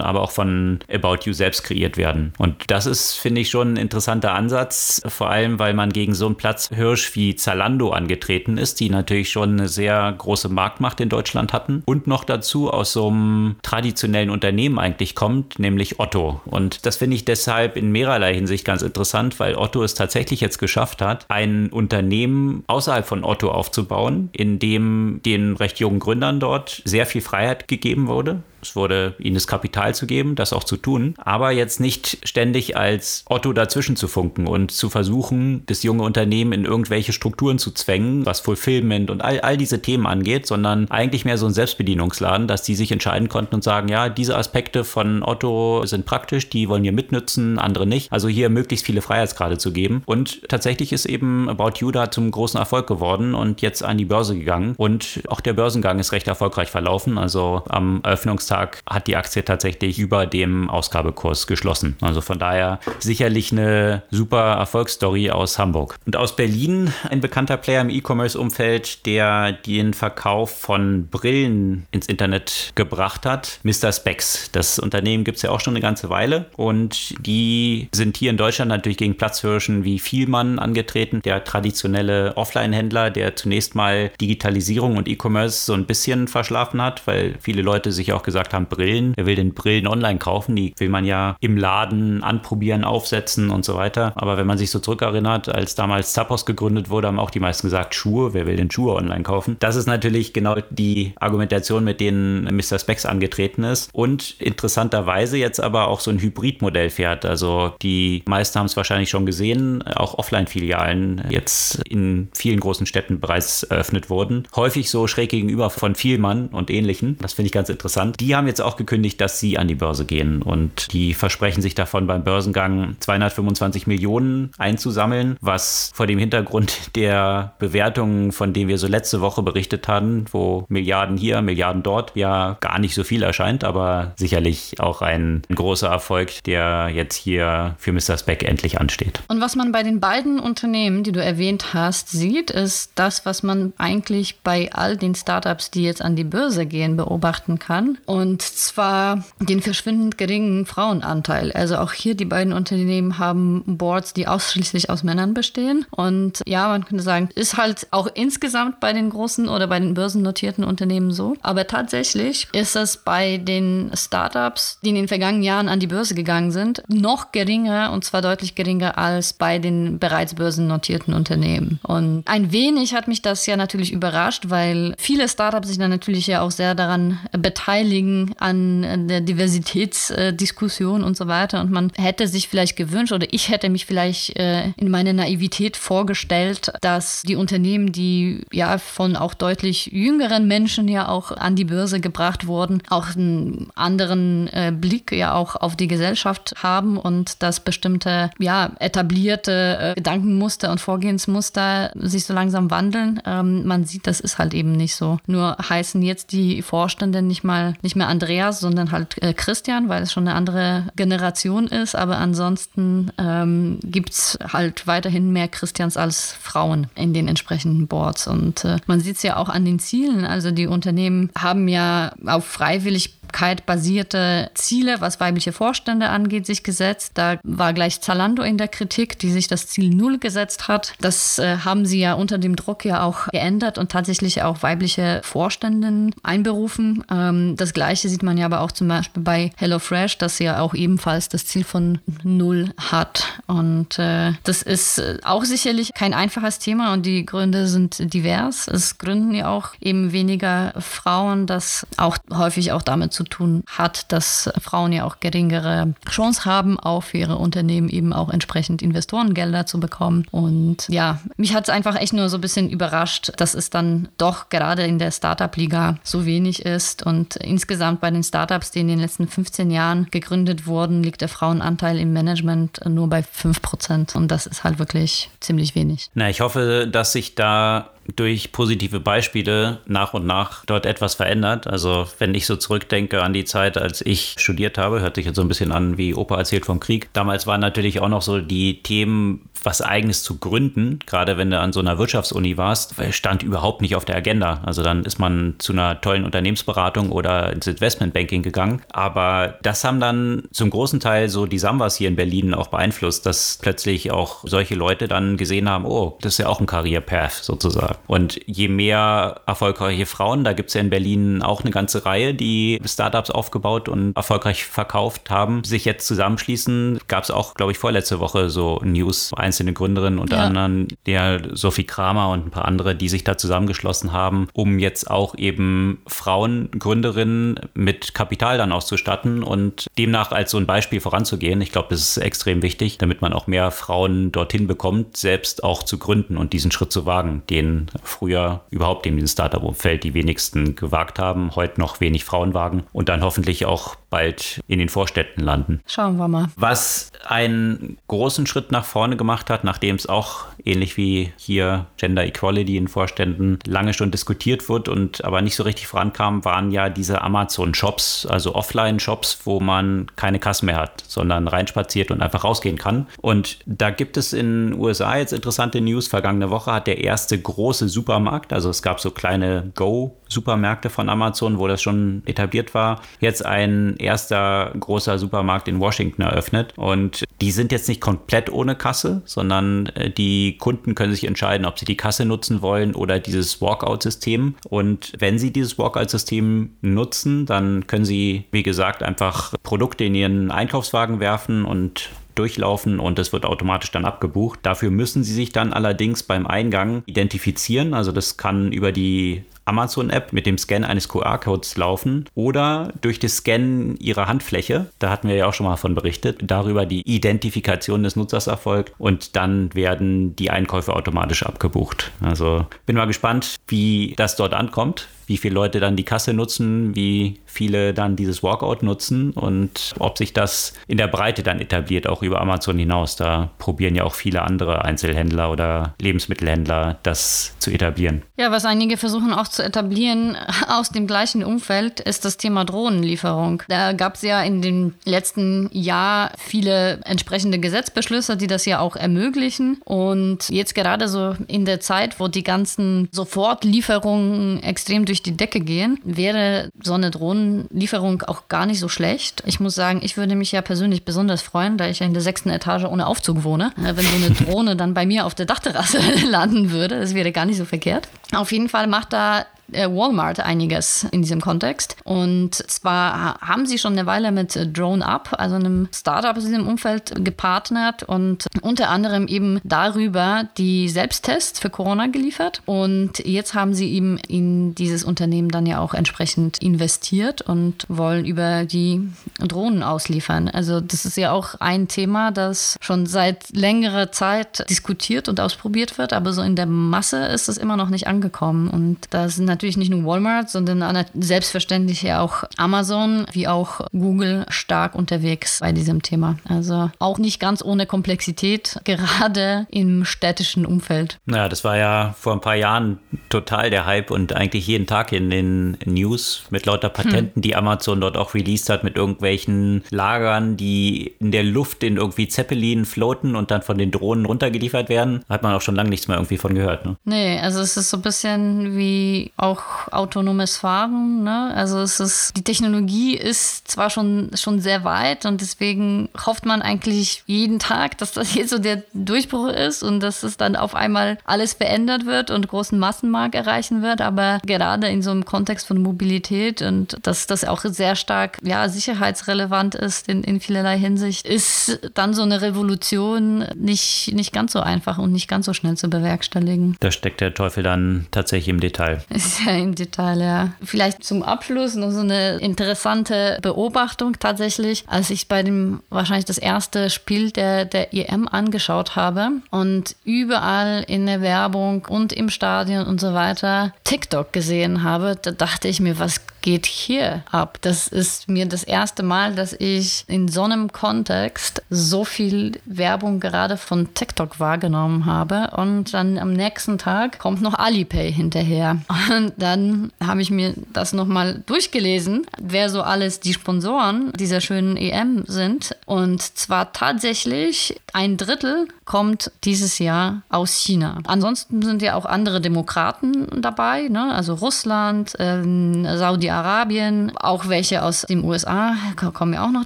aber 0.02 0.21
auch 0.21 0.32
von 0.32 0.80
About 0.91 1.19
You 1.26 1.34
selbst 1.34 1.63
kreiert 1.63 1.97
werden. 1.97 2.34
Und 2.38 2.56
das 2.67 2.86
ist, 2.86 3.13
finde 3.13 3.41
ich, 3.41 3.50
schon 3.50 3.73
ein 3.73 3.78
interessanter 3.78 4.34
Ansatz, 4.34 5.02
vor 5.08 5.30
allem, 5.30 5.60
weil 5.60 5.73
man 5.73 5.91
gegen 5.91 6.13
so 6.13 6.26
einen 6.26 6.36
Platzhirsch 6.36 7.15
wie 7.15 7.36
Zalando 7.36 7.91
angetreten 7.91 8.58
ist, 8.58 8.80
die 8.80 8.89
natürlich 8.89 9.30
schon 9.30 9.54
eine 9.54 9.67
sehr 9.67 10.13
große 10.17 10.50
Marktmacht 10.50 11.00
in 11.00 11.10
Deutschland 11.10 11.54
hatten 11.54 11.84
und 11.86 12.08
noch 12.08 12.23
dazu 12.23 12.71
aus 12.71 12.93
so 12.93 13.08
einem 13.10 13.56
traditionellen 13.62 14.30
Unternehmen 14.30 14.80
eigentlich 14.80 15.15
kommt, 15.15 15.60
nämlich 15.60 16.00
Otto. 16.00 16.41
Und 16.45 16.86
das 16.86 16.97
finde 16.97 17.15
ich 17.15 17.26
deshalb 17.26 17.78
in 17.78 17.91
mehrerlei 17.91 18.34
Hinsicht 18.34 18.65
ganz 18.65 18.82
interessant, 18.82 19.39
weil 19.39 19.56
Otto 19.56 19.84
es 19.84 19.93
tatsächlich 19.93 20.41
jetzt 20.41 20.60
geschafft 20.60 21.02
hat, 21.02 21.26
ein 21.30 21.69
Unternehmen 21.69 22.63
außerhalb 22.67 23.06
von 23.06 23.23
Otto 23.23 23.50
aufzubauen, 23.50 24.30
in 24.32 24.60
dem 24.60 25.21
den 25.26 25.56
recht 25.56 25.80
jungen 25.80 26.00
Gründern 26.00 26.39
dort 26.39 26.82
sehr 26.86 27.06
viel 27.06 27.21
Freiheit 27.21 27.67
gegeben 27.67 28.08
wurde 28.08 28.41
Es 28.62 28.76
wurde 28.76 29.15
ihnen 29.20 29.36
das 29.36 29.48
Kapital 29.48 29.96
zu 29.96 30.08
geben, 30.08 30.36
das 30.36 30.54
auch 30.54 30.63
zu 30.63 30.78
tun, 30.78 31.15
aber 31.17 31.52
jetzt 31.52 31.80
nicht 31.80 32.17
ständig 32.24 32.76
als 32.78 33.24
Otto 33.30 33.54
dazwischen 33.54 33.96
zu 33.96 34.08
funken 34.08 34.48
und 34.48 34.72
zu 34.72 34.89
versuchen, 34.89 35.63
das 35.67 35.84
junge 35.84 36.04
Unternehmen 36.04 36.54
in 36.54 36.65
irgendwelche 36.65 37.13
Strukturen 37.13 37.60
zu 37.60 37.72
zwängen, 37.72 38.26
was 38.26 38.39
Fulfillment 38.39 39.10
und 39.10 39.22
all, 39.24 39.39
all 39.41 39.58
diese 39.58 39.82
Themen 39.82 40.06
angeht, 40.06 40.48
sondern 40.48 40.89
eigentlich 40.89 41.26
mehr 41.26 41.38
so 41.38 41.46
ein 41.46 41.54
Selbstbedienungsladen, 41.54 42.48
dass 42.48 42.63
die 42.63 42.76
sich 42.76 42.91
entscheiden 42.91 43.30
konnten 43.30 43.56
und 43.56 43.63
sagen, 43.63 43.88
ja, 43.88 44.10
diese 44.10 44.38
Aspekte 44.38 44.84
von 44.84 45.24
Otto 45.24 45.86
sind 45.86 46.06
praktisch, 46.06 46.50
die 46.50 46.70
wollen 46.70 46.84
wir 46.84 46.91
mitnützen, 46.91 47.60
andere 47.60 47.86
nicht. 47.86 48.12
Also 48.12 48.28
hier 48.28 48.50
möglichst 48.50 48.86
viele 48.86 49.02
Freiheitsgrade 49.02 49.58
zu 49.58 49.72
geben. 49.72 50.04
Und 50.06 50.48
tatsächlich 50.50 50.93
ist 50.93 51.06
eben 51.06 51.50
About 51.50 51.80
You 51.80 51.91
da 51.91 52.12
zum 52.12 52.32
großen 52.32 52.60
Erfolg 52.60 52.88
geworden 52.88 53.36
und 53.36 53.62
jetzt 53.62 53.84
an 53.84 53.98
die 53.98 54.06
Börse 54.06 54.38
gegangen. 54.38 54.74
Und 54.78 55.22
auch 55.28 55.41
der 55.41 55.54
Börsengang 55.54 56.00
ist 56.00 56.12
recht 56.12 56.28
erfolgreich 56.28 56.70
verlaufen. 56.70 57.17
Also 57.17 57.63
am 57.70 58.02
Eröffnungstag 58.04 58.46
hat 58.51 59.07
die 59.07 59.15
Aktie 59.15 59.43
tatsächlich 59.43 59.99
über 59.99 60.25
dem 60.25 60.69
Ausgabekurs 60.69 61.47
geschlossen. 61.47 61.97
Also 62.01 62.21
von 62.21 62.39
daher 62.39 62.79
sicherlich 62.99 63.51
eine 63.51 64.03
super 64.12 64.53
Erfolgsstory 64.53 65.31
aus 65.31 65.60
Hamburg. 65.60 65.95
Und 66.05 66.15
aus 66.15 66.36
Berlin 66.36 66.93
ein 67.10 67.21
bekannter 67.21 67.57
Player 67.57 67.81
im 67.81 67.89
E-Commerce-Umfeld, 67.89 69.05
der 69.05 69.53
den 69.53 69.93
Verkauf 69.93 70.60
von 70.60 71.07
Brillen 71.07 71.88
ins 71.91 72.07
Internet 72.07 72.71
gebracht 72.75 73.25
hat, 73.25 73.60
Mr. 73.63 73.91
Specs. 73.91 74.49
Das 74.51 74.79
Unternehmen 74.79 75.23
gibt 75.23 75.38
es 75.38 75.43
ja 75.43 75.51
auch 75.51 75.60
schon 75.60 75.73
eine 75.73 75.81
ganze 75.81 76.10
Weile 76.10 76.45
und 76.55 77.13
die 77.25 77.89
sind 77.91 78.17
hier 78.17 78.29
in 78.29 78.38
Deutschland 78.38 78.69
natürlich 78.69 78.97
gegen 78.97 79.17
Platzhirschen 79.17 79.83
wie 79.83 79.99
Vielmann 79.99 80.60
angetreten, 80.60 81.21
der 81.23 81.43
traditionelle 81.43 82.36
Offline-Händler, 82.38 83.12
der 83.12 83.36
zunächst 83.36 83.75
mal 83.75 84.12
Digitalisierung 84.21 84.97
und 84.97 85.07
E-Commerce 85.07 85.65
so 85.65 85.73
ein 85.73 85.85
bisschen 85.85 86.27
verschlafen 86.27 86.81
hat, 86.81 87.06
weil 87.08 87.35
viele 87.39 87.62
Leute 87.62 87.91
sich 87.91 88.13
auch 88.13 88.23
gesagt 88.23 88.37
haben, 88.54 88.67
Brillen, 88.67 89.13
wer 89.15 89.25
will 89.25 89.35
denn 89.35 89.54
Brillen 89.54 89.88
online 89.88 90.19
kaufen? 90.19 90.56
Die 90.56 90.73
will 90.77 90.90
man 90.90 91.06
ja 91.06 91.35
im 91.40 91.58
Laden 91.58 92.23
anprobieren, 92.23 92.83
aufsetzen 92.83 93.50
und 93.50 93.65
so 93.65 93.75
weiter. 93.75 94.13
Aber 94.15 94.38
wenn 94.38 94.48
man 94.48 94.58
sich 94.58 94.71
so 94.71 94.79
zurückerinnert, 94.79 95.50
als 95.50 95.75
damals 95.75 96.13
Zappos 96.13 96.46
gegründet 96.46 96.90
wurde, 96.90 97.08
haben 97.08 97.19
auch 97.19 97.29
die 97.29 97.40
meisten 97.40 97.67
gesagt, 97.67 97.96
Schuhe, 97.96 98.33
wer 98.33 98.46
will 98.46 98.56
denn 98.56 98.71
Schuhe 98.71 98.96
online 98.96 99.23
kaufen? 99.23 99.58
Das 99.60 99.75
ist 99.75 99.88
natürlich 99.88 100.33
genau 100.33 100.56
die 100.69 101.13
Argumentation, 101.19 101.83
mit 101.83 102.00
denen 102.00 102.44
Mr. 102.56 102.79
Specs 102.79 103.06
angetreten 103.06 103.63
ist 103.63 103.90
und 103.94 104.35
interessanterweise 104.40 105.38
jetzt 105.38 105.60
aber 105.60 105.88
auch 105.88 106.00
so 106.00 106.12
ein 106.12 106.19
Hybridmodell 106.19 106.90
fährt. 106.90 107.25
Also 107.25 107.73
die 107.81 108.23
meisten 108.27 108.60
haben 108.60 108.65
es 108.65 108.77
wahrscheinlich 108.77 109.10
schon 109.10 109.25
gesehen, 109.25 109.83
auch 109.83 110.17
Offline-Filialen 110.17 111.23
jetzt 111.29 111.81
in 111.88 112.29
vielen 112.33 112.60
großen 112.60 112.85
Städten 112.85 113.19
bereits 113.19 113.63
eröffnet 113.63 114.10
wurden. 114.10 114.48
Häufig 114.56 114.90
so 114.90 115.08
schräg 115.08 115.29
gegenüber 115.29 115.69
von 115.69 115.96
Vielmann 115.96 116.48
und 116.48 116.69
ähnlichen. 116.69 117.17
Das 117.19 117.33
finde 117.33 117.48
ich 117.48 117.52
ganz 117.52 117.69
interessant. 117.69 118.19
Die 118.19 118.27
haben 118.36 118.48
jetzt 118.48 118.62
auch 118.62 118.78
gekündigt, 118.78 119.21
dass 119.21 119.40
sie 119.40 119.58
an 119.58 119.67
die 119.67 119.75
Börse 119.75 120.06
gehen 120.06 120.42
und 120.42 120.92
die 120.94 121.13
versprechen 121.13 121.62
sich 121.62 121.75
davon 121.75 122.08
beim 122.08 122.23
Börsengang 122.23 122.96
225 123.00 123.88
Millionen 123.88 124.52
einzusammeln, 124.58 125.38
was 125.42 125.92
vor 125.94 126.08
dem 126.08 126.19
Hintergrund 126.19 126.96
der 126.96 127.54
Bewertungen, 127.60 128.32
von 128.32 128.54
denen 128.54 128.69
wir 128.69 128.78
so 128.78 128.88
letzte 128.88 129.21
Woche 129.21 129.44
berichtet 129.44 129.88
hatten, 129.88 130.25
wo 130.32 130.65
Milliarden 130.69 131.17
hier, 131.17 131.42
Milliarden 131.42 131.84
dort, 131.84 132.15
ja 132.15 132.58
gar 132.60 132.80
nicht 132.80 132.96
so 132.96 133.04
viel 133.04 133.23
erscheint, 133.23 133.63
aber 133.63 134.13
sicherlich 134.17 134.80
auch 134.80 135.02
ein 135.02 135.42
großer 135.54 135.88
Erfolg, 135.88 136.44
der 136.44 136.90
jetzt 136.90 137.15
hier 137.15 137.75
für 137.78 137.92
Mr. 137.92 138.17
Speck 138.17 138.44
endlich 138.44 138.80
ansteht. 138.80 139.21
Und 139.28 139.42
was 139.42 139.56
man 139.56 139.71
bei 139.71 139.84
den 139.84 140.00
beiden 140.00 140.40
Unternehmen, 140.40 141.04
die 141.04 141.12
du 141.12 141.23
erwähnt 141.23 141.73
hast, 141.73 142.10
sieht, 142.10 142.52
ist 142.52 142.92
das, 142.96 143.25
was 143.25 143.44
man 143.44 143.73
eigentlich 143.78 144.40
bei 144.44 144.69
all 144.71 144.98
den 144.98 145.15
Startups, 145.15 145.71
die 145.71 145.84
jetzt 145.84 146.02
an 146.02 146.15
die 146.15 146.23
Börse 146.23 146.65
gehen, 146.65 146.98
beobachten 146.98 147.60
kann. 147.60 147.98
Und 148.06 148.17
zwar 148.42 149.24
den 149.40 149.62
verschwindend 149.62 150.18
geringen 150.18 150.65
Frauenanteil. 150.65 151.52
Also 151.52 151.78
auch 151.78 151.94
hier 151.94 152.15
die 152.15 152.26
beiden 152.26 152.54
Unternehmen 152.54 153.18
haben 153.18 153.63
Boards, 153.65 154.13
die 154.13 154.28
ausschließlich 154.28 154.90
aus 154.90 155.04
Männern 155.04 155.34
bestehen. 155.34 155.86
Und 155.92 156.42
ja, 156.46 156.68
man 156.68 156.86
könnte 156.86 157.04
sagen, 157.04 157.30
ist 157.36 157.58
halt 157.58 157.88
auch 157.92 158.08
insgesamt 158.13 158.80
bei 158.80 158.94
den 158.94 159.10
großen 159.10 159.48
oder 159.50 159.68
bei 159.68 159.80
den 159.80 159.94
börsennotierten 159.94 160.63
Unternehmen 160.63 161.12
so. 161.12 161.36
Aber 161.42 161.68
tatsächlich 161.68 162.48
ist 162.54 162.76
es 162.76 162.98
bei 162.98 163.38
den 163.38 163.92
Startups, 163.94 164.80
die 164.84 164.90
in 164.90 164.96
den 164.96 165.08
vergangenen 165.08 165.44
Jahren 165.44 165.70
an 165.70 165.80
die 165.80 165.88
Börse 165.88 166.15
gegangen 166.15 166.52
sind, 166.52 166.84
noch 166.88 167.32
geringer 167.32 167.92
und 167.92 168.04
zwar 168.04 168.22
deutlich 168.22 168.56
geringer 168.56 168.98
als 168.98 169.34
bei 169.34 169.60
den 169.60 170.00
bereits 170.00 170.36
börsennotierten 170.36 171.13
Unternehmen. 171.13 171.80
Und 171.84 172.24
ein 172.26 172.52
wenig 172.52 172.94
hat 172.94 173.08
mich 173.08 173.22
das 173.22 173.46
ja 173.46 173.58
natürlich 173.58 173.92
überrascht, 173.92 174.46
weil 174.48 174.96
viele 174.98 175.28
Startups 175.28 175.68
sich 175.68 175.78
dann 175.78 175.90
natürlich 175.90 176.28
ja 176.28 176.42
auch 176.42 176.52
sehr 176.52 176.76
daran 176.76 177.20
beteiligen 177.32 178.06
an 178.37 179.08
der 179.08 179.21
Diversitätsdiskussion 179.21 181.03
und 181.03 181.17
so 181.17 181.27
weiter. 181.27 181.62
Und 181.62 181.71
man 181.71 181.91
hätte 181.97 182.27
sich 182.27 182.47
vielleicht 182.47 182.75
gewünscht 182.75 183.13
oder 183.13 183.27
ich 183.31 183.49
hätte 183.49 183.69
mich 183.69 183.85
vielleicht 183.85 184.37
äh, 184.37 184.69
in 184.77 184.89
meiner 184.89 185.13
Naivität 185.13 185.77
vorgestellt, 185.77 186.71
dass 186.81 187.21
die 187.23 187.35
Unternehmen, 187.35 187.91
die 187.91 188.45
ja 188.51 188.77
von 188.77 189.15
auch 189.15 189.33
deutlich 189.33 189.87
jüngeren 189.87 190.47
Menschen 190.47 190.87
ja 190.87 191.08
auch 191.08 191.31
an 191.31 191.55
die 191.55 191.65
Börse 191.65 191.99
gebracht 191.99 192.47
wurden, 192.47 192.81
auch 192.89 193.15
einen 193.15 193.69
anderen 193.75 194.47
äh, 194.47 194.71
Blick 194.75 195.12
ja 195.12 195.33
auch 195.33 195.55
auf 195.55 195.75
die 195.75 195.87
Gesellschaft 195.87 196.53
haben 196.62 196.97
und 196.97 197.43
dass 197.43 197.60
bestimmte 197.60 198.31
ja 198.39 198.71
etablierte 198.79 199.77
äh, 199.79 199.93
Gedankenmuster 199.95 200.71
und 200.71 200.79
Vorgehensmuster 200.79 201.91
sich 201.95 202.25
so 202.25 202.33
langsam 202.33 202.71
wandeln. 202.71 203.21
Ähm, 203.25 203.65
man 203.65 203.85
sieht, 203.85 204.08
das 204.08 204.19
ist 204.19 204.37
halt 204.37 204.53
eben 204.53 204.71
nicht 204.71 204.95
so. 204.95 205.19
Nur 205.27 205.58
heißen 205.58 206.01
jetzt 206.01 206.31
die 206.31 206.62
Vorstände 206.62 207.21
nicht 207.21 207.43
mal 207.43 207.73
nicht 207.81 207.95
mehr 207.98 208.08
Andreas, 208.08 208.60
sondern 208.60 208.91
halt 208.91 209.21
äh, 209.21 209.33
Christian, 209.33 209.89
weil 209.89 210.04
es 210.04 210.13
schon 210.13 210.27
eine 210.27 210.35
andere 210.35 210.87
Generation 210.95 211.67
ist. 211.67 211.95
Aber 211.95 212.17
ansonsten 212.17 213.12
ähm, 213.17 213.79
gibt 213.83 214.12
es 214.12 214.39
halt 214.54 214.87
weiterhin 214.87 215.31
mehr 215.31 215.48
Christians 215.48 215.98
als 215.98 216.31
Frauen 216.33 216.87
in 216.95 217.13
den 217.13 217.27
entsprechenden 217.27 217.87
Boards. 217.87 218.27
Und 218.27 218.63
äh, 218.63 218.77
man 218.87 219.00
sieht 219.00 219.17
es 219.17 219.23
ja 219.23 219.37
auch 219.37 219.50
an 219.50 219.65
den 219.65 219.79
Zielen. 219.79 220.25
Also 220.25 220.52
die 220.52 220.67
Unternehmen 220.67 221.29
haben 221.37 221.67
ja 221.67 222.13
auf 222.25 222.45
freiwillig 222.45 223.17
basierte 223.65 224.52
Ziele, 224.54 225.02
was 225.02 225.19
weibliche 225.19 225.52
Vorstände 225.52 226.10
angeht, 226.10 226.46
sich 226.46 226.63
gesetzt. 226.63 227.12
Da 227.15 227.40
war 227.44 227.73
gleich 227.73 228.02
Zalando 228.02 228.44
in 228.44 228.58
der 228.58 228.67
Kritik, 228.67 229.19
die 229.19 229.32
sich 229.32 229.48
das 229.48 229.67
Ziel 229.67 229.90
Null 229.90 230.17
gesetzt 230.17 230.67
hat. 230.67 230.94
Das 231.00 231.40
äh, 231.40 231.58
haben 231.58 231.86
sie 231.86 232.00
ja 232.00 232.13
unter 232.13 232.38
dem 232.38 232.56
Druck 232.56 232.86
ja 232.86 233.04
auch 233.04 233.28
geändert 233.28 233.78
und 233.78 233.92
tatsächlich 233.92 234.44
auch 234.44 234.63
weibliche 234.63 235.21
Vorständinnen 235.23 236.13
einberufen. 236.23 237.04
Ähm, 237.12 237.56
das 237.56 237.73
Gleiche 237.73 238.10
sieht 238.10 238.23
man 238.23 238.38
ja 238.38 238.46
aber 238.46 238.62
auch 238.62 238.71
zum 238.71 238.88
Beispiel 238.88 239.23
bei 239.23 239.52
HelloFresh, 239.58 240.17
das 240.17 240.40
ja 240.40 240.60
auch 240.60 240.73
ebenfalls 240.73 241.30
das 241.30 241.46
Ziel 241.46 241.63
von 241.63 242.00
Null 242.23 242.73
hat. 242.78 243.42
Und 243.48 244.00
äh, 244.00 244.34
das 244.44 244.62
ist 244.62 245.00
äh, 245.00 245.17
auch 245.23 245.44
sicherlich 245.44 245.94
kein 245.94 246.13
einfaches 246.13 246.60
Thema 246.60 246.94
und 246.94 247.06
die 247.06 247.25
Gründe 247.25 247.67
sind 247.67 248.13
divers. 248.13 248.67
Es 248.67 248.98
gründen 248.98 249.34
ja 249.34 249.50
auch 249.50 249.69
eben 249.80 250.12
weniger 250.12 250.73
Frauen, 250.80 251.48
das 251.48 251.86
auch 251.98 252.17
häufig 252.32 252.71
auch 252.71 252.82
damit 252.82 253.13
zu 253.18 253.24
tun 253.24 253.63
hat, 253.68 254.12
dass 254.12 254.50
Frauen 254.62 254.94
ja 254.94 255.04
auch 255.04 255.20
geringere 255.20 255.94
Chance 256.08 256.46
haben, 256.46 256.80
auch 256.80 257.04
für 257.04 257.18
ihre 257.18 257.38
Unternehmen 257.38 257.90
eben 257.90 258.13
auch 258.13 258.30
entsprechend 258.30 258.82
Investorengelder 258.82 259.65
zu 259.65 259.80
bekommen. 259.80 260.26
Und 260.32 260.88
ja, 260.88 261.20
mich 261.36 261.56
hat 261.56 261.63
es 261.63 261.70
einfach 261.70 261.96
echt 262.00 262.13
nur 262.13 262.30
so 262.30 262.38
ein 262.38 262.42
bisschen 262.42 262.70
überrascht, 262.70 263.32
dass 263.38 263.56
es 263.56 263.70
dann 263.70 264.08
doch 264.18 264.50
gerade 264.50 264.84
in 264.84 265.00
der 265.00 265.12
Startup-Liga 265.12 265.98
so 266.04 266.26
wenig 266.26 266.63
ist. 266.65 267.04
Und 267.04 267.36
insgesamt 267.38 268.02
bei 268.02 268.12
den 268.12 268.24
Startups, 268.24 268.72
die 268.72 268.82
in 268.82 268.88
den 268.88 269.00
letzten 269.00 269.28
15 269.28 269.72
Jahren 269.72 270.08
gegründet 270.12 270.68
wurden, 270.68 271.02
liegt 271.02 271.22
der 271.22 271.30
Frauenanteil 271.30 271.98
im 271.98 272.13
Management 272.13 272.82
nur 272.88 273.10
bei 273.10 273.24
5 273.24 273.62
Prozent. 273.62 274.15
Und 274.15 274.30
das 274.30 274.46
ist 274.46 274.63
halt 274.63 274.78
wirklich 274.78 275.32
ziemlich 275.40 275.74
wenig. 275.74 276.10
Na, 276.13 276.30
ich 276.30 276.42
hoffe, 276.42 276.88
dass 276.92 277.13
sich 277.13 277.34
da 277.34 277.90
durch 278.15 278.51
positive 278.51 278.99
Beispiele 278.99 279.79
nach 279.85 280.13
und 280.13 280.25
nach 280.25 280.65
dort 280.65 280.85
etwas 280.85 281.15
verändert. 281.15 281.67
Also 281.67 282.08
wenn 282.19 282.33
ich 282.33 282.45
so 282.45 282.55
zurückdenke 282.55 283.21
an 283.21 283.33
die 283.33 283.45
Zeit, 283.45 283.77
als 283.77 284.01
ich 284.01 284.35
studiert 284.37 284.77
habe, 284.77 285.01
hört 285.01 285.15
sich 285.15 285.25
jetzt 285.25 285.35
so 285.35 285.41
ein 285.41 285.47
bisschen 285.47 285.71
an, 285.71 285.97
wie 285.97 286.13
Opa 286.13 286.37
erzählt 286.37 286.65
vom 286.65 286.79
Krieg. 286.79 287.10
Damals 287.13 287.47
waren 287.47 287.62
natürlich 287.62 287.99
auch 287.99 288.10
noch 288.10 288.21
so 288.21 288.39
die 288.39 288.81
Themen, 288.81 289.49
was 289.68 289.82
eigenes 289.82 290.24
zu 290.24 290.38
gründen, 290.38 291.00
gerade 291.06 291.38
wenn 291.38 291.52
du 291.52 291.60
an 291.60 291.74
so 291.74 291.82
einer 291.82 291.98
Wirtschaftsuni 291.98 292.56
warst, 292.56 292.96
stand 293.12 293.44
überhaupt 293.44 293.82
nicht 293.82 293.98
auf 293.98 294.06
der 294.06 294.15
Agenda. 294.15 294.62
Also 294.65 294.82
dann 294.82 295.04
ist 295.04 295.20
man 295.20 295.56
zu 295.58 295.74
einer 295.74 296.00
tollen 296.00 296.24
Unternehmensberatung 296.24 297.12
oder 297.12 297.52
ins 297.52 297.68
Investmentbanking 297.68 298.44
gegangen. 298.44 298.82
Aber 298.94 299.56
das 299.63 299.84
haben 299.84 300.00
dann 300.00 300.44
zum 300.54 300.70
großen 300.70 301.02
Teil 301.02 301.28
so 301.28 301.46
die 301.46 301.60
Sambas 301.60 301.98
hier 301.98 302.08
in 302.08 302.15
Berlin 302.15 302.54
auch 302.54 302.68
beeinflusst, 302.68 303.26
dass 303.26 303.60
plötzlich 303.62 304.10
auch 304.10 304.40
solche 304.46 304.76
Leute 304.76 305.10
dann 305.10 305.36
gesehen 305.36 305.70
haben, 305.70 305.86
oh, 305.86 306.18
das 306.22 306.36
ist 306.36 306.38
ja 306.38 306.48
auch 306.48 306.62
ein 306.62 306.65
Career-Path 306.65 307.34
sozusagen. 307.34 307.98
Und 308.08 308.40
je 308.46 308.70
mehr 308.70 309.42
erfolgreiche 309.46 310.06
Frauen, 310.06 310.46
da 310.46 310.54
gibt 310.54 310.70
es 310.70 310.76
ja 310.76 310.82
in 310.82 310.90
Berlin 310.90 311.42
auch 311.42 311.62
eine 311.62 311.72
ganze 311.72 312.06
Reihe, 312.06 312.34
die 312.34 312.80
Startups 312.86 313.32
aufgebaut 313.32 313.90
und 313.90 314.15
erfolgreich 314.15 314.63
verkauft 314.63 315.30
haben, 315.30 315.65
sich 315.65 315.84
jetzt 315.84 316.08
zusammenschließen, 316.08 317.00
gab 317.10 317.26
es 317.26 317.32
auch, 317.32 317.54
glaube 317.56 317.74
ich, 317.74 317.78
vorletzte 317.78 318.22
Woche 318.22 318.50
so 318.50 318.80
News. 318.86 319.34
Eins 319.36 319.56
einzelne 319.58 319.73
Gründerinnen, 319.73 320.19
unter 320.19 320.37
ja. 320.37 320.43
anderem 320.43 320.87
der 321.08 321.55
Sophie 321.55 321.83
Kramer 321.83 322.29
und 322.29 322.45
ein 322.45 322.51
paar 322.51 322.65
andere, 322.65 322.95
die 322.95 323.10
sich 323.10 323.23
da 323.23 323.37
zusammengeschlossen 323.37 324.12
haben, 324.12 324.47
um 324.53 324.77
jetzt 324.77 325.10
auch 325.10 325.35
eben 325.35 325.99
Frauen, 326.05 326.69
Gründerinnen 326.77 327.60
mit 327.73 328.13
Kapital 328.13 328.58
dann 328.60 328.71
auszustatten 328.71 329.41
und 329.41 329.87
demnach 329.97 330.31
als 330.31 330.51
so 330.51 330.58
ein 330.58 330.67
Beispiel 330.67 330.99
voranzugehen. 330.99 331.62
Ich 331.62 331.71
glaube, 331.71 331.87
das 331.89 332.01
ist 332.01 332.17
extrem 332.17 332.62
wichtig, 332.62 332.99
damit 332.99 333.21
man 333.21 333.33
auch 333.33 333.47
mehr 333.47 333.71
Frauen 333.71 334.31
dorthin 334.31 334.67
bekommt, 334.67 335.17
selbst 335.17 335.63
auch 335.63 335.81
zu 335.81 335.97
gründen 335.97 336.37
und 336.37 336.53
diesen 336.53 336.71
Schritt 336.71 336.91
zu 336.91 337.05
wagen, 337.05 337.41
den 337.49 337.87
früher 338.03 338.62
überhaupt 338.69 339.08
in 339.08 339.15
diesem 339.15 339.27
Startup-Umfeld 339.27 340.03
die 340.03 340.13
wenigsten 340.13 340.75
gewagt 340.75 341.17
haben, 341.17 341.55
heute 341.55 341.81
noch 341.81 341.99
wenig 341.99 342.25
Frauen 342.25 342.53
wagen 342.53 342.83
und 342.93 343.10
dann 343.10 343.23
hoffentlich 343.23 343.65
auch 343.65 343.95
bald 344.10 344.62
in 344.67 344.79
den 344.79 344.89
Vorstädten 344.89 345.41
landen. 345.41 345.81
Schauen 345.87 346.17
wir 346.17 346.27
mal. 346.27 346.47
Was 346.55 347.12
einen 347.27 347.97
großen 348.08 348.45
Schritt 348.45 348.71
nach 348.71 348.85
vorne 348.85 349.17
gemacht 349.17 349.37
hat, 349.50 349.63
nachdem 349.63 349.96
es 349.96 350.08
auch 350.08 350.46
ähnlich 350.65 350.97
wie 350.97 351.31
hier 351.37 351.85
Gender 351.97 352.25
Equality 352.25 352.77
in 352.77 352.87
Vorständen 352.87 353.60
lange 353.65 353.93
schon 353.93 354.12
diskutiert 354.12 354.67
wird 354.69 354.89
und 354.89 355.23
aber 355.23 355.41
nicht 355.41 355.55
so 355.55 355.63
richtig 355.63 355.87
vorankam, 355.87 356.45
waren 356.45 356.71
ja 356.71 356.89
diese 356.89 357.21
Amazon-Shops, 357.21 358.25
also 358.25 358.55
Offline-Shops, 358.55 359.39
wo 359.45 359.60
man 359.60 360.08
keine 360.15 360.39
Kasse 360.39 360.65
mehr 360.65 360.77
hat, 360.77 361.03
sondern 361.08 361.47
reinspaziert 361.47 362.12
und 362.12 362.21
einfach 362.21 362.43
rausgehen 362.43 362.77
kann. 362.77 363.08
Und 363.21 363.60
da 363.65 363.89
gibt 363.89 364.17
es 364.17 364.33
in 364.33 364.71
den 364.71 364.79
USA 364.79 365.17
jetzt 365.17 365.33
interessante 365.33 365.81
News. 365.81 366.08
Vergangene 366.08 366.49
Woche 366.49 366.71
hat 366.71 366.87
der 366.87 367.03
erste 367.03 367.39
große 367.39 367.89
Supermarkt, 367.89 368.53
also 368.53 368.69
es 368.69 368.81
gab 368.81 368.99
so 368.99 369.12
kleine 369.12 369.71
Go-Supermärkte 369.75 370.89
von 370.89 371.10
Amazon, 371.10 371.60
wo 371.60 371.67
das 371.67 371.81
schon 371.81 372.21
etabliert 372.25 372.73
war, 372.73 373.01
jetzt 373.19 373.45
ein 373.45 373.95
erster 373.97 374.73
großer 374.79 375.19
Supermarkt 375.19 375.67
in 375.67 375.79
Washington 375.79 376.21
eröffnet. 376.21 376.73
Und 376.75 377.23
die 377.41 377.51
sind 377.51 377.71
jetzt 377.71 377.87
nicht 377.87 378.01
komplett 378.01 378.51
ohne 378.51 378.75
Kasse, 378.75 379.21
sondern 379.25 379.87
äh, 379.87 380.10
Kunden 380.58 380.95
können 380.95 381.13
sich 381.13 381.25
entscheiden, 381.25 381.65
ob 381.65 381.79
sie 381.79 381.85
die 381.85 381.97
Kasse 381.97 382.25
nutzen 382.25 382.62
wollen 382.62 382.95
oder 382.95 383.19
dieses 383.19 383.62
Walkout-System. 383.62 384.55
Und 384.69 385.13
wenn 385.19 385.39
sie 385.39 385.51
dieses 385.51 385.77
Walkout-System 385.77 386.71
nutzen, 386.81 387.45
dann 387.45 387.87
können 387.87 388.05
sie, 388.05 388.45
wie 388.51 388.63
gesagt, 388.63 389.03
einfach 389.03 389.53
Produkte 389.63 390.05
in 390.05 390.15
ihren 390.15 390.51
Einkaufswagen 390.51 391.19
werfen 391.19 391.65
und 391.65 392.10
durchlaufen 392.37 392.99
und 392.99 393.19
es 393.19 393.33
wird 393.33 393.45
automatisch 393.45 393.91
dann 393.91 394.05
abgebucht. 394.05 394.60
Dafür 394.62 394.91
müssen 394.91 395.23
Sie 395.23 395.33
sich 395.33 395.51
dann 395.51 395.73
allerdings 395.73 396.23
beim 396.23 396.45
Eingang 396.45 397.03
identifizieren. 397.05 397.93
Also 397.93 398.12
das 398.12 398.37
kann 398.37 398.71
über 398.71 398.91
die 398.91 399.43
Amazon-App 399.68 400.34
mit 400.34 400.46
dem 400.46 400.58
Scan 400.58 400.84
eines 400.84 401.10
QR-Codes 401.10 401.78
laufen 401.78 402.26
oder 402.36 402.94
durch 403.02 403.20
das 403.20 403.38
Scannen 403.38 403.98
ihrer 403.98 404.28
Handfläche. 404.28 404.88
Da 405.00 405.10
hatten 405.10 405.28
wir 405.28 405.36
ja 405.36 405.48
auch 405.48 405.54
schon 405.54 405.65
mal 405.65 405.76
von 405.76 405.96
berichtet. 405.96 406.40
Darüber 406.42 406.86
die 406.86 407.02
Identifikation 407.02 408.04
des 408.04 408.15
Nutzers 408.15 408.48
erfolgt 408.48 408.94
und 408.98 409.36
dann 409.36 409.74
werden 409.74 410.36
die 410.36 410.50
Einkäufe 410.50 410.94
automatisch 410.94 411.44
abgebucht. 411.44 412.12
Also 412.22 412.65
bin 412.86 412.96
mal 412.96 413.06
gespannt, 413.06 413.56
wie 413.68 414.13
das 414.18 414.36
dort 414.36 414.54
ankommt 414.54 415.08
wie 415.28 415.38
viele 415.38 415.54
Leute 415.54 415.80
dann 415.80 415.96
die 415.96 416.04
Kasse 416.04 416.34
nutzen, 416.34 416.96
wie 416.96 417.40
viele 417.46 417.94
dann 417.94 418.15
dieses 418.15 418.44
Walkout 418.44 418.82
nutzen 418.82 419.32
und 419.32 419.94
ob 420.00 420.17
sich 420.17 420.34
das 420.34 420.73
in 420.88 420.98
der 420.98 421.08
Breite 421.08 421.44
dann 421.44 421.60
etabliert, 421.60 422.08
auch 422.08 422.23
über 422.23 422.42
Amazon 422.42 422.78
hinaus. 422.78 423.15
Da 423.15 423.52
probieren 423.58 423.96
ja 423.96 424.04
auch 424.04 424.15
viele 424.15 424.42
andere 424.42 424.86
Einzelhändler 424.86 425.52
oder 425.52 425.94
Lebensmittelhändler 426.00 426.98
das 427.04 427.56
zu 427.60 427.71
etablieren. 427.71 428.23
Ja, 428.38 428.52
was 428.52 428.65
einige 428.65 428.98
versuchen 428.98 429.34
auch 429.34 429.48
zu 429.48 429.63
etablieren 429.63 430.38
aus 430.67 430.90
dem 430.90 431.08
gleichen 431.08 431.44
Umfeld, 431.44 432.00
ist 432.00 432.23
das 432.23 432.38
Thema 432.38 432.63
Drohnenlieferung. 432.63 433.63
Da 433.67 433.94
gab 433.94 434.15
es 434.15 434.21
ja 434.21 434.42
in 434.42 434.62
dem 434.62 434.94
letzten 435.04 435.69
Jahr 435.73 436.32
viele 436.38 437.02
entsprechende 437.04 437.60
Gesetzbeschlüsse, 437.60 438.38
die 438.38 438.48
das 438.48 438.65
ja 438.65 438.80
auch 438.80 438.96
ermöglichen. 438.96 439.82
Und 439.84 440.50
jetzt 440.50 440.75
gerade 440.75 441.08
so 441.08 441.36
in 441.48 441.65
der 441.65 441.82
Zeit, 441.82 442.19
wo 442.19 442.28
die 442.28 442.44
ganzen 442.44 443.10
Sofortlieferungen 443.12 444.63
extrem 444.63 445.06
durch 445.06 445.17
durch 445.18 445.24
die 445.24 445.38
Decke 445.38 445.62
gehen, 445.62 446.00
wäre 446.04 446.70
so 446.84 446.94
eine 446.94 447.10
Drohnenlieferung 447.10 448.22
auch 448.24 448.50
gar 448.50 448.68
nicht 448.68 448.80
so 448.80 448.88
schlecht. 448.88 449.42
Ich 449.48 449.60
muss 449.60 449.74
sagen, 449.74 450.02
ich 450.04 450.15
würde 450.15 450.36
mich 450.36 450.52
ja 450.52 450.62
persönlich 450.62 451.06
besonders 451.06 451.42
freuen, 451.42 451.78
da 451.78 451.88
ich 451.88 452.00
ja 452.00 452.06
in 452.06 452.13
der 452.13 452.22
sechsten 452.22 452.52
Etage 452.52 452.84
ohne 452.84 453.08
Aufzug 453.08 453.44
wohne, 453.44 453.72
wenn 453.78 453.96
so 453.96 454.15
eine 454.15 454.30
Drohne 454.46 454.76
dann 454.76 454.94
bei 454.94 455.08
mir 455.08 455.26
auf 455.26 455.34
der 455.34 455.48
Dachterrasse 455.48 456.00
landen 456.30 456.70
würde. 456.70 457.00
Das 457.00 457.15
wäre 457.15 457.32
gar 457.32 457.46
nicht 457.46 457.58
so 457.58 457.65
verkehrt. 457.65 458.10
Auf 458.34 458.52
jeden 458.52 458.69
Fall 458.69 458.88
macht 458.88 459.13
da 459.13 459.46
äh, 459.71 459.88
Walmart 459.88 460.40
einiges 460.40 461.06
in 461.12 461.21
diesem 461.21 461.42
Kontext. 461.42 461.98
Und 462.04 462.56
zwar 462.56 463.40
haben 463.42 463.65
sie 463.65 463.78
schon 463.78 463.94
eine 463.94 464.06
Weile 464.06 464.32
mit 464.32 464.58
Drone 464.73 465.06
Up, 465.06 465.36
also 465.38 465.56
einem 465.56 465.90
Startup 465.94 466.36
aus 466.36 466.44
diesem 466.44 466.67
Umfeld, 466.67 467.13
gepartnert 467.23 468.04
und 468.04 468.48
unter 468.62 468.90
anderem 468.90 469.28
eben 469.28 469.60
darüber 469.63 470.48
die 470.58 470.90
Selbsttests 470.90 471.60
für 471.60 471.69
Corona 471.69 472.08
geliefert. 472.08 472.62
Und 472.65 473.19
jetzt 473.19 473.54
haben 473.54 473.73
sie 473.73 473.92
eben 473.92 474.17
in 474.28 474.75
dieses 474.75 475.04
Unternehmen 475.04 475.50
dann 475.50 475.65
ja 475.65 475.80
auch 475.80 475.94
entsprechend 475.94 476.62
investiert 476.62 477.42
und 477.42 477.86
wollen 477.90 478.25
über 478.25 478.65
die 478.65 479.10
Drohnen 479.40 479.84
ausliefern. 479.84 480.50
Also 480.50 480.80
das 480.80 481.06
ist 481.06 481.17
ja 481.17 481.32
auch 481.32 481.56
ein 481.60 481.88
Thema, 481.88 482.32
das 482.32 482.78
schon 482.82 483.06
seit 483.06 483.50
längerer 483.56 484.12
Zeit 484.12 484.69
diskutiert 484.69 485.30
und 485.30 485.40
ausprobiert 485.40 485.98
wird, 485.98 486.13
aber 486.13 486.34
so 486.34 486.42
in 486.42 486.56
der 486.56 486.65
Masse 486.65 487.25
ist 487.25 487.50
es 487.50 487.58
immer 487.58 487.78
noch 487.78 487.90
nicht 487.90 488.08
angekommen. 488.08 488.17
Und 488.22 488.98
da 489.10 489.30
sind 489.30 489.46
natürlich 489.46 489.78
nicht 489.78 489.90
nur 489.90 490.06
Walmart, 490.06 490.50
sondern 490.50 491.06
selbstverständlich 491.13 492.02
ja 492.02 492.22
auch 492.22 492.44
Amazon 492.58 493.26
wie 493.32 493.48
auch 493.48 493.82
Google 493.92 494.46
stark 494.50 494.96
unterwegs 494.96 495.60
bei 495.60 495.72
diesem 495.72 496.02
Thema. 496.02 496.38
Also 496.48 496.92
auch 497.00 497.18
nicht 497.18 497.40
ganz 497.40 497.63
ohne 497.63 497.86
Komplexität, 497.86 498.80
gerade 498.84 499.68
im 499.70 500.06
städtischen 500.06 500.65
Umfeld. 500.65 501.20
Naja, 501.26 501.50
das 501.50 501.63
war 501.63 501.78
ja 501.78 502.15
vor 502.18 502.34
ein 502.34 502.42
paar 502.42 502.56
Jahren 502.56 503.00
total 503.30 503.70
der 503.70 503.86
Hype 503.86 504.12
und 504.12 504.34
eigentlich 504.34 504.68
jeden 504.68 504.88
Tag 504.88 505.12
in 505.12 505.30
den 505.30 505.78
News 505.86 506.44
mit 506.50 506.65
lauter 506.65 506.90
Patenten, 506.90 507.36
hm. 507.36 507.42
die 507.42 507.56
Amazon 507.56 508.02
dort 508.02 508.18
auch 508.18 508.34
released 508.34 508.70
hat, 508.70 508.84
mit 508.84 508.96
irgendwelchen 508.96 509.84
Lagern, 509.90 510.58
die 510.58 511.13
in 511.20 511.32
der 511.32 511.44
Luft 511.44 511.84
in 511.84 511.98
irgendwie 511.98 512.28
Zeppelin 512.28 512.86
floaten 512.86 513.36
und 513.36 513.52
dann 513.52 513.62
von 513.62 513.78
den 513.78 513.92
Drohnen 513.92 514.26
runtergeliefert 514.26 514.90
werden. 514.90 515.24
Hat 515.30 515.44
man 515.44 515.54
auch 515.54 515.62
schon 515.62 515.76
lange 515.76 515.90
nichts 515.90 516.08
mehr 516.08 516.18
irgendwie 516.18 516.38
von 516.38 516.54
gehört. 516.56 516.86
Ne? 516.86 516.98
Nee, 517.06 517.40
also 517.40 517.60
es 517.60 517.78
ist 517.78 517.90
so 517.90 517.98
ein 517.98 518.02
bisschen 518.08 518.77
wie 518.77 519.33
auch 519.35 519.91
autonomes 519.91 520.55
Fahren. 520.55 521.25
Ne? 521.25 521.51
Also 521.53 521.79
es 521.79 521.99
ist, 521.99 522.37
die 522.37 522.43
Technologie 522.43 523.17
ist 523.17 523.67
zwar 523.67 523.89
schon, 523.89 524.31
schon 524.33 524.62
sehr 524.62 524.85
weit 524.85 525.25
und 525.25 525.41
deswegen 525.41 526.08
hofft 526.25 526.45
man 526.45 526.62
eigentlich 526.62 527.23
jeden 527.25 527.60
Tag, 527.60 527.97
dass 527.97 528.13
das 528.13 528.33
jetzt 528.39 528.51
so 528.51 528.60
der 528.60 528.83
Durchbruch 528.93 529.49
ist 529.49 529.83
und 529.83 529.99
dass 529.99 530.23
es 530.23 530.37
dann 530.37 530.55
auf 530.55 530.73
einmal 530.73 531.17
alles 531.25 531.53
verändert 531.53 532.05
wird 532.05 532.31
und 532.31 532.47
großen 532.47 532.79
Massenmarkt 532.79 533.35
erreichen 533.35 533.81
wird. 533.81 533.99
Aber 533.99 534.39
gerade 534.45 534.87
in 534.87 535.01
so 535.01 535.12
einem 535.12 535.25
Kontext 535.25 535.67
von 535.67 535.81
Mobilität 535.81 536.62
und 536.62 536.97
dass 537.03 537.27
das 537.27 537.43
auch 537.43 537.60
sehr 537.60 537.97
stark 537.97 538.37
ja, 538.41 538.69
sicherheitsrelevant 538.69 539.75
ist 539.75 540.08
in, 540.08 540.23
in 540.23 540.39
vielerlei 540.39 540.77
Hinsicht, 540.77 541.27
ist 541.27 541.79
dann 541.93 542.13
so 542.13 542.21
eine 542.21 542.41
Revolution 542.41 543.45
nicht, 543.55 544.13
nicht 544.13 544.31
ganz 544.31 544.53
so 544.53 544.62
einfach 544.62 544.97
und 544.97 545.12
nicht 545.12 545.27
ganz 545.27 545.45
so 545.45 545.53
schnell 545.53 545.75
zu 545.75 545.89
bewerkstelligen. 545.89 546.77
Da 546.79 546.89
steckt 546.89 547.19
der 547.19 547.33
Teufel 547.33 547.63
dann 547.63 547.96
tatsächlich 548.12 548.50
im 548.50 548.60
Detail. 548.60 549.04
Ist 549.10 549.45
ja 549.45 549.54
im 549.54 549.75
Detail, 549.75 550.21
ja. 550.21 550.54
Vielleicht 550.63 551.04
zum 551.04 551.23
Abschluss 551.23 551.75
noch 551.75 551.91
so 551.91 552.02
eine 552.02 552.37
interessante 552.37 553.39
Beobachtung 553.41 554.19
tatsächlich, 554.19 554.83
als 554.87 555.10
ich 555.10 555.27
bei 555.27 555.43
dem 555.43 555.81
wahrscheinlich 555.89 556.25
das 556.25 556.37
erste 556.37 556.89
Spiel 556.89 557.31
der, 557.31 557.65
der 557.65 557.93
EM 557.93 558.27
angeschaut 558.27 558.95
habe 558.95 559.29
und 559.52 559.95
überall 560.04 560.83
in 560.87 561.06
der 561.06 561.21
Werbung 561.21 561.85
und 561.85 562.13
im 562.13 562.29
Stadion 562.29 562.85
und 562.85 563.00
so 563.02 563.13
weiter 563.13 563.73
TikTok 563.83 564.33
gesehen 564.33 564.83
habe, 564.83 565.17
da 565.21 565.31
dachte 565.31 565.67
ich 565.67 565.79
mir, 565.79 566.00
was 566.00 566.21
geht 566.48 566.65
hier 566.65 567.23
ab? 567.29 567.58
Das 567.60 567.89
ist 567.89 568.29
mir 568.29 568.45
das 568.45 568.63
erste 568.63 569.04
Mal, 569.04 569.35
dass 569.35 569.52
ich 569.52 570.06
in 570.08 570.29
so 570.29 570.43
einem 570.43 570.71
Kontext 570.71 571.62
so 571.69 572.06
viel 572.06 572.62
Werbung 572.63 573.19
gerade 573.19 573.58
von 573.58 573.93
TikTok 573.93 574.39
wahrgenommen 574.39 575.06
habe. 575.06 575.50
Und 575.58 575.93
dann 575.93 576.17
am 576.17 576.31
nächsten 576.31 576.77
Tag 576.77 577.19
kommt 577.19 577.41
noch 577.41 577.54
Alipay 577.54 578.13
hinterher. 578.13 578.77
Und 579.10 579.33
dann 579.35 579.91
habe 580.02 580.21
ich 580.21 580.31
mir 580.31 580.54
das 580.71 580.93
nochmal 580.93 581.43
durchgelesen, 581.48 582.25
wer 582.39 582.69
so 582.69 582.81
alles 582.81 583.19
die 583.19 583.33
Sponsoren 583.33 584.13
dieser 584.13 584.39
schönen 584.39 584.77
EM 584.77 585.25
sind. 585.27 585.75
Und 585.85 586.21
zwar 586.21 586.71
tatsächlich 586.71 587.77
ein 587.91 588.15
Drittel 588.15 588.69
kommt 588.85 589.31
dieses 589.43 589.79
Jahr 589.79 590.21
aus 590.29 590.56
China. 590.56 591.00
Ansonsten 591.08 591.62
sind 591.62 591.81
ja 591.81 591.95
auch 591.95 592.06
andere 592.06 592.39
Demokraten 592.39 593.41
dabei, 593.41 593.89
ne? 593.89 594.13
also 594.13 594.35
Russland, 594.35 595.13
ähm, 595.19 595.83
Saudi-Arabien. 595.83 596.37
Saudi-Arabien, 596.38 597.12
auch 597.17 597.48
welche 597.48 597.83
aus 597.83 598.02
den 598.02 598.23
USA 598.23 598.75
kommen 599.13 599.33
ja 599.33 599.46
auch 599.46 599.52
noch 599.52 599.65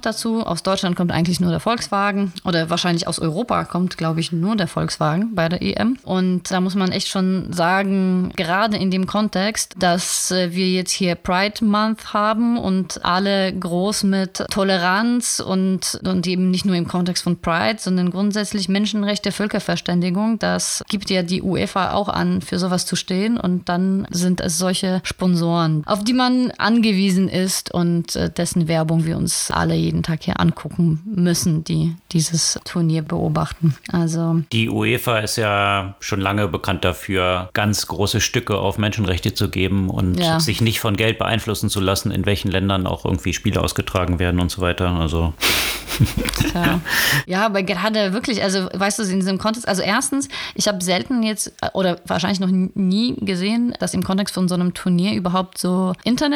dazu. 0.00 0.46
Aus 0.46 0.62
Deutschland 0.62 0.96
kommt 0.96 1.12
eigentlich 1.12 1.38
nur 1.38 1.50
der 1.50 1.60
Volkswagen 1.60 2.32
oder 2.44 2.70
wahrscheinlich 2.70 3.06
aus 3.06 3.18
Europa 3.18 3.64
kommt, 3.64 3.98
glaube 3.98 4.20
ich, 4.20 4.32
nur 4.32 4.56
der 4.56 4.68
Volkswagen 4.68 5.34
bei 5.34 5.48
der 5.48 5.60
EM. 5.60 5.98
Und 6.02 6.50
da 6.50 6.60
muss 6.60 6.74
man 6.74 6.90
echt 6.90 7.08
schon 7.08 7.52
sagen, 7.52 8.32
gerade 8.36 8.78
in 8.78 8.90
dem 8.90 9.06
Kontext, 9.06 9.74
dass 9.78 10.30
äh, 10.30 10.52
wir 10.52 10.68
jetzt 10.68 10.92
hier 10.92 11.14
Pride 11.14 11.64
Month 11.64 12.14
haben 12.14 12.56
und 12.56 13.04
alle 13.04 13.52
groß 13.52 14.04
mit 14.04 14.44
Toleranz 14.50 15.42
und, 15.44 16.00
und 16.04 16.26
eben 16.26 16.50
nicht 16.50 16.64
nur 16.64 16.76
im 16.76 16.88
Kontext 16.88 17.22
von 17.22 17.38
Pride, 17.40 17.78
sondern 17.78 18.10
grundsätzlich 18.10 18.68
Menschenrechte, 18.68 19.30
Völkerverständigung, 19.30 20.38
das 20.38 20.82
gibt 20.88 21.10
ja 21.10 21.22
die 21.22 21.42
UEFA 21.42 21.92
auch 21.92 22.08
an, 22.08 22.40
für 22.40 22.58
sowas 22.58 22.86
zu 22.86 22.96
stehen. 22.96 23.36
Und 23.36 23.68
dann 23.68 24.06
sind 24.10 24.40
es 24.40 24.58
solche 24.58 25.00
Sponsoren, 25.04 25.82
auf 25.86 26.04
die 26.04 26.14
man 26.14 26.51
angewiesen 26.58 27.28
ist 27.28 27.72
und 27.72 28.16
äh, 28.16 28.30
dessen 28.30 28.68
Werbung 28.68 29.06
wir 29.06 29.16
uns 29.16 29.50
alle 29.50 29.74
jeden 29.74 30.02
Tag 30.02 30.24
hier 30.24 30.40
angucken 30.40 31.00
müssen, 31.04 31.64
die 31.64 31.94
dieses 32.12 32.58
Turnier 32.64 33.02
beobachten. 33.02 33.76
Also 33.90 34.42
die 34.52 34.68
UEFA 34.68 35.18
ist 35.18 35.36
ja 35.36 35.96
schon 36.00 36.20
lange 36.20 36.48
bekannt 36.48 36.84
dafür, 36.84 37.50
ganz 37.52 37.86
große 37.86 38.20
Stücke 38.20 38.58
auf 38.58 38.78
Menschenrechte 38.78 39.34
zu 39.34 39.48
geben 39.48 39.90
und 39.90 40.18
ja. 40.18 40.40
sich 40.40 40.60
nicht 40.60 40.80
von 40.80 40.96
Geld 40.96 41.18
beeinflussen 41.18 41.70
zu 41.70 41.80
lassen, 41.80 42.10
in 42.10 42.26
welchen 42.26 42.50
Ländern 42.50 42.86
auch 42.86 43.04
irgendwie 43.04 43.32
Spiele 43.32 43.60
ausgetragen 43.60 44.18
werden 44.18 44.40
und 44.40 44.50
so 44.50 44.60
weiter. 44.62 44.90
Also 44.90 45.32
ja. 46.54 46.80
ja, 47.26 47.46
aber 47.46 47.62
gerade 47.62 48.12
wirklich, 48.12 48.42
also 48.42 48.68
weißt 48.72 48.98
du, 48.98 49.02
in 49.04 49.20
diesem 49.20 49.38
Kontext, 49.38 49.68
also 49.68 49.82
erstens, 49.82 50.28
ich 50.54 50.68
habe 50.68 50.82
selten 50.82 51.22
jetzt 51.22 51.52
oder 51.74 51.98
wahrscheinlich 52.06 52.40
noch 52.40 52.50
nie 52.50 53.16
gesehen, 53.16 53.74
dass 53.78 53.94
im 53.94 54.02
Kontext 54.02 54.34
von 54.34 54.48
so 54.48 54.54
einem 54.54 54.74
Turnier 54.74 55.14
überhaupt 55.14 55.58
so 55.58 55.92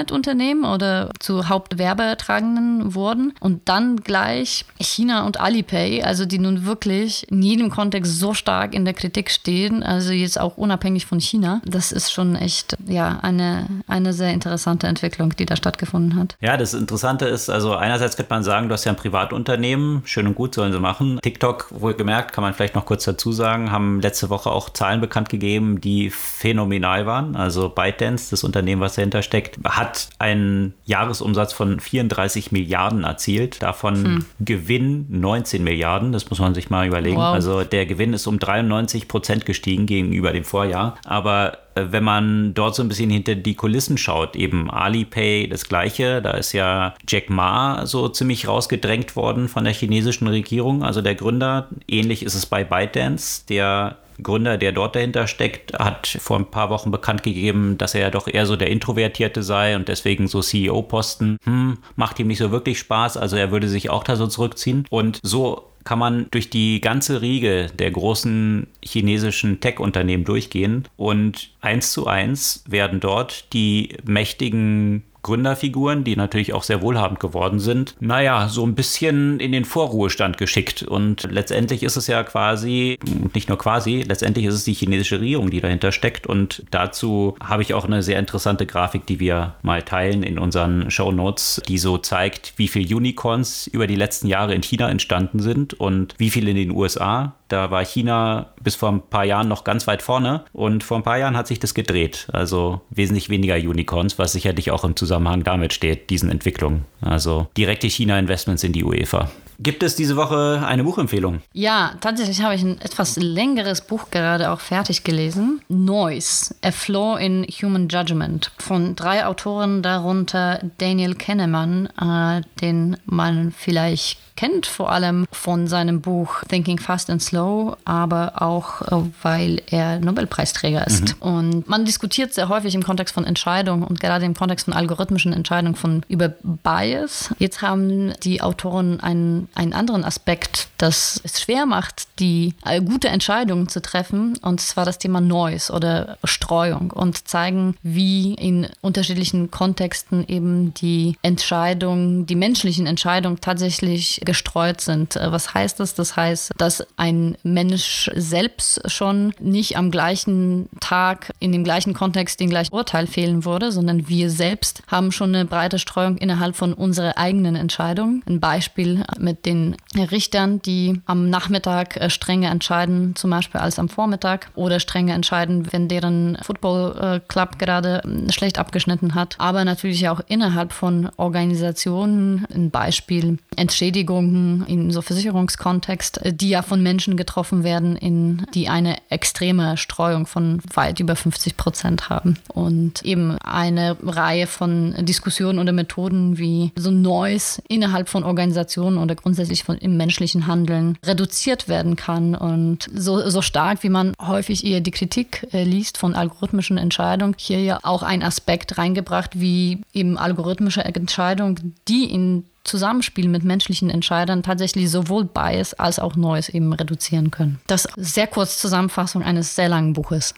Internetunternehmen 0.07 0.65
oder 0.65 1.11
zu 1.19 1.49
Hauptwerbetragenden 1.49 2.95
wurden 2.95 3.35
und 3.41 3.69
dann 3.69 3.97
gleich 3.97 4.65
China 4.79 5.27
und 5.27 5.41
Alipay, 5.41 6.03
also 6.03 6.27
die 6.27 6.39
nun 6.39 6.65
wirklich 6.65 7.31
in 7.31 7.43
jedem 7.43 7.71
Kontext 7.71 8.19
so 8.19 8.35
stark 8.35 8.75
in 8.75 8.85
der 8.85 8.95
Kritik 8.95 9.31
stehen, 9.31 9.83
also 9.83 10.13
jetzt 10.13 10.41
auch 10.41 10.57
unabhängig 10.57 11.07
von 11.07 11.21
China. 11.21 11.61
Das 11.65 11.93
ist 11.93 12.13
schon 12.13 12.37
echt, 12.37 12.77
ja, 12.87 13.19
eine, 13.23 13.67
eine 13.89 14.13
sehr 14.13 14.33
interessante 14.33 14.87
Entwicklung, 14.87 15.35
die 15.37 15.47
da 15.47 15.57
stattgefunden 15.57 16.17
hat. 16.17 16.37
Ja, 16.41 16.57
das 16.57 16.75
Interessante 16.75 17.27
ist, 17.27 17.51
also 17.51 17.75
einerseits 17.75 18.17
könnte 18.17 18.33
man 18.33 18.45
sagen, 18.45 18.69
du 18.69 18.75
hast 18.75 18.85
ja 18.85 18.93
ein 18.93 18.97
Privatunternehmen, 18.97 20.03
schön 20.05 20.27
und 20.27 20.35
gut 20.35 20.55
sollen 20.55 20.73
sie 20.73 20.81
machen. 20.81 21.19
TikTok, 21.23 21.69
wohlgemerkt, 21.71 22.33
kann 22.33 22.43
man 22.43 22.55
vielleicht 22.55 22.75
noch 22.75 22.87
kurz 22.87 23.05
dazu 23.05 23.33
sagen, 23.33 23.73
haben 23.73 24.01
letzte 24.01 24.31
Woche 24.31 24.51
auch 24.51 24.71
Zahlen 24.71 25.01
bekannt 25.01 25.29
gegeben, 25.29 25.81
die 25.81 26.11
phänomenal 26.11 27.07
waren. 27.07 27.37
Also 27.37 27.69
ByteDance, 27.69 28.31
das 28.31 28.45
Unternehmen, 28.45 28.81
was 28.81 28.95
dahinter 28.95 29.23
steckt, 29.23 29.59
hat 29.65 29.96
einen 30.19 30.75
Jahresumsatz 30.85 31.53
von 31.53 31.81
34 31.81 32.53
Milliarden 32.53 33.05
erzielt, 33.05 33.63
davon 33.63 34.05
hm. 34.05 34.27
Gewinn 34.41 35.07
19 35.09 35.63
Milliarden, 35.63 36.13
das 36.13 36.31
muss 36.31 36.39
man 36.39 36.55
sich 36.55 36.71
mal 36.71 36.87
überlegen. 36.87 37.17
Wow. 37.17 37.35
Also 37.35 37.65
der 37.65 37.87
Gewinn 37.87 38.13
ist 38.13 38.27
um 38.27 38.39
93 38.39 39.09
Prozent 39.09 39.47
gestiegen 39.47 39.87
gegenüber 39.87 40.33
dem 40.33 40.45
Vorjahr. 40.45 40.97
Aber 41.05 41.59
äh, 41.75 41.87
wenn 41.91 42.05
man 42.05 42.55
dort 42.55 42.75
so 42.75 42.83
ein 42.83 42.89
bisschen 42.89 43.11
hinter 43.11 43.35
die 43.35 43.55
Kulissen 43.55 43.99
schaut, 43.99 44.35
eben 44.37 44.71
Alipay 44.71 45.47
das 45.49 45.69
gleiche, 45.69 46.23
da 46.23 46.33
ist 46.33 46.53
ja 46.53 46.95
Jack 47.07 47.31
Ma 47.31 47.87
so 47.87 48.09
ziemlich 48.09 48.49
rausgedrängt 48.49 49.15
worden 49.17 49.49
von 49.49 49.65
der 49.65 49.75
chinesischen 49.75 50.27
Regierung, 50.27 50.83
also 50.83 51.03
der 51.03 51.15
Gründer. 51.15 51.69
Ähnlich 51.87 52.23
ist 52.23 52.35
es 52.35 52.47
bei 52.47 52.65
ByteDance, 52.65 53.47
der 53.49 53.97
Gründer, 54.23 54.59
der 54.59 54.73
dort 54.73 54.97
dahinter 54.97 55.27
steckt, 55.27 55.79
hat 55.79 56.07
vor 56.21 56.39
ein 56.39 56.51
paar 56.51 56.71
Wochen 56.71 56.91
bekannt 56.91 57.23
gegeben, 57.23 57.79
dass 57.79 57.95
er 57.95 58.03
ja 58.03 58.11
doch 58.11 58.29
eher 58.29 58.47
so 58.47 58.57
der 58.57 58.71
Introvertierte 58.71 59.43
sei 59.43 59.77
und 59.77 59.89
deswegen 59.89 60.29
so 60.29 60.41
CEO-Posten, 60.41 61.39
hm, 61.45 61.79
macht 61.97 62.19
ihm 62.19 62.27
nicht 62.27 62.39
so 62.39 62.51
wirklich 62.51 62.79
Spaß. 62.79 63.17
Also 63.17 63.37
er 63.37 63.51
würde 63.51 63.69
sich 63.69 63.91
auch 63.91 64.05
da 64.05 64.17
so 64.17 64.27
zurückziehen. 64.27 64.87
Und 64.91 65.21
so 65.23 65.71
kann 65.87 65.99
man 65.99 66.27
durch 66.33 66.51
die 66.51 66.81
ganze 66.81 67.23
Riege 67.23 67.69
der 67.79 67.91
großen 67.93 68.67
chinesischen 68.83 69.61
Tech-Unternehmen 69.61 70.25
durchgehen 70.25 70.89
und 70.97 71.51
eins 71.61 71.93
zu 71.93 72.09
eins 72.09 72.65
werden 72.69 72.99
dort 72.99 73.53
die 73.53 73.97
mächtigen 74.05 75.05
Gründerfiguren, 75.27 76.05
die 76.05 76.15
natürlich 76.15 76.55
auch 76.55 76.63
sehr 76.63 76.83
wohlhabend 76.83 77.19
geworden 77.19 77.59
sind, 77.59 77.97
naja, 77.99 78.49
so 78.49 78.65
ein 78.65 78.77
bisschen 78.77 79.41
in 79.41 79.51
den 79.51 79.65
Vorruhestand 79.65 80.39
geschickt. 80.39 80.85
Und 80.85 81.27
letztendlich 81.29 81.83
ist 81.83 81.97
es 81.97 82.07
ja 82.07 82.23
quasi, 82.23 82.97
nicht 83.35 83.49
nur 83.49 83.59
quasi, 83.59 84.05
letztendlich 84.07 84.47
ist 84.47 84.55
es 84.55 84.65
die 84.65 84.73
chinesische 84.73 85.21
Regierung, 85.21 85.51
die 85.51 85.61
dahinter 85.61 85.91
steckt. 85.91 86.29
Und 86.29 86.63
dazu 86.71 87.37
habe 87.43 87.63
ich 87.63 87.75
auch 87.75 87.85
eine 87.85 88.05
sehr 88.05 88.21
interessante 88.21 88.67
Grafik, 88.67 89.05
die 89.07 89.19
wir 89.19 89.57
mal 89.63 89.83
teilen 89.83 90.23
in 90.23 90.39
unseren 90.39 90.93
Show 90.93 91.11
Notes, 91.11 91.61
die 91.67 91.79
so 91.79 91.99
zeigt, 91.99 92.53
wie 92.57 92.69
viele 92.69 92.97
Unicorns 92.97 93.67
über 93.67 93.89
die 93.89 93.97
letzten 93.97 94.29
Jahre 94.29 94.55
in 94.55 94.63
China 94.63 94.89
entstanden 94.89 95.41
sind 95.41 95.75
und 95.75 96.15
wie 96.19 96.31
viele 96.31 96.51
in 96.51 96.57
den 96.57 96.71
USA. 96.71 97.35
Da 97.49 97.71
war 97.71 97.85
China 97.85 98.53
bis 98.63 98.75
vor 98.75 98.91
ein 98.91 99.01
paar 99.01 99.25
Jahren 99.25 99.49
noch 99.49 99.65
ganz 99.65 99.87
weit 99.87 100.03
vorne 100.03 100.45
und 100.53 100.83
vor 100.83 100.97
ein 100.97 101.03
paar 101.03 101.19
Jahren 101.19 101.37
hat 101.37 101.47
sich 101.47 101.61
das 101.61 101.75
gedreht. 101.75 102.29
Also 102.33 102.81
wesentlich 102.91 103.29
weniger 103.29 103.57
Unicorns, 103.57 104.19
was 104.19 104.33
sicherlich 104.33 104.71
auch 104.71 104.85
im 104.85 104.97
Zusammenhang 104.97 105.45
damit 105.45 105.73
steht, 105.73 106.11
diesen 106.11 106.31
Entwicklungen. 106.31 106.85
Also 107.01 107.49
direkte 107.57 107.87
China-Investments 107.89 108.65
in 108.65 108.73
die 108.73 108.85
UEFA. 108.85 109.31
Gibt 109.59 109.83
es 109.83 109.97
diese 109.97 110.17
Woche 110.17 110.63
eine 110.67 110.85
Buchempfehlung? 110.85 111.41
Ja, 111.53 111.93
tatsächlich 112.01 112.43
habe 112.43 112.55
ich 112.55 112.63
ein 112.63 112.81
etwas 112.81 113.17
längeres 113.17 113.81
Buch 113.81 114.11
gerade 114.11 114.51
auch 114.51 114.61
fertig 114.61 115.05
gelesen. 115.05 115.61
Noise, 115.69 116.55
A 116.63 116.71
Flaw 116.71 117.19
in 117.19 117.45
Human 117.45 117.89
Judgment 117.89 118.53
von 118.59 118.97
drei 118.97 119.27
Autoren, 119.27 119.83
darunter 119.83 120.61
Daniel 120.79 121.15
Kahneman, 121.15 121.89
äh, 122.01 122.43
den 122.61 122.97
man 123.07 123.53
vielleicht 123.53 124.19
kennt, 124.37 124.67
vor 124.67 124.93
allem 124.93 125.27
von 125.33 125.67
seinem 125.67 126.01
Buch 126.01 126.43
Thinking 126.49 126.79
Fast 126.79 127.11
and 127.11 127.23
Slow, 127.23 127.77
aber 127.85 128.43
auch 128.43 128.83
äh, 128.83 129.11
weil 129.23 129.63
er 129.67 129.99
Nobelpreisträger 129.99 130.87
ist. 130.87 131.17
Mhm. 131.17 131.23
Und 131.23 131.69
man 131.69 131.85
diskutiert 131.85 132.35
sehr 132.35 132.49
häufig 132.49 132.75
im 132.75 132.83
Kontext 132.83 133.15
von 133.15 133.25
Entscheidungen 133.25 133.83
und 133.83 133.99
gerade 133.99 134.25
im 134.25 134.35
Kontext 134.35 134.67
von 134.67 134.75
algorithmischen 134.75 135.33
Entscheidungen 135.33 135.75
von 135.75 136.03
über 136.09 136.29
Bias. 136.43 137.35
Jetzt 137.39 137.63
haben 137.63 138.13
die 138.23 138.43
Autoren 138.43 139.01
einen, 139.01 139.46
einen 139.55 139.73
anderen 139.73 140.05
Aspekt, 140.05 140.69
das 140.79 141.21
es 141.25 141.41
schwer 141.41 141.67
macht, 141.67 142.09
die 142.19 142.55
äh, 142.65 142.81
gute 142.81 143.09
Entscheidungen 143.09 143.69
zu 143.69 143.81
treffen, 143.81 144.37
und 144.43 144.61
zwar 144.61 144.85
das 144.85 144.99
Thema 144.99 145.21
Noise 145.21 145.73
oder 145.73 146.19
Streuung 146.25 146.91
und 146.91 147.29
zeigen, 147.29 147.77
wie 147.83 148.35
in 148.35 148.69
unterschiedlichen 148.81 149.51
Kontexten 149.51 150.27
eben 150.29 150.75
die 150.75 151.17
Entscheidungen, 151.23 152.27
die 152.27 152.37
menschlichen 152.37 152.87
Entscheidungen 152.87 153.41
tatsächlich 153.41 154.21
gestreut 154.25 154.81
sind. 154.81 155.17
Äh, 155.17 155.33
was 155.33 155.55
heißt 155.55 155.81
das? 155.81 155.95
Das 155.95 156.17
heißt, 156.17 156.53
dass 156.59 156.87
ein 156.97 157.37
Mensch 157.43 158.11
selbst 158.15 158.91
schon 158.91 159.33
nicht 159.41 159.77
am 159.77 159.91
gleichen 159.91 160.69
Tag, 160.81 161.33
in 161.39 161.53
dem 161.53 161.65
gleichen 161.65 161.95
Kontext, 161.95 162.41
den 162.41 162.51
gleichen 162.51 162.75
Urteil 162.75 163.07
fehlen 163.07 163.45
würde, 163.45 163.73
sondern 163.73 164.09
wir 164.09 164.31
selbst 164.31 164.83
haben 164.87 165.13
schon 165.13 165.35
eine 165.35 165.45
breite 165.45 165.79
Streuung 165.79 166.19
innerhalb 166.19 166.57
von 166.57 166.73
unserer 166.73 167.19
eigenen 167.19 167.57
Entscheidung. 167.57 168.23
Ein 168.27 168.41
Beispiel 168.41 169.05
mit 169.19 169.36
den 169.45 169.77
Richtern, 169.95 170.61
die 170.63 171.01
am 171.07 171.31
Nachmittag 171.31 171.97
äh, 171.97 172.11
strenger 172.11 172.51
entscheiden, 172.51 173.17
zum 173.17 173.31
Beispiel 173.31 173.61
als 173.61 173.79
am 173.79 173.89
Vormittag, 173.89 174.51
oder 174.55 174.81
strenger 174.81 175.15
entscheiden, 175.15 175.73
wenn 175.73 175.89
deren 175.89 176.39
Football 176.43 177.23
Club 177.29 177.59
gerade 177.59 178.03
ähm, 178.05 178.31
schlecht 178.31 178.59
abgeschnitten 178.59 179.15
hat. 179.15 179.37
Aber 179.39 179.65
natürlich 179.65 180.09
auch 180.09 180.21
innerhalb 180.29 180.73
von 180.73 181.11
Organisationen, 181.17 182.47
ein 182.55 182.71
Beispiel 182.71 183.39
Entschädigung 183.57 184.27
Entscheidungen 184.27 184.65
in 184.67 184.91
so 184.91 185.03
Versicherungskontext, 185.03 186.25
äh, 186.25 186.33
die 186.33 186.51
ja 186.51 186.63
von 186.63 186.83
Menschen 186.83 187.17
getroffen 187.17 187.65
werden, 187.65 187.97
in 187.97 188.47
die 188.55 188.69
eine 188.69 188.97
extreme 189.11 189.77
Streuung 189.77 190.27
von 190.27 190.61
weit 190.75 191.01
über 191.01 191.17
50 191.17 191.57
Prozent 191.57 192.09
haben. 192.09 192.37
Und 192.53 193.03
eben 193.03 193.39
eine 193.39 193.97
Reihe 194.03 194.47
von 194.47 194.95
Diskussionen 195.05 195.59
oder 195.59 195.73
Methoden 195.73 196.39
wie 196.39 196.73
so 196.77 196.91
Noise 196.91 197.63
innerhalb 197.69 198.09
von 198.09 198.25
Organisationen 198.25 198.99
oder 198.99 199.15
grundsätzlich 199.27 199.65
von 199.65 199.77
im 199.79 199.97
menschlichen 199.97 200.47
Handeln 200.47 200.97
reduziert 201.05 201.67
werden 201.67 201.97
kann. 201.97 202.37
Und 202.37 202.89
so, 202.95 203.29
so 203.29 203.43
stark, 203.43 203.83
wie 203.83 203.89
man 203.89 204.13
häufig 204.25 204.65
eher 204.65 204.81
die 204.81 204.93
Kritik 204.93 205.49
äh, 205.53 205.65
liest 205.65 205.99
von 205.99 206.15
algorithmischen 206.15 206.79
Entscheidungen, 206.79 207.35
hier 207.37 207.61
ja 207.61 207.81
auch 207.83 208.05
ein 208.05 208.23
Aspekt 208.23 208.79
reingebracht, 208.79 209.41
wie 209.41 209.83
eben 209.93 210.17
algorithmische 210.17 210.85
Entscheidungen, 210.85 211.75
die 211.89 212.05
in 212.05 212.45
Zusammenspiel 212.63 213.27
mit 213.27 213.43
menschlichen 213.43 213.91
Entscheidern 213.91 214.45
tatsächlich 214.45 214.89
sowohl 214.89 215.25
Bias 215.25 215.75
als 215.75 215.99
auch 215.99 216.15
Neues 216.15 216.49
eben 216.49 216.73
reduzieren 216.73 217.33
können. 217.33 217.59
Das 217.67 217.89
sehr 217.97 218.29
kurz 218.29 218.59
Zusammenfassung 218.61 219.25
eines 219.25 219.57
sehr 219.57 219.69
langen 219.69 219.93
Buches. 219.93 220.35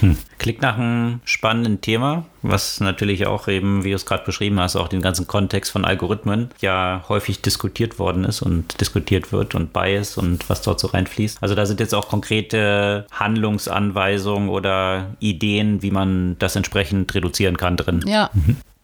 Hm. 0.00 0.16
Klingt 0.38 0.62
nach 0.62 0.76
einem 0.76 1.20
spannenden 1.24 1.80
Thema, 1.80 2.24
was 2.42 2.80
natürlich 2.80 3.26
auch 3.26 3.48
eben, 3.48 3.84
wie 3.84 3.90
du 3.90 3.96
es 3.96 4.06
gerade 4.06 4.24
beschrieben 4.24 4.60
hast, 4.60 4.76
auch 4.76 4.88
den 4.88 5.02
ganzen 5.02 5.26
Kontext 5.26 5.72
von 5.72 5.84
Algorithmen 5.84 6.50
ja 6.60 7.04
häufig 7.08 7.42
diskutiert 7.42 7.98
worden 7.98 8.24
ist 8.24 8.42
und 8.42 8.80
diskutiert 8.80 9.32
wird 9.32 9.54
und 9.54 9.72
Bias 9.72 10.16
und 10.16 10.48
was 10.48 10.62
dort 10.62 10.80
so 10.80 10.88
reinfließt. 10.88 11.38
Also 11.40 11.54
da 11.54 11.66
sind 11.66 11.80
jetzt 11.80 11.94
auch 11.94 12.08
konkrete 12.08 13.06
Handlungsanweisungen 13.10 14.48
oder 14.48 15.16
Ideen, 15.18 15.82
wie 15.82 15.90
man 15.90 16.36
das 16.38 16.56
entsprechend 16.56 17.14
reduzieren 17.14 17.56
kann 17.56 17.76
drin. 17.76 18.04
Ja. 18.06 18.30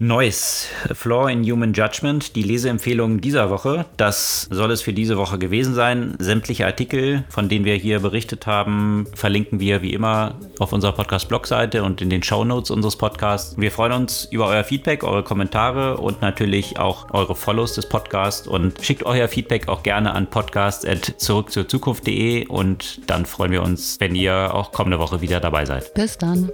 Neues. 0.03 0.67
Flaw 0.93 1.31
in 1.31 1.45
Human 1.45 1.73
Judgment, 1.73 2.35
die 2.35 2.43
Leseempfehlung 2.43 3.21
dieser 3.21 3.51
Woche. 3.51 3.85
Das 3.97 4.49
soll 4.51 4.73
es 4.73 4.83
für 4.83 4.93
diese 4.93 5.17
Woche 5.17 5.39
gewesen 5.39 5.75
sein. 5.75 6.17
Sämtliche 6.19 6.67
Artikel, 6.67 7.23
von 7.29 7.49
denen 7.49 7.65
wir 7.65 7.77
hier 7.77 8.01
berichtet 8.01 8.49
haben, 8.49 9.07
verlinken 9.15 9.61
wir 9.61 9.81
wie 9.81 9.93
immer 9.93 10.35
auf 10.59 10.73
unserer 10.73 10.91
Podcast-Blogseite 10.91 11.85
und 11.85 12.03
in 12.03 12.11
den 12.11 12.25
Shownotes 12.25 12.73
unseres 12.73 12.97
Podcasts. 12.97 13.57
Wir 13.57 13.71
freuen 13.71 13.93
uns 13.93 14.25
über 14.25 14.49
euer 14.49 14.65
Feedback, 14.65 15.05
eure 15.05 15.23
Kommentare 15.23 15.99
und 15.99 16.21
natürlich 16.21 16.81
auch 16.81 17.15
eure 17.15 17.37
Follows 17.37 17.77
des 17.77 17.89
Podcasts 17.89 18.49
und 18.49 18.83
schickt 18.83 19.05
euer 19.05 19.29
Feedback 19.29 19.69
auch 19.69 19.85
gerne 19.85 20.15
an 20.15 20.29
podcast.zurückzurzukunft.de 20.29 22.49
und 22.49 23.09
dann 23.09 23.25
freuen 23.25 23.53
wir 23.53 23.63
uns, 23.63 24.01
wenn 24.01 24.17
ihr 24.17 24.53
auch 24.53 24.73
kommende 24.73 24.99
Woche 24.99 25.21
wieder 25.21 25.39
dabei 25.39 25.65
seid. 25.65 25.95
Bis 25.95 26.19
dann. 26.19 26.51